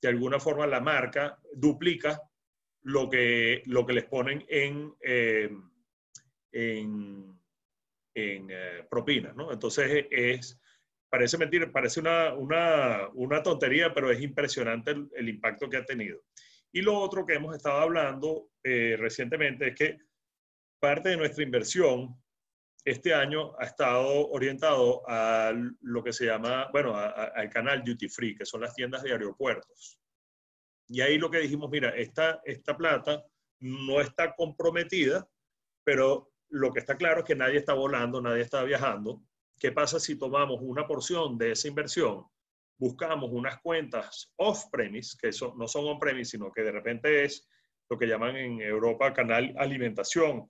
de 0.01 0.09
alguna 0.09 0.39
forma 0.39 0.67
la 0.67 0.81
marca 0.81 1.39
duplica 1.53 2.21
lo 2.83 3.09
que, 3.09 3.63
lo 3.65 3.85
que 3.85 3.93
les 3.93 4.05
ponen 4.05 4.45
en, 4.49 4.93
en, 6.51 7.39
en 8.15 8.47
eh, 8.49 8.87
propinas, 8.89 9.35
¿no? 9.35 9.51
Entonces 9.51 10.05
es, 10.09 10.59
parece 11.09 11.37
mentira, 11.37 11.71
parece 11.71 11.99
una, 11.99 12.33
una, 12.33 13.09
una 13.13 13.43
tontería, 13.43 13.93
pero 13.93 14.11
es 14.11 14.21
impresionante 14.21 14.91
el, 14.91 15.09
el, 15.15 15.29
impacto 15.29 15.69
que 15.69 15.77
ha 15.77 15.85
tenido. 15.85 16.23
Y 16.71 16.81
lo 16.81 16.97
otro 16.97 17.25
que 17.25 17.33
hemos 17.33 17.55
estado 17.55 17.79
hablando 17.79 18.49
eh, 18.63 18.95
recientemente 18.97 19.69
es 19.69 19.75
que 19.75 19.97
parte 20.79 21.09
de 21.09 21.17
nuestra 21.17 21.43
inversión 21.43 22.15
este 22.83 23.13
año 23.13 23.53
ha 23.59 23.65
estado 23.65 24.29
orientado 24.29 25.03
a 25.07 25.53
lo 25.81 26.03
que 26.03 26.13
se 26.13 26.25
llama, 26.25 26.69
bueno, 26.71 26.95
al 26.95 27.49
canal 27.49 27.83
Duty 27.83 28.09
Free, 28.09 28.35
que 28.35 28.45
son 28.45 28.61
las 28.61 28.73
tiendas 28.73 29.03
de 29.03 29.11
aeropuertos. 29.11 29.99
Y 30.87 31.01
ahí 31.01 31.17
lo 31.17 31.29
que 31.29 31.39
dijimos, 31.39 31.69
mira, 31.69 31.89
esta, 31.89 32.41
esta 32.43 32.75
plata 32.75 33.23
no 33.59 34.01
está 34.01 34.33
comprometida, 34.35 35.27
pero 35.83 36.30
lo 36.51 36.71
que 36.71 36.79
está 36.79 36.97
claro 36.97 37.21
es 37.21 37.25
que 37.25 37.35
nadie 37.35 37.57
está 37.57 37.73
volando, 37.73 38.21
nadie 38.21 38.41
está 38.41 38.63
viajando. 38.63 39.23
¿Qué 39.57 39.71
pasa 39.71 39.99
si 39.99 40.17
tomamos 40.17 40.59
una 40.61 40.85
porción 40.85 41.37
de 41.37 41.51
esa 41.51 41.67
inversión, 41.67 42.25
buscamos 42.77 43.29
unas 43.31 43.59
cuentas 43.61 44.33
off-premise, 44.37 45.17
que 45.19 45.29
no 45.55 45.67
son 45.67 45.87
on-premise, 45.87 46.31
sino 46.31 46.51
que 46.51 46.63
de 46.63 46.71
repente 46.71 47.23
es 47.23 47.47
lo 47.89 47.97
que 47.97 48.07
llaman 48.07 48.35
en 48.35 48.61
Europa 48.61 49.13
canal 49.13 49.53
alimentación, 49.57 50.49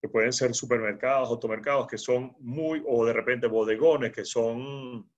que 0.00 0.08
pueden 0.08 0.32
ser 0.32 0.54
supermercados, 0.54 1.28
automercados, 1.28 1.86
que 1.86 1.98
son 1.98 2.34
muy, 2.40 2.82
o 2.86 3.04
de 3.04 3.12
repente 3.12 3.46
bodegones, 3.46 4.12
que 4.12 4.24
son 4.24 5.10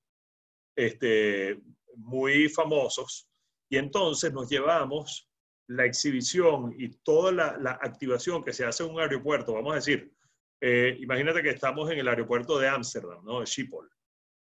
este, 0.77 1.61
muy 1.97 2.49
famosos. 2.49 3.29
Y 3.69 3.79
entonces 3.79 4.33
nos 4.33 4.49
llevamos 4.51 5.32
la 5.69 5.85
exhibición 5.87 6.75
y 6.77 6.89
toda 6.89 7.33
la, 7.33 7.79
activación 7.81 8.43
que 8.43 8.53
se 8.53 8.65
hace 8.65 8.85
en 8.85 8.91
un 8.91 9.01
aeropuerto, 9.01 9.55
vamos 9.55 9.73
a 9.73 9.77
decir, 9.77 10.13
eh, 10.61 10.97
imagínate 11.01 11.43
que 11.43 11.51
estamos 11.51 11.91
en 11.91 11.99
el 11.99 12.09
aeropuerto 12.09 12.59
de 12.59 12.69
Ámsterdam, 12.69 13.25
¿no? 13.25 13.45
Schiphol. 13.45 13.91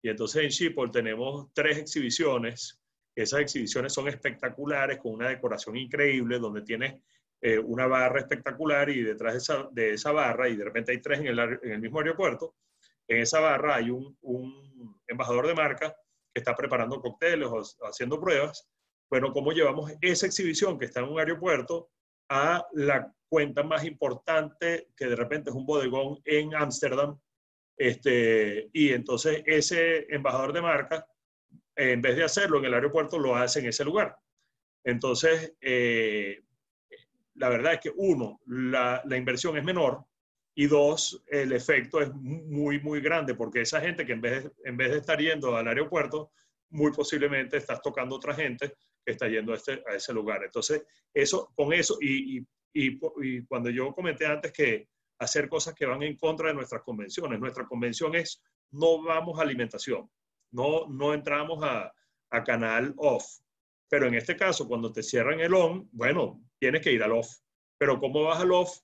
Y 0.02 0.10
entonces 0.10 0.44
en 0.44 0.52
Schiphol 0.52 0.92
tenemos 0.92 1.48
tres 1.54 1.78
exhibiciones. 1.78 2.82
Esas 3.16 3.42
exhibiciones 3.42 3.94
son 3.94 4.08
espectaculares, 4.08 4.98
con 5.00 5.14
una 5.14 5.30
decoración 5.30 5.78
increíble, 5.78 6.40
donde 6.40 6.62
tienes 6.62 7.02
eh, 7.42 7.60
una 7.60 7.88
barra 7.88 8.20
espectacular 8.20 8.90
y 8.90 9.02
detrás 9.02 9.34
de 9.34 9.38
esa, 9.40 9.70
de 9.72 9.94
esa, 9.94 10.12
barra, 10.12 10.50
y 10.50 10.58
de 10.58 10.66
repente 10.66 10.92
hay 10.92 11.02
tres 11.02 11.20
en 11.20 11.28
el, 11.28 11.40
en 11.40 11.72
el 11.72 11.80
mismo 11.80 12.00
aeropuerto, 12.00 12.56
en 13.08 13.22
esa 13.22 13.40
barra 13.40 13.76
hay 13.76 13.90
un, 13.90 14.18
un, 14.22 15.02
embajador 15.08 15.48
de 15.48 15.56
marca 15.56 15.96
que 16.34 16.40
está 16.40 16.56
preparando 16.56 17.02
cócteles 17.02 17.48
o 17.48 17.64
haciendo 17.86 18.20
pruebas. 18.20 18.70
Bueno, 19.10 19.34
¿cómo 19.34 19.51
llevamos 19.51 19.91
esa 20.01 20.28
exhibición 20.28 20.78
que 20.78 20.86
está 20.86 20.99
en 20.99 21.10
un 21.10 21.20
aeropuerto 21.20 21.89
a 22.30 22.64
la 22.74 23.12
cuenta 23.28 23.64
más 23.64 23.84
importante, 23.84 24.89
que 24.95 25.07
de 25.07 25.16
repente 25.16 25.49
es 25.49 25.55
un 25.55 25.66
bodegón 25.66 26.20
en 26.26 26.53
Ámsterdam? 26.53 27.20
Este, 27.76 28.70
y 28.72 28.89
entonces 28.89 29.41
ese 29.47 30.05
embajador 30.14 30.53
de 30.53 30.62
marca, 30.62 31.07
en 31.76 32.01
vez 32.01 32.18
de 32.18 32.24
hacerlo 32.24 32.60
en 32.60 32.66
el 32.66 32.74
aeropuerto, 32.74 33.18
lo 33.18 33.36
hace 33.36 33.62
en 33.62 33.68
ese 33.68 33.84
lugar. 33.84 34.16
Entonces, 34.84 35.55
eh, 35.60 36.43
la 37.36 37.49
verdad 37.49 37.74
es 37.74 37.80
que 37.80 37.91
uno, 37.95 38.39
la, 38.45 39.01
inversión 39.18 39.57
es 39.57 39.64
menor 39.64 40.05
y 40.53 40.68
dos, 40.68 41.24
el 41.28 41.53
efecto 41.53 41.99
es 41.99 42.14
muy, 42.14 42.80
muy 42.80 43.01
grande 43.01 43.34
porque 43.34 43.62
esa 43.62 43.82
gente 43.82 44.05
que 44.05 44.14
en 44.14 44.22
vez, 44.22 44.51
en 44.66 44.78
vez 44.78 44.91
de 44.91 44.97
estar 44.97 45.20
yendo 45.20 45.55
al 45.55 45.68
aeropuerto, 45.68 46.32
muy 46.70 46.91
posiblemente 46.91 47.57
estás 47.57 47.82
tocando 47.82 48.16
otra 48.16 48.36
gente 48.36 48.76
está 49.12 49.28
yendo 49.28 49.53
a, 49.53 49.55
este, 49.55 49.84
ese 49.95 50.14
lugar. 50.14 50.43
Entonces, 50.43 50.84
eso, 51.14 51.51
con 51.55 51.74
eso, 51.74 51.97
y, 52.01 52.45
cuando 53.47 53.70
yo 53.70 53.93
comenté 53.93 54.26
antes 54.26 54.53
que 54.53 54.88
hacer 55.20 55.49
cosas 55.49 55.74
que 55.74 55.86
van 55.86 56.03
en 56.03 56.16
contra 56.16 56.49
de 56.49 56.53
nuestras 56.53 56.84
convenciones, 56.84 57.39
nuestra 57.39 57.66
convención 57.66 58.16
es 58.16 58.41
no 58.72 59.03
vamos 59.03 59.39
a 59.39 59.41
alimentación, 59.41 60.10
no, 60.51 60.88
no 60.88 61.14
entramos 61.14 61.64
a, 61.64 61.91
a 62.30 62.43
canal 62.43 62.93
off. 62.97 63.26
Pero 63.89 64.07
en 64.07 64.14
este 64.14 64.38
caso, 64.38 64.68
cuando 64.68 64.91
te 64.91 65.03
cierran 65.03 65.39
el 65.39 65.53
on, 65.53 65.89
bueno, 65.91 66.41
tienes 66.60 66.82
que 66.82 66.91
ir 66.91 67.01
al 67.03 67.14
off. 67.14 67.28
Pero 67.78 67.99
¿cómo 67.99 68.24
vas 68.24 68.39
al 68.39 68.51
off? 68.51 68.80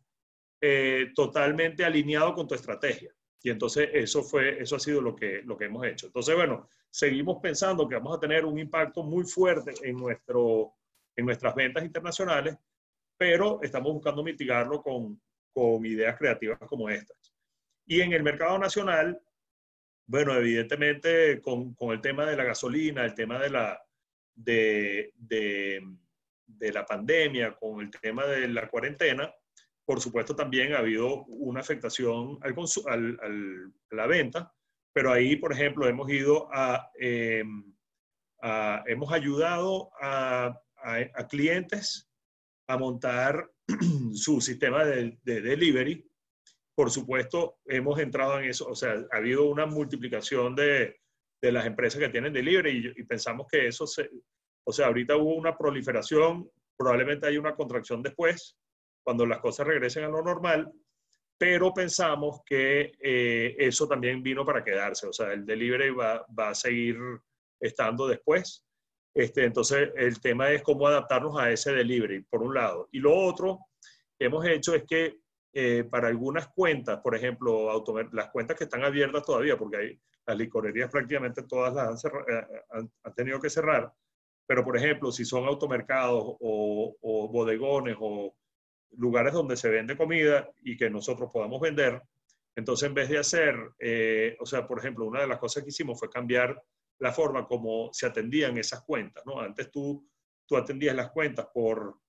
Eh, 0.61 1.11
totalmente 1.13 1.85
alineado 1.85 2.33
con 2.33 2.47
tu 2.47 2.55
estrategia. 2.55 3.13
Y 3.45 3.51
entonces 3.51 3.91
eso, 3.93 4.23
fue, 4.23 4.59
eso 4.59 4.75
ha 4.75 4.79
sido 4.79 5.01
lo 5.01 5.15
que, 5.15 5.43
lo 5.43 5.55
que 5.55 5.65
hemos 5.65 5.85
hecho. 5.85 6.07
Entonces, 6.07 6.35
bueno, 6.35 6.67
seguimos 6.89 7.37
pensando 7.43 7.87
que 7.87 7.93
vamos 7.93 8.17
a 8.17 8.19
tener 8.19 8.43
un 8.43 8.57
impacto 8.57 9.03
muy 9.03 9.23
fuerte 9.23 9.71
en, 9.83 9.97
nuestro, 9.97 10.73
en 11.15 11.27
nuestras 11.27 11.53
ventas 11.53 11.85
internacionales, 11.85 12.57
pero 13.15 13.59
estamos 13.61 13.93
buscando 13.93 14.23
mitigarlo 14.23 14.81
con, 14.81 15.21
con 15.53 15.85
ideas 15.85 16.17
creativas 16.17 16.57
como 16.57 16.89
estas. 16.89 17.35
Y 17.85 18.01
en 18.01 18.13
el 18.13 18.23
mercado 18.23 18.57
nacional, 18.57 19.21
bueno, 20.07 20.33
evidentemente 20.33 21.39
con, 21.39 21.75
con 21.75 21.91
el 21.91 22.01
tema 22.01 22.25
de 22.25 22.37
la 22.37 22.45
gasolina, 22.45 23.05
el 23.05 23.13
tema 23.13 23.37
de 23.37 23.51
la, 23.51 23.79
de, 24.33 25.13
de 25.17 25.83
de 26.47 26.71
la 26.71 26.85
pandemia, 26.85 27.55
con 27.55 27.81
el 27.81 27.91
tema 27.91 28.25
de 28.25 28.47
la 28.47 28.67
cuarentena, 28.67 29.31
por 29.85 30.01
supuesto 30.01 30.35
también 30.35 30.73
ha 30.73 30.79
habido 30.79 31.25
una 31.25 31.61
afectación 31.61 32.39
al, 32.41 33.19
a 33.21 33.95
la 33.95 34.07
venta, 34.07 34.51
pero 34.93 35.11
ahí, 35.11 35.35
por 35.35 35.53
ejemplo, 35.53 35.87
hemos 35.87 36.09
ido 36.09 36.49
a, 36.51 36.89
em, 36.99 37.73
hemos 38.85 39.11
ayudado 39.11 39.91
a, 40.01 40.59
clientes 41.29 42.09
a 42.67 42.77
montar 42.77 43.49
su 44.13 44.41
sistema 44.41 44.85
de, 44.85 45.17
delivery. 45.23 46.07
Por 46.75 46.91
supuesto, 46.91 47.59
hemos 47.65 47.99
entrado 47.99 48.39
en 48.39 48.49
eso, 48.49 48.67
o 48.67 48.75
sea, 48.75 48.95
ha 49.11 49.17
habido 49.17 49.45
una 49.49 49.65
multiplicación 49.65 50.55
de, 50.55 50.99
las 51.41 51.67
empresas 51.67 51.99
que 51.99 52.09
tienen 52.09 52.33
delivery 52.33 52.93
y, 52.95 53.01
y 53.01 53.03
pensamos 53.03 53.45
que 53.47 53.67
eso 53.67 53.85
se, 53.85 54.09
o 54.67 54.71
sea, 54.71 54.87
ahorita 54.87 55.15
hubo 55.15 55.35
una 55.35 55.55
proliferación, 55.55 56.49
probablemente 56.75 57.27
hay 57.27 57.37
una 57.37 57.55
contracción 57.55 58.01
después, 58.01 58.57
cuando 59.05 59.25
las 59.25 59.39
cosas 59.39 59.67
regresen 59.67 60.03
a 60.03 60.09
lo 60.09 60.21
normal, 60.23 60.73
pero 61.37 61.73
pensamos 61.73 62.41
que 62.45 62.93
eh, 62.99 63.55
eso 63.59 63.87
también 63.87 64.23
vino 64.23 64.43
para 64.43 64.63
quedarse, 64.63 65.07
o 65.07 65.13
sea, 65.13 65.31
el 65.31 65.45
delivery 65.45 65.91
va, 65.91 66.25
va 66.37 66.49
a 66.49 66.55
seguir 66.55 66.97
estando 67.59 68.07
después. 68.07 68.65
Este, 69.13 69.45
entonces, 69.45 69.91
el 69.95 70.19
tema 70.19 70.51
es 70.51 70.63
cómo 70.63 70.87
adaptarnos 70.87 71.37
a 71.37 71.51
ese 71.51 71.71
delivery, 71.71 72.23
por 72.23 72.41
un 72.41 72.55
lado. 72.55 72.89
Y 72.91 72.99
lo 72.99 73.15
otro 73.15 73.59
que 74.17 74.25
hemos 74.25 74.45
hecho 74.45 74.73
es 74.73 74.83
que 74.85 75.19
eh, 75.53 75.85
para 75.89 76.07
algunas 76.07 76.47
cuentas, 76.49 76.99
por 77.01 77.15
ejemplo, 77.15 77.83
las 78.11 78.29
cuentas 78.31 78.57
que 78.57 78.65
están 78.65 78.83
abiertas 78.83 79.23
todavía, 79.23 79.57
porque 79.57 79.77
hay, 79.77 80.01
las 80.25 80.37
licorerías 80.37 80.89
prácticamente 80.89 81.43
todas 81.43 81.73
las 81.73 82.03
han, 82.03 82.11
eh, 82.11 82.89
han 83.03 83.15
tenido 83.15 83.39
que 83.39 83.49
cerrar, 83.49 83.93
pero, 84.47 84.63
por 84.63 84.77
ejemplo, 84.77 85.11
si 85.11 85.25
son 85.25 85.45
automercados 85.45 86.23
o, 86.39 87.29
bodegones 87.31 87.95
o 87.99 88.35
lugares 88.97 89.33
donde 89.33 89.57
se 89.57 89.69
vende 89.69 89.97
comida 89.97 90.49
y 90.63 90.77
que 90.77 90.89
nosotros 90.89 91.29
podamos 91.31 91.59
vender, 91.61 92.01
entonces 92.55 92.87
en 92.87 92.93
vez 92.93 93.09
de 93.09 93.17
hacer, 93.17 93.55
eh, 93.79 94.37
o 94.39 94.45
sea, 94.45 94.65
por 94.67 94.79
ejemplo, 94.79 95.05
una 95.05 95.21
de 95.21 95.27
las 95.27 95.39
cosas 95.39 95.63
que 95.63 95.69
hicimos 95.69 95.99
fue 95.99 96.09
cambiar 96.09 96.61
la 96.99 97.11
forma 97.11 97.45
como 97.45 97.89
se 97.93 98.05
atendían 98.05 98.57
esas 98.57 98.83
cuentas, 98.83 99.25
¿no? 99.25 99.39
Antes 99.39 99.69
tú, 99.69 100.07
tú 100.45 100.55
atendías 100.55 100.95
las 100.95 101.11
cuentas 101.11 101.47
por, 101.53 101.99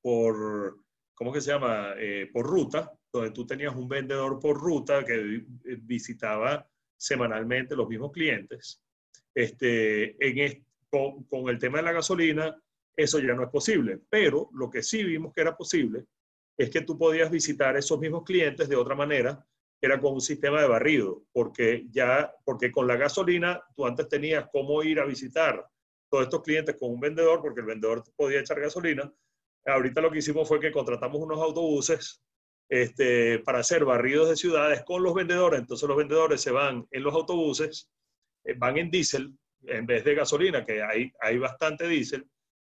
por 0.00 0.76
¿cómo 1.14 1.32
que 1.32 1.40
se 1.40 1.50
llama? 1.50 1.94
Eh, 1.98 2.30
por 2.32 2.46
ruta, 2.46 2.92
donde 3.12 3.30
tú 3.30 3.46
tenías 3.46 3.74
un 3.74 3.88
vendedor 3.88 4.40
por 4.40 4.58
ruta 4.58 5.04
que 5.04 5.44
visitaba 5.82 6.66
semanalmente 6.96 7.76
los 7.76 7.88
mismos 7.88 8.12
clientes. 8.12 8.82
Este, 9.34 10.16
en, 10.26 10.38
este, 10.38 10.64
con, 10.88 11.48
el 11.48 11.58
tema 11.58 11.78
de 11.78 11.84
la 11.84 11.92
gasolina, 11.92 12.61
eso 12.96 13.18
ya 13.18 13.34
no 13.34 13.44
es 13.44 13.50
posible. 13.50 14.00
Pero 14.08 14.50
lo 14.54 14.70
que 14.70 14.82
sí 14.82 15.02
vimos 15.02 15.32
que 15.32 15.40
era 15.40 15.56
posible 15.56 16.04
es 16.56 16.70
que 16.70 16.82
tú 16.82 16.98
podías 16.98 17.30
visitar 17.30 17.76
esos 17.76 17.98
mismos 17.98 18.24
clientes 18.24 18.68
de 18.68 18.76
otra 18.76 18.94
manera, 18.94 19.44
era 19.80 20.00
con 20.00 20.14
un 20.14 20.20
sistema 20.20 20.60
de 20.60 20.68
barrido, 20.68 21.24
porque 21.32 21.86
ya, 21.90 22.32
porque 22.44 22.70
con 22.70 22.86
la 22.86 22.96
gasolina 22.96 23.60
tú 23.74 23.84
antes 23.84 24.08
tenías 24.08 24.48
cómo 24.52 24.82
ir 24.84 25.00
a 25.00 25.04
visitar 25.04 25.66
todos 26.08 26.24
estos 26.24 26.42
clientes 26.42 26.76
con 26.78 26.90
un 26.92 27.00
vendedor, 27.00 27.40
porque 27.40 27.60
el 27.60 27.66
vendedor 27.66 28.04
podía 28.14 28.40
echar 28.40 28.60
gasolina. 28.60 29.12
Ahorita 29.64 30.00
lo 30.00 30.10
que 30.10 30.18
hicimos 30.18 30.46
fue 30.46 30.60
que 30.60 30.70
contratamos 30.70 31.20
unos 31.20 31.40
autobuses 31.40 32.22
este, 32.68 33.40
para 33.40 33.58
hacer 33.58 33.84
barridos 33.84 34.28
de 34.28 34.36
ciudades 34.36 34.84
con 34.84 35.02
los 35.02 35.14
vendedores. 35.14 35.60
Entonces 35.60 35.88
los 35.88 35.96
vendedores 35.96 36.40
se 36.40 36.52
van 36.52 36.86
en 36.90 37.02
los 37.02 37.14
autobuses, 37.14 37.90
eh, 38.44 38.54
van 38.56 38.78
en 38.78 38.90
diésel, 38.90 39.36
en 39.62 39.86
vez 39.86 40.04
de 40.04 40.14
gasolina, 40.14 40.64
que 40.64 40.82
hay, 40.82 41.12
hay 41.20 41.38
bastante 41.38 41.88
diésel, 41.88 42.28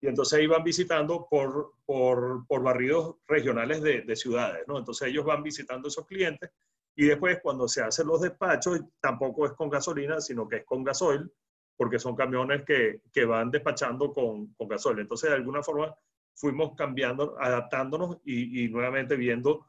y 0.03 0.07
entonces 0.07 0.41
iban 0.41 0.65
visitando 0.65 1.27
por, 1.29 1.75
por, 1.85 2.45
por 2.45 2.61
barridos 2.61 3.15
regionales 3.25 3.81
de, 3.81 4.01
de, 4.01 4.15
ciudades, 4.17 4.67
¿no? 4.67 4.77
Entonces 4.77 5.07
ellos 5.07 5.23
van 5.23 5.41
visitando 5.41 5.87
esos 5.87 6.05
clientes 6.05 6.51
y 6.93 7.05
después 7.05 7.39
cuando 7.41 7.69
se 7.69 7.81
hacen 7.81 8.07
los 8.07 8.19
despachos, 8.19 8.81
tampoco 8.99 9.45
es 9.45 9.53
con 9.53 9.69
gasolina, 9.69 10.19
sino 10.19 10.45
que 10.45 10.57
es 10.57 10.65
con 10.65 10.83
gasoil, 10.83 11.31
porque 11.77 11.99
son 11.99 12.17
camiones 12.17 12.65
que, 12.65 12.99
que 13.13 13.23
van 13.23 13.49
despachando 13.49 14.11
con, 14.11 14.47
con, 14.55 14.67
gasoil. 14.67 14.99
Entonces, 14.99 15.29
de 15.29 15.37
alguna 15.37 15.63
forma, 15.63 15.95
fuimos 16.35 16.75
cambiando, 16.75 17.37
adaptándonos 17.39 18.17
y, 18.25 18.65
y 18.65 18.67
nuevamente 18.67 19.15
viendo 19.15 19.65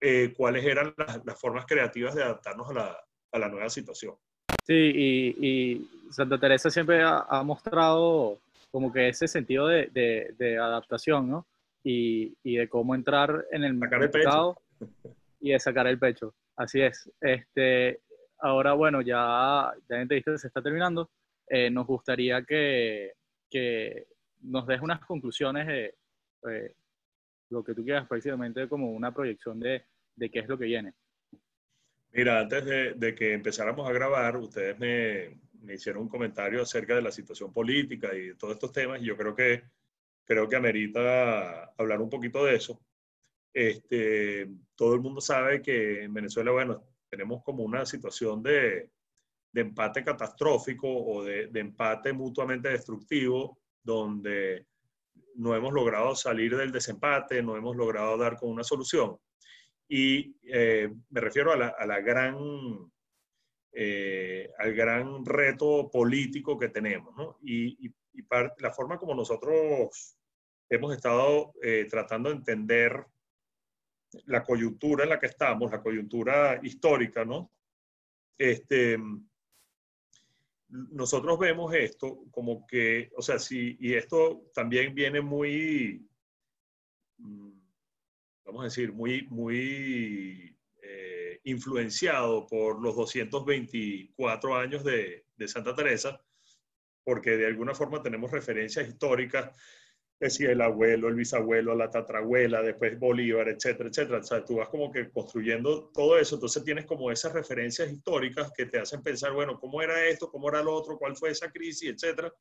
eh, 0.00 0.32
cuáles 0.36 0.64
eran 0.64 0.94
las, 0.96 1.26
las, 1.26 1.40
formas 1.40 1.66
creativas 1.66 2.14
de 2.14 2.22
adaptarnos 2.22 2.70
a 2.70 2.74
la, 2.74 2.98
a 3.32 3.38
la 3.40 3.48
nueva 3.48 3.68
situación. 3.68 4.14
Sí, 4.64 4.92
y, 4.94 5.90
Santa 6.12 6.38
Teresa 6.38 6.70
siempre 6.70 7.02
ha, 7.02 7.42
mostrado 7.42 8.38
como 8.70 8.92
que 8.92 9.08
ese 9.08 9.28
sentido 9.28 9.66
de, 9.66 9.90
de, 10.36 10.58
adaptación, 10.58 11.28
¿no? 11.28 11.46
Y, 11.82 12.36
y, 12.42 12.56
de 12.56 12.68
cómo 12.68 12.94
entrar 12.94 13.46
en 13.50 13.64
el 13.64 13.74
mercado 13.74 14.60
y 15.40 15.52
de 15.52 15.60
sacar 15.60 15.86
el 15.86 15.98
pecho. 15.98 16.34
Así 16.56 16.80
es. 16.80 17.10
Este, 17.20 18.00
ahora, 18.38 18.74
bueno, 18.74 19.00
ya, 19.00 19.72
ya 19.88 19.96
la 19.96 20.02
entrevista 20.02 20.36
se 20.36 20.48
está 20.48 20.60
terminando. 20.60 21.10
Eh, 21.48 21.70
nos 21.70 21.86
gustaría 21.86 22.42
que, 22.42 23.12
que, 23.48 24.06
nos 24.42 24.66
des 24.66 24.80
unas 24.80 25.00
conclusiones 25.00 25.66
de 25.66 25.94
eh, 26.50 26.74
lo 27.50 27.64
que 27.64 27.74
tú 27.74 27.84
quieras, 27.84 28.06
prácticamente 28.06 28.68
como 28.68 28.90
una 28.90 29.12
proyección 29.12 29.58
de, 29.58 29.84
de 30.14 30.30
qué 30.30 30.40
es 30.40 30.48
lo 30.48 30.58
que 30.58 30.66
viene. 30.66 30.92
Mira, 32.12 32.40
antes 32.40 32.64
de, 32.64 32.94
de 32.94 33.14
que 33.14 33.32
empezáramos 33.32 33.88
a 33.88 33.92
grabar, 33.92 34.36
ustedes 34.36 34.78
me, 34.78 35.38
me, 35.62 35.74
hicieron 35.74 36.02
un 36.02 36.08
comentario 36.08 36.62
acerca 36.62 36.94
de 36.94 37.02
la 37.02 37.12
situación 37.12 37.52
política 37.52 38.14
y 38.14 38.28
de 38.28 38.34
todos 38.34 38.54
estos 38.54 38.72
temas, 38.72 39.00
y 39.00 39.06
yo 39.06 39.16
creo 39.16 39.34
que, 39.34 39.64
creo 40.24 40.48
que 40.48 40.56
amerita 40.56 41.72
hablar 41.76 42.00
un 42.00 42.10
poquito 42.10 42.44
de 42.44 42.56
eso. 42.56 42.80
Este, 43.52 44.48
todo 44.74 44.94
el 44.94 45.00
mundo 45.00 45.20
sabe 45.20 45.62
que 45.62 46.04
en 46.04 46.14
Venezuela, 46.14 46.50
bueno, 46.52 46.84
tenemos 47.08 47.42
como 47.42 47.62
una 47.64 47.86
situación 47.86 48.42
de, 48.42 48.90
de 49.52 49.60
empate 49.60 50.04
catastrófico 50.04 50.88
o 50.88 51.24
de, 51.24 51.48
de, 51.48 51.60
empate 51.60 52.12
mutuamente 52.12 52.68
destructivo, 52.68 53.58
donde 53.82 54.66
no 55.36 55.54
hemos 55.54 55.72
logrado 55.72 56.14
salir 56.14 56.56
del 56.56 56.72
desempate, 56.72 57.42
no 57.42 57.56
hemos 57.56 57.76
logrado 57.76 58.16
dar 58.16 58.36
con 58.36 58.50
una 58.50 58.64
solución. 58.64 59.16
Y 59.88 60.36
eh, 60.42 60.92
me 61.10 61.20
refiero 61.20 61.52
a 61.52 61.56
la, 61.56 61.68
a 61.68 61.86
la 61.86 62.00
gran, 62.00 62.36
eh, 63.80 64.50
al 64.58 64.74
gran 64.74 65.24
reto 65.24 65.88
político 65.88 66.58
que 66.58 66.68
tenemos, 66.68 67.14
¿no? 67.16 67.38
Y, 67.42 67.86
y, 67.86 67.94
y 68.12 68.26
la 68.58 68.72
forma 68.72 68.98
como 68.98 69.14
nosotros 69.14 70.18
hemos 70.68 70.96
estado 70.96 71.52
eh, 71.62 71.86
tratando 71.88 72.28
de 72.28 72.34
entender 72.34 73.06
la 74.24 74.42
coyuntura 74.42 75.04
en 75.04 75.10
la 75.10 75.20
que 75.20 75.26
estamos, 75.26 75.70
la 75.70 75.80
coyuntura 75.80 76.58
histórica, 76.60 77.24
¿no? 77.24 77.52
Este, 78.36 78.98
nosotros 80.68 81.38
vemos 81.38 81.72
esto 81.72 82.24
como 82.32 82.66
que, 82.66 83.12
o 83.16 83.22
sea, 83.22 83.38
sí, 83.38 83.76
y 83.78 83.94
esto 83.94 84.50
también 84.52 84.92
viene 84.92 85.20
muy, 85.20 86.04
mm, 87.18 87.52
vamos 88.44 88.62
a 88.62 88.64
decir, 88.64 88.92
muy, 88.92 89.22
muy 89.28 90.57
influenciado 91.50 92.46
por 92.46 92.80
los 92.80 92.96
224 92.96 94.56
años 94.56 94.84
de, 94.84 95.26
de 95.36 95.48
Santa 95.48 95.74
Teresa, 95.74 96.20
porque 97.04 97.36
de 97.36 97.46
alguna 97.46 97.74
forma 97.74 98.02
tenemos 98.02 98.30
referencias 98.30 98.88
históricas 98.88 99.50
decía 100.20 100.50
el 100.50 100.60
abuelo, 100.60 101.08
el 101.08 101.14
bisabuelo, 101.14 101.74
la 101.74 101.90
tatrabuela, 101.90 102.62
después 102.62 102.98
Bolívar, 102.98 103.48
etcétera, 103.48 103.88
etcétera. 103.88 104.18
O 104.18 104.22
sea, 104.22 104.44
tú 104.44 104.56
vas 104.56 104.68
como 104.68 104.90
que 104.90 105.10
construyendo 105.10 105.90
todo 105.94 106.18
eso, 106.18 106.36
entonces 106.36 106.64
tienes 106.64 106.86
como 106.86 107.10
esas 107.10 107.32
referencias 107.32 107.90
históricas 107.90 108.52
que 108.56 108.66
te 108.66 108.80
hacen 108.80 109.02
pensar, 109.02 109.32
bueno, 109.32 109.58
¿cómo 109.60 109.80
era 109.80 110.06
esto? 110.06 110.30
¿Cómo 110.30 110.48
era 110.48 110.62
lo 110.62 110.74
otro? 110.74 110.98
¿Cuál 110.98 111.16
fue 111.16 111.30
esa 111.30 111.50
crisis? 111.50 111.90
Etcétera. 111.90 112.32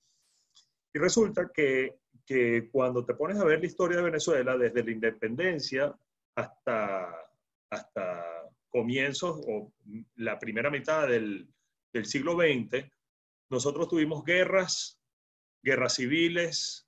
Y 0.94 1.00
resulta 1.00 1.52
que, 1.54 2.00
que 2.26 2.70
cuando 2.72 3.06
te 3.06 3.14
pones 3.14 3.38
a 3.38 3.46
ver 3.46 3.60
la 3.60 3.68
historia 3.68 3.98
de 3.98 4.04
Venezuela, 4.04 4.58
desde 4.58 4.84
la 4.84 4.92
independencia 4.92 5.96
hasta, 6.36 7.16
hasta 7.70 8.44
comienzos 8.78 9.42
o 9.48 9.74
la 10.18 10.38
primera 10.38 10.70
mitad 10.70 11.08
del, 11.08 11.48
del 11.92 12.06
siglo 12.06 12.34
XX, 12.34 12.86
nosotros 13.50 13.88
tuvimos 13.88 14.24
guerras, 14.24 15.00
guerras 15.64 15.96
civiles, 15.96 16.88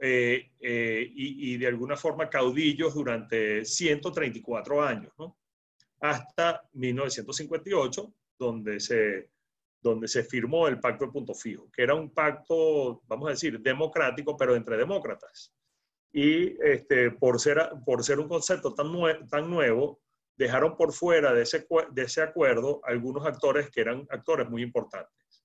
eh, 0.00 0.50
eh, 0.60 1.08
y, 1.14 1.54
y, 1.54 1.56
de 1.56 1.68
alguna 1.68 1.96
forma 1.96 2.28
caudillos 2.28 2.94
durante 2.94 3.64
134 3.64 4.82
años, 4.82 5.12
¿no? 5.16 5.38
hasta 6.00 6.68
1958, 6.72 8.12
donde 8.36 8.80
se, 8.80 9.30
donde 9.80 10.08
se 10.08 10.24
firmó 10.24 10.66
el 10.66 10.80
pacto 10.80 11.06
de 11.06 11.12
punto 11.12 11.32
fijo, 11.32 11.70
que 11.72 11.84
era 11.84 11.94
un 11.94 12.10
pacto, 12.10 13.02
vamos 13.06 13.28
a 13.28 13.30
decir, 13.30 13.60
democrático, 13.60 14.36
pero 14.36 14.56
entre 14.56 14.76
demócratas. 14.76 15.54
Y 16.12 16.60
este, 16.62 17.12
por, 17.12 17.40
ser, 17.40 17.70
por 17.86 18.02
ser 18.02 18.18
un 18.18 18.28
concepto 18.28 18.74
tan, 18.74 18.92
nue 18.92 19.20
tan 19.30 19.48
nuevo, 19.48 20.00
dejaron 20.36 20.76
por 20.76 20.92
fuera 20.92 21.32
de 21.32 21.42
ese, 21.42 21.66
de 21.92 22.02
ese 22.02 22.22
acuerdo 22.22 22.80
algunos 22.84 23.26
actores 23.26 23.70
que 23.70 23.80
eran 23.80 24.06
actores 24.10 24.48
muy 24.48 24.62
importantes. 24.62 25.44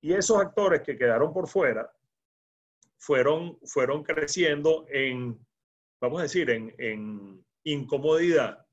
Y 0.00 0.12
esos 0.12 0.40
actores 0.40 0.82
que 0.82 0.96
quedaron 0.96 1.32
por 1.32 1.48
fuera 1.48 1.90
fueron, 2.98 3.58
fueron 3.64 4.02
creciendo 4.02 4.86
en, 4.88 5.38
vamos 6.00 6.20
a 6.20 6.22
decir, 6.22 6.50
en, 6.50 6.74
en 6.78 7.44
incomodidad. 7.64 8.64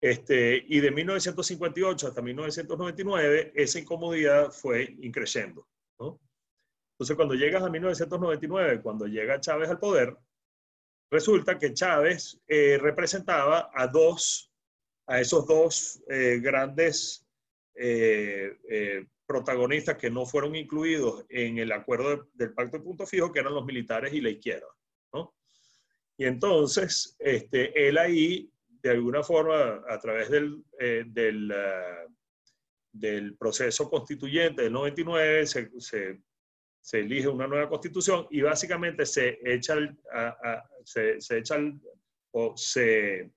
Este, 0.00 0.64
y 0.66 0.80
de 0.80 0.90
1958 0.90 2.08
hasta 2.08 2.22
1999, 2.22 3.52
esa 3.54 3.78
incomodidad 3.78 4.50
fue 4.50 4.96
increciendo. 5.00 5.68
¿no? 6.00 6.20
Entonces, 6.94 7.16
cuando 7.16 7.34
llegas 7.34 7.62
a 7.62 7.70
1999, 7.70 8.82
cuando 8.82 9.06
llega 9.06 9.40
Chávez 9.40 9.70
al 9.70 9.78
poder, 9.78 10.16
resulta 11.10 11.58
que 11.58 11.72
Chávez 11.72 12.40
eh, 12.48 12.78
representaba 12.80 13.70
a 13.72 13.86
dos, 13.86 14.51
a 15.12 15.20
esos 15.20 15.46
dos 15.46 16.02
eh, 16.08 16.40
grandes 16.42 17.26
eh, 17.74 18.56
eh 18.68 19.04
protagonistas 19.26 19.96
que 19.96 20.10
no 20.10 20.26
fueron 20.26 20.54
incluidos 20.56 21.24
en 21.30 21.56
el 21.56 21.72
acuerdo 21.72 22.10
de, 22.10 22.22
del 22.34 22.52
pacto 22.52 22.76
de 22.76 22.84
punto 22.84 23.06
fijo, 23.06 23.32
que 23.32 23.40
eran 23.40 23.54
los 23.54 23.64
militares 23.64 24.12
y 24.12 24.20
la 24.20 24.28
izquierda. 24.28 24.66
¿no? 25.14 25.34
Y 26.18 26.26
entonces, 26.26 27.16
este, 27.18 27.88
él 27.88 27.96
ahí, 27.96 28.50
de 28.82 28.90
alguna 28.90 29.22
forma, 29.22 29.82
a 29.88 29.98
través 30.00 30.28
del, 30.28 30.62
del, 32.92 33.36
proceso 33.38 33.88
constituyente 33.88 34.62
del 34.64 34.72
99, 34.72 35.46
se, 35.46 35.70
se, 35.78 36.98
elige 36.98 37.28
una 37.28 37.46
nueva 37.46 37.70
constitución 37.70 38.26
y 38.30 38.42
básicamente 38.42 39.06
se 39.06 39.38
echa, 39.44 39.74
el, 39.74 39.96
se 40.84 41.38
echa 41.38 41.56
el, 41.56 41.80
o 42.32 42.54
se, 42.54 43.30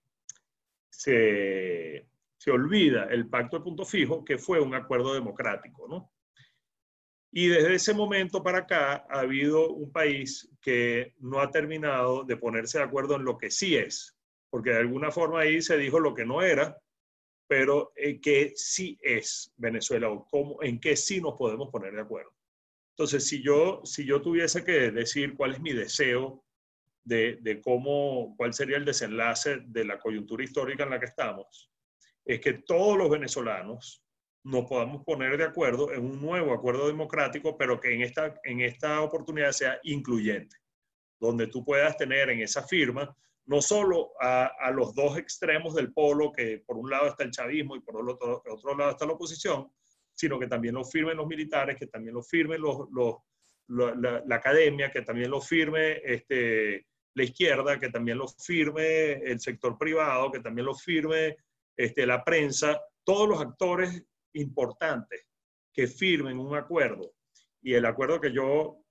se 0.97 2.07
se 2.45 2.51
olvida 2.51 3.05
el 3.05 3.27
pacto 3.27 3.57
de 3.57 3.63
punto 3.63 3.85
fijo, 3.85 4.23
que 4.23 4.37
fue 4.37 4.59
un 4.59 4.75
acuerdo 4.75 5.15
democrático, 5.15 5.87
¿no? 5.87 6.11
Y 7.31 7.47
desde 7.47 7.73
ese 7.73 7.95
momento 7.95 8.43
para 8.43 8.59
acá 8.59 9.07
ha 9.09 9.21
habido 9.21 9.69
un 9.69 9.91
país 9.91 10.47
que 10.61 11.15
no 11.17 11.39
ha 11.39 11.49
terminado 11.49 12.23
de 12.23 12.37
ponerse 12.37 12.77
de 12.77 12.83
acuerdo 12.83 13.15
en 13.15 13.25
lo 13.25 13.39
que 13.39 13.49
sí 13.49 13.75
es, 13.75 14.15
porque 14.51 14.69
de 14.69 14.77
alguna 14.77 15.09
forma 15.09 15.39
ahí 15.39 15.59
se 15.59 15.75
dijo 15.75 15.99
lo 15.99 16.13
que 16.13 16.23
no 16.23 16.43
era, 16.43 16.77
pero 17.47 17.91
en 17.95 18.21
que 18.21 18.53
sí 18.55 18.95
es 19.01 19.51
Venezuela 19.57 20.09
o 20.11 20.27
cómo, 20.27 20.61
en 20.61 20.79
qué 20.79 20.95
sí 20.95 21.19
nos 21.19 21.33
podemos 21.33 21.69
poner 21.71 21.93
de 21.93 22.01
acuerdo. 22.01 22.31
Entonces, 22.91 23.27
si 23.27 23.41
yo, 23.41 23.81
si 23.83 24.05
yo 24.05 24.21
tuviese 24.21 24.63
que 24.63 24.91
decir 24.91 25.35
cuál 25.35 25.53
es 25.53 25.59
mi 25.59 25.73
deseo 25.73 26.44
de, 27.05 27.61
cómo, 27.63 28.35
cuál 28.35 28.53
sería 28.53 28.77
el 28.77 28.85
desenlace 28.85 29.61
de 29.65 29.85
la 29.85 29.99
coyuntura 29.99 30.43
histórica 30.43 30.83
en 30.83 30.89
la 30.89 30.99
que 30.99 31.05
estamos, 31.05 31.71
es 32.25 32.41
que 32.41 32.53
todos 32.53 32.97
los 32.97 33.09
venezolanos 33.09 34.03
nos 34.43 34.65
podamos 34.65 35.03
poner 35.03 35.37
de 35.37 35.43
acuerdo 35.43 35.91
en 35.91 36.03
un 36.03 36.21
nuevo 36.21 36.53
acuerdo 36.53 36.87
democrático, 36.87 37.57
pero 37.57 37.79
que 37.79 37.93
en 37.93 38.01
esta, 38.01 38.39
en 38.43 38.61
esta 38.61 39.01
oportunidad 39.01 39.51
sea 39.51 39.79
incluyente, 39.83 40.57
donde 41.19 41.47
tú 41.47 41.63
puedas 41.63 41.95
tener 41.97 42.29
en 42.29 42.41
esa 42.41 42.63
firma 42.63 43.15
no 43.47 43.61
solo 43.61 44.11
a, 44.19 44.45
a 44.59 44.71
los 44.71 44.95
dos 44.95 45.17
extremos 45.19 45.75
del 45.75 45.93
polo, 45.93 46.31
que 46.31 46.63
por 46.65 46.77
un 46.77 46.89
lado 46.89 47.07
está 47.07 47.23
el 47.23 47.31
chavismo 47.31 47.75
y 47.75 47.81
por 47.81 47.97
otro, 47.97 48.41
otro 48.49 48.75
lado 48.75 48.91
está 48.91 49.05
la 49.05 49.13
oposición, 49.13 49.71
sino 50.11 50.39
que 50.39 50.47
también 50.47 50.73
lo 50.73 50.83
firmen 50.83 51.17
los 51.17 51.27
militares, 51.27 51.77
que 51.77 51.85
también 51.85 52.15
lo 52.15 52.23
firmen 52.23 52.59
los, 52.59 52.87
los, 52.91 53.17
la, 53.67 54.23
la, 54.25 54.35
academia, 54.35 54.91
que 54.91 55.03
también 55.03 55.29
lo 55.29 55.41
firme 55.41 56.01
este, 56.03 56.87
la 57.15 57.23
izquierda, 57.23 57.79
que 57.79 57.89
también 57.89 58.17
lo 58.17 58.27
firme 58.27 59.13
el 59.13 59.39
sector 59.39 59.77
privado, 59.77 60.31
que 60.31 60.41
también 60.41 60.65
lo 60.65 60.75
firme 60.75 61.37
este, 61.75 62.05
la 62.05 62.23
prensa, 62.23 62.79
todos 63.03 63.27
los 63.27 63.41
actores 63.41 64.03
importantes 64.33 65.25
que 65.73 65.87
firmen 65.87 66.37
un 66.37 66.55
acuerdo. 66.55 67.13
Y 67.61 67.73
el 67.73 67.85
acuerdo 67.85 68.19
que 68.19 68.33
yo 68.33 68.81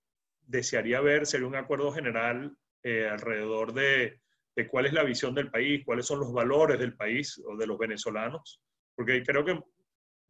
desearía 0.41 1.01
ver 1.01 1.27
sería 1.27 1.47
un 1.47 1.55
acuerdo 1.55 1.93
general 1.93 2.57
eh, 2.83 3.09
alrededor 3.09 3.72
de, 3.72 4.20
de, 4.57 4.68
cuál 4.68 4.87
es 4.87 4.93
la 4.93 5.05
visión 5.05 5.35
del 5.35 5.51
país, 5.51 5.85
cuáles 5.85 6.07
son 6.07 6.20
los 6.20 6.33
valores 6.33 6.79
del 6.79 6.97
país 6.97 7.41
o 7.47 7.57
de 7.57 7.66
los 7.66 7.79
venezolanos, 7.79 8.61
porque 8.95 9.22
creo 9.22 9.45
que 9.45 9.61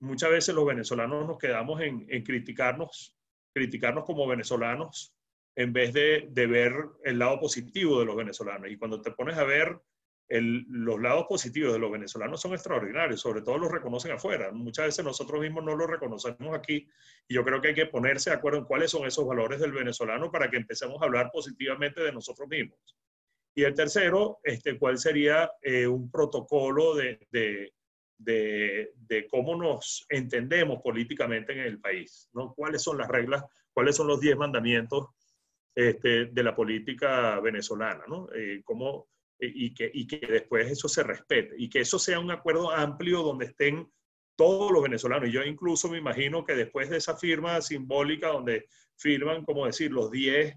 muchas 0.01 0.31
veces 0.31 0.55
los 0.55 0.67
venezolanos 0.67 1.27
nos 1.27 1.39
quedamos 1.39 1.81
en, 1.81 2.07
en 2.09 2.23
criticarnos, 2.23 3.17
criticarnos 3.53 4.05
como 4.05 4.27
venezolanos 4.27 5.15
en 5.57 5.73
vez 5.73 5.93
de, 5.93 6.29
de, 6.31 6.47
ver 6.47 6.75
el 7.05 7.19
lado 7.19 7.39
positivo 7.39 8.01
de 8.01 8.07
los 8.07 8.17
venezolanos. 8.17 8.71
Y 8.71 8.77
cuando 8.77 9.01
te 9.01 9.13
pones 9.13 9.37
a 9.37 9.45
ver 9.45 9.81
el, 10.29 10.65
los 10.69 11.01
lados 11.01 11.27
positivos 11.29 11.73
de 11.73 11.79
los 11.79 11.93
venezolanos 11.93 12.41
son 12.41 12.53
extraordinarios, 12.53 13.21
sobre 13.21 13.43
todo 13.43 13.59
los 13.59 13.71
reconocen 13.71 14.13
afuera. 14.13 14.51
Muchas 14.53 14.87
veces 14.87 15.05
nosotros 15.05 15.41
mismos 15.41 15.65
no 15.65 15.77
los 15.77 15.89
reconocemos 15.89 16.57
aquí 16.57 16.89
y 17.29 17.35
yo 17.35 17.45
creo 17.45 17.61
que 17.61 17.69
hay 17.69 17.75
que 17.75 17.87
ponerse 17.87 18.31
de 18.31 18.37
acuerdo 18.37 18.59
en 18.59 18.65
cuáles 18.65 18.91
son 18.91 19.07
esos 19.07 19.27
valores 19.27 19.61
del 19.61 19.73
venezolano 19.73 20.31
para 20.31 20.51
que 20.51 20.57
empecemos 20.57 21.01
a 21.01 21.05
hablar 21.05 21.31
positivamente 21.33 22.03
de 22.03 22.13
nosotros 22.13 22.49
mismos. 22.49 22.79
Y 23.55 23.63
el 23.63 23.75
tercero, 23.75 24.41
este, 24.43 24.79
cuál 24.79 24.99
sería 24.99 25.51
eh, 25.63 25.87
un 25.87 26.11
protocolo 26.11 26.97
de, 26.97 27.29
de, 27.31 27.73
de, 28.19 28.93
de, 28.97 29.29
cómo 29.29 29.55
nos 29.55 30.05
entendemos 30.09 30.81
políticamente 30.83 31.53
en 31.53 31.61
el 31.61 31.81
país, 31.81 32.29
¿no? 32.33 32.53
¿Cuáles 32.55 32.83
son 32.83 32.99
las 32.99 33.07
reglas, 33.07 33.45
cuáles 33.73 33.95
son 33.95 34.09
los 34.09 34.21
10 34.21 34.37
mandamientos 34.39 35.07
este, 35.75 36.27
de 36.27 36.43
la 36.43 36.55
política 36.55 37.41
venezolana, 37.41 38.05
¿no? 38.07 38.29
Eh, 38.35 38.63
cómo, 38.65 39.09
y, 39.39 39.75
que, 39.75 39.91
y 39.93 40.07
que 40.07 40.19
después 40.27 40.71
eso 40.71 40.89
se 40.89 41.03
respete 41.03 41.55
y 41.59 41.69
que 41.69 41.81
eso 41.81 41.99
sea 41.99 42.21
un 42.21 42.31
acuerdo 42.31 42.71
amplio 42.71 43.23
donde 43.23 43.47
estén 43.47 43.91
todos 44.37 44.73
los 44.73 44.83
venezolanos. 44.83 45.31
Yo 45.31 45.43
incluso 45.43 45.89
me 45.89 45.99
imagino 45.99 46.45
que 46.45 46.55
después 46.55 46.91
de 46.91 46.99
esa 46.99 47.17
firma 47.17 47.61
simbólica 47.61 48.29
donde 48.29 48.67
firman, 48.97 49.45
como 49.45 49.67
decir, 49.67 49.91
los 49.93 50.11
10 50.11 50.55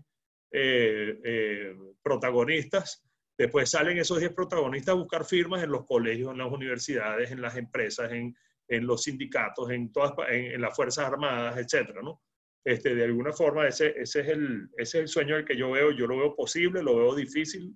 eh, 0.51 1.19
eh, 1.23 1.75
protagonistas, 2.01 3.03
después 3.37 3.69
salen 3.69 3.97
esos 3.97 4.19
10 4.19 4.33
protagonistas 4.33 4.93
a 4.93 4.97
buscar 4.97 5.25
firmas 5.25 5.63
en 5.63 5.71
los 5.71 5.85
colegios, 5.85 6.31
en 6.31 6.39
las 6.39 6.51
universidades, 6.51 7.31
en 7.31 7.41
las 7.41 7.55
empresas, 7.55 8.11
en, 8.11 8.35
en 8.67 8.87
los 8.87 9.03
sindicatos, 9.03 9.69
en, 9.71 9.91
todas, 9.91 10.13
en, 10.29 10.59
las 10.61 10.75
Fuerzas 10.75 11.05
Armadas, 11.05 11.57
etcétera, 11.57 12.01
¿no? 12.01 12.21
Este, 12.65 12.95
de 12.95 13.05
alguna 13.05 13.31
forma, 13.31 13.67
ese, 13.67 13.93
ese, 13.99 14.21
es 14.21 14.27
el, 14.27 14.69
ese 14.77 14.97
es 14.97 15.03
el 15.03 15.07
sueño 15.07 15.45
que 15.45 15.57
yo 15.57 15.71
veo. 15.71 15.91
Yo 15.91 16.07
lo 16.07 16.17
veo 16.17 16.35
posible, 16.35 16.83
lo 16.83 16.97
veo 16.97 17.15
difícil, 17.15 17.75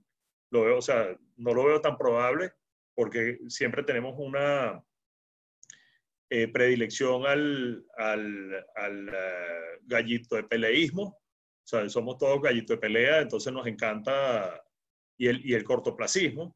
lo 0.52 0.64
veo, 0.64 0.78
o 0.78 0.82
sea, 0.82 1.18
no 1.38 1.54
lo 1.54 1.66
veo 1.66 1.80
tan 1.80 1.98
probable, 1.98 2.52
porque 2.94 3.40
siempre 3.48 3.84
tenemos 3.84 4.16
una, 4.18 4.84
eh, 6.34 6.48
predilección 6.48 7.26
al, 7.26 7.86
al, 7.98 8.66
al 8.76 9.10
uh, 9.10 9.86
gallito 9.86 10.38
de 10.38 10.44
peleísmo. 10.46 11.04
O 11.04 11.68
sea, 11.68 11.90
somos 11.90 12.18
todos 12.18 12.42
gallitos 12.42 12.78
de 12.78 12.80
pelea, 12.80 13.20
entonces 13.20 13.52
nos 13.52 13.68
encanta 13.68 14.64
y 15.18 15.28
el, 15.28 15.46
y 15.46 15.54
el 15.56 15.66
cortoplacismo. 15.66 16.56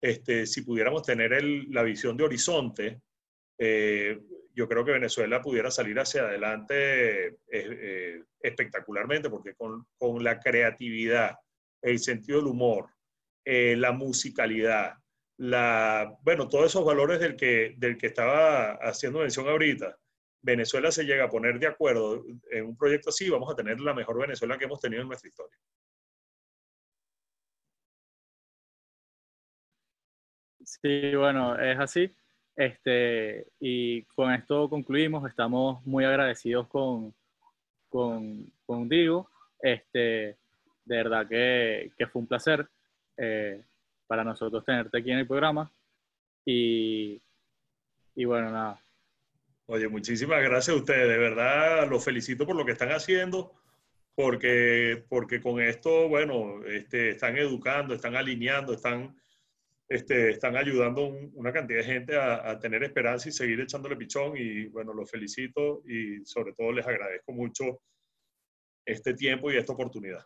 Este, 0.00 0.46
si 0.46 0.62
pudiéramos 0.62 1.02
tener 1.02 1.32
el, 1.32 1.68
la 1.72 1.82
visión 1.82 2.16
de 2.16 2.22
horizonte, 2.22 3.02
eh, 3.58 4.16
yo 4.60 4.68
creo 4.68 4.84
que 4.84 4.92
Venezuela 4.92 5.40
pudiera 5.40 5.70
salir 5.70 5.98
hacia 5.98 6.20
adelante 6.20 7.28
eh, 7.28 7.34
eh, 7.48 8.24
espectacularmente, 8.42 9.30
porque 9.30 9.54
con, 9.54 9.86
con, 9.96 10.22
la 10.22 10.38
creatividad, 10.38 11.38
el 11.80 11.98
sentido 11.98 12.40
del 12.40 12.48
humor, 12.48 12.90
eh, 13.42 13.74
la 13.74 13.92
musicalidad, 13.92 14.96
la, 15.38 16.14
bueno, 16.20 16.46
todos 16.46 16.66
esos 16.66 16.84
valores 16.84 17.20
del 17.20 17.36
que, 17.36 17.74
del 17.78 17.96
que 17.96 18.08
estaba 18.08 18.72
haciendo 18.82 19.20
mención 19.20 19.48
ahorita, 19.48 19.96
Venezuela 20.42 20.92
se 20.92 21.04
llega 21.04 21.24
a 21.24 21.30
poner 21.30 21.58
de 21.58 21.68
acuerdo 21.68 22.22
en 22.50 22.66
un 22.66 22.76
proyecto 22.76 23.08
así, 23.08 23.30
vamos 23.30 23.50
a 23.50 23.56
tener 23.56 23.80
la 23.80 23.94
mejor 23.94 24.18
Venezuela 24.20 24.58
que 24.58 24.66
hemos 24.66 24.80
tenido 24.80 25.00
en 25.00 25.08
nuestra 25.08 25.28
historia. 25.28 25.56
Sí, 30.62 31.16
bueno, 31.16 31.58
es 31.58 31.78
así. 31.78 32.14
Este, 32.60 33.46
y 33.58 34.02
con 34.02 34.30
esto 34.34 34.68
concluimos. 34.68 35.26
Estamos 35.26 35.82
muy 35.86 36.04
agradecidos 36.04 36.68
con, 36.68 37.14
con, 37.88 38.52
contigo. 38.66 39.30
Este, 39.62 40.36
de 40.84 40.96
verdad 40.96 41.26
que, 41.26 41.90
que 41.96 42.06
fue 42.06 42.20
un 42.20 42.28
placer. 42.28 42.68
Eh, 43.16 43.62
para 44.06 44.24
nosotros 44.24 44.62
tenerte 44.62 44.98
aquí 44.98 45.10
en 45.10 45.20
el 45.20 45.26
programa. 45.26 45.72
Y, 46.44 47.22
y 48.14 48.24
bueno, 48.26 48.50
nada. 48.50 48.78
Oye, 49.64 49.88
muchísimas 49.88 50.42
gracias 50.42 50.76
a 50.76 50.80
ustedes. 50.80 51.08
De 51.08 51.16
verdad, 51.16 51.88
los 51.88 52.04
felicito 52.04 52.44
por 52.44 52.56
lo 52.56 52.66
que 52.66 52.72
están 52.72 52.90
haciendo, 52.90 53.54
porque, 54.14 55.02
porque 55.08 55.40
con 55.40 55.62
esto, 55.62 56.10
bueno, 56.10 56.62
este, 56.66 57.10
están 57.10 57.38
educando, 57.38 57.94
están 57.94 58.16
alineando, 58.16 58.74
están, 58.74 59.16
este, 59.90 60.30
están 60.30 60.56
ayudando 60.56 61.06
a 61.06 61.10
una 61.34 61.52
cantidad 61.52 61.80
de 61.80 61.84
gente 61.84 62.16
a, 62.16 62.48
a, 62.48 62.58
tener 62.60 62.84
esperanza 62.84 63.28
y 63.28 63.32
seguir 63.32 63.60
echándole 63.60 63.96
pichón. 63.96 64.34
Y 64.36 64.66
bueno, 64.66 64.94
los 64.94 65.10
felicito 65.10 65.82
y 65.84 66.24
sobre 66.24 66.52
todo 66.52 66.70
les 66.70 66.86
agradezco 66.86 67.32
mucho 67.32 67.82
este 68.86 69.14
tiempo 69.14 69.50
y 69.50 69.56
esta 69.56 69.72
oportunidad. 69.72 70.24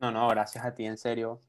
No, 0.00 0.12
no, 0.12 0.28
gracias 0.28 0.64
a 0.66 0.74
ti, 0.74 0.84
en 0.84 0.98
serio. 0.98 1.40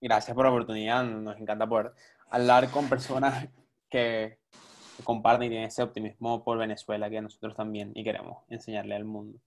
Gracias 0.00 0.34
por 0.34 0.44
la 0.44 0.52
oportunidad. 0.52 1.04
Nos 1.04 1.36
encanta 1.36 1.68
poder 1.68 1.92
hablar 2.30 2.70
con 2.70 2.88
personas 2.88 3.48
que 3.90 4.38
comparten 5.02 5.46
y 5.46 5.50
tienen 5.50 5.66
ese 5.66 5.82
optimismo 5.82 6.44
por 6.44 6.58
Venezuela 6.58 7.10
que 7.10 7.20
nosotros 7.20 7.56
también 7.56 7.90
y 7.96 8.04
queremos 8.04 8.44
enseñarle 8.48 8.94
al 8.94 9.04
mundo. 9.04 9.40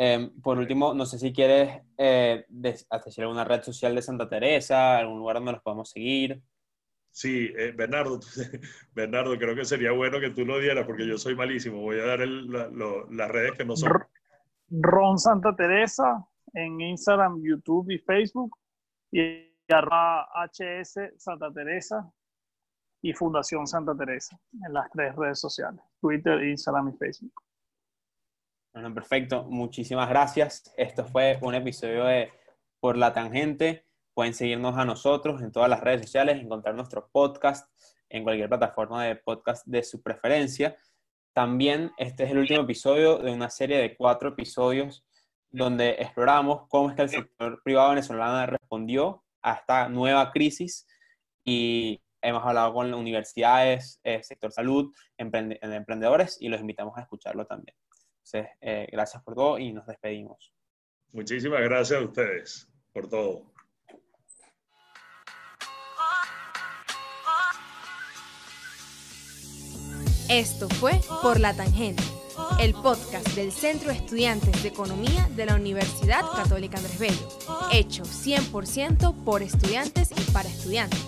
Eh, 0.00 0.30
por 0.44 0.58
último, 0.58 0.94
no 0.94 1.04
sé 1.04 1.18
si 1.18 1.32
quieres 1.32 1.82
eh, 1.96 2.44
decir 2.48 2.86
alguna 3.24 3.42
red 3.42 3.64
social 3.64 3.96
de 3.96 4.02
Santa 4.02 4.28
Teresa, 4.28 4.96
algún 4.96 5.18
lugar 5.18 5.36
donde 5.36 5.52
los 5.52 5.62
podemos 5.62 5.90
seguir. 5.90 6.40
Sí, 7.10 7.50
eh, 7.58 7.72
Bernardo, 7.76 8.20
Bernardo, 8.94 9.36
creo 9.36 9.56
que 9.56 9.64
sería 9.64 9.90
bueno 9.90 10.20
que 10.20 10.30
tú 10.30 10.46
lo 10.46 10.60
dieras 10.60 10.86
porque 10.86 11.04
yo 11.04 11.18
soy 11.18 11.34
malísimo. 11.34 11.80
Voy 11.80 11.98
a 11.98 12.06
dar 12.06 12.20
el, 12.20 12.48
la, 12.48 12.68
lo, 12.68 13.10
las 13.10 13.28
redes 13.28 13.58
que 13.58 13.64
no 13.64 13.74
son. 13.74 13.92
Ron 14.70 15.18
Santa 15.18 15.56
Teresa 15.56 16.24
en 16.54 16.80
Instagram, 16.80 17.42
YouTube 17.42 17.90
y 17.90 17.98
Facebook. 17.98 18.56
Y 19.10 19.48
arroba 19.68 20.28
HS 20.46 21.14
Santa 21.16 21.52
Teresa 21.52 22.08
y 23.02 23.12
Fundación 23.14 23.66
Santa 23.66 23.96
Teresa 23.96 24.38
en 24.64 24.72
las 24.74 24.88
tres 24.92 25.16
redes 25.16 25.40
sociales, 25.40 25.80
Twitter, 26.00 26.40
Instagram 26.44 26.90
y 26.90 26.98
Facebook. 26.98 27.47
Bueno, 28.72 28.94
perfecto. 28.94 29.44
Muchísimas 29.44 30.08
gracias. 30.08 30.72
Esto 30.76 31.04
fue 31.04 31.38
un 31.42 31.54
episodio 31.54 32.04
de 32.04 32.30
Por 32.80 32.96
la 32.96 33.12
Tangente. 33.12 33.86
Pueden 34.14 34.34
seguirnos 34.34 34.76
a 34.76 34.84
nosotros 34.84 35.42
en 35.42 35.52
todas 35.52 35.70
las 35.70 35.80
redes 35.80 36.02
sociales, 36.02 36.40
encontrar 36.40 36.74
nuestro 36.74 37.08
podcast 37.10 37.72
en 38.08 38.24
cualquier 38.24 38.48
plataforma 38.48 39.04
de 39.04 39.16
podcast 39.16 39.66
de 39.66 39.82
su 39.82 40.02
preferencia. 40.02 40.76
También 41.32 41.92
este 41.98 42.24
es 42.24 42.30
el 42.30 42.38
último 42.38 42.62
episodio 42.62 43.18
de 43.18 43.32
una 43.32 43.50
serie 43.50 43.78
de 43.78 43.96
cuatro 43.96 44.30
episodios 44.30 45.04
donde 45.50 45.90
exploramos 45.98 46.66
cómo 46.68 46.90
es 46.90 46.96
que 46.96 47.02
el 47.02 47.08
sector 47.08 47.62
privado 47.62 47.90
venezolano 47.90 48.44
respondió 48.46 49.24
a 49.42 49.54
esta 49.54 49.88
nueva 49.88 50.30
crisis 50.30 50.86
y 51.44 52.00
hemos 52.20 52.44
hablado 52.44 52.74
con 52.74 52.92
universidades, 52.92 54.00
eh, 54.02 54.22
sector 54.22 54.52
salud, 54.52 54.92
emprende 55.16 55.58
emprendedores 55.62 56.36
y 56.40 56.48
los 56.48 56.60
invitamos 56.60 56.96
a 56.98 57.02
escucharlo 57.02 57.46
también. 57.46 57.74
Entonces, 58.30 58.56
eh, 58.60 58.86
gracias 58.92 59.22
por 59.22 59.34
todo 59.34 59.58
y 59.58 59.72
nos 59.72 59.86
despedimos. 59.86 60.52
Muchísimas 61.12 61.62
gracias 61.62 62.00
a 62.00 62.04
ustedes 62.04 62.68
por 62.92 63.08
todo. 63.08 63.42
Esto 70.28 70.68
fue 70.68 71.00
Por 71.22 71.40
la 71.40 71.54
Tangente, 71.54 72.02
el 72.60 72.74
podcast 72.74 73.26
del 73.28 73.50
Centro 73.50 73.88
de 73.88 73.94
Estudiantes 73.94 74.62
de 74.62 74.68
Economía 74.68 75.26
de 75.34 75.46
la 75.46 75.54
Universidad 75.54 76.20
Católica 76.36 76.76
Andrés 76.76 76.98
Bello, 76.98 77.28
hecho 77.72 78.02
100% 78.02 79.24
por 79.24 79.42
estudiantes 79.42 80.10
y 80.10 80.30
para 80.32 80.50
estudiantes. 80.50 81.00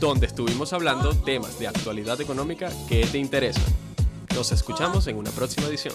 Donde 0.00 0.24
estuvimos 0.24 0.72
hablando 0.72 1.14
temas 1.14 1.58
de 1.58 1.68
actualidad 1.68 2.18
económica 2.22 2.70
que 2.88 3.04
te 3.04 3.18
interesan. 3.18 3.64
Nos 4.34 4.52
escuchamos 4.52 5.06
en 5.06 5.18
una 5.18 5.30
próxima 5.32 5.66
edición. 5.66 5.94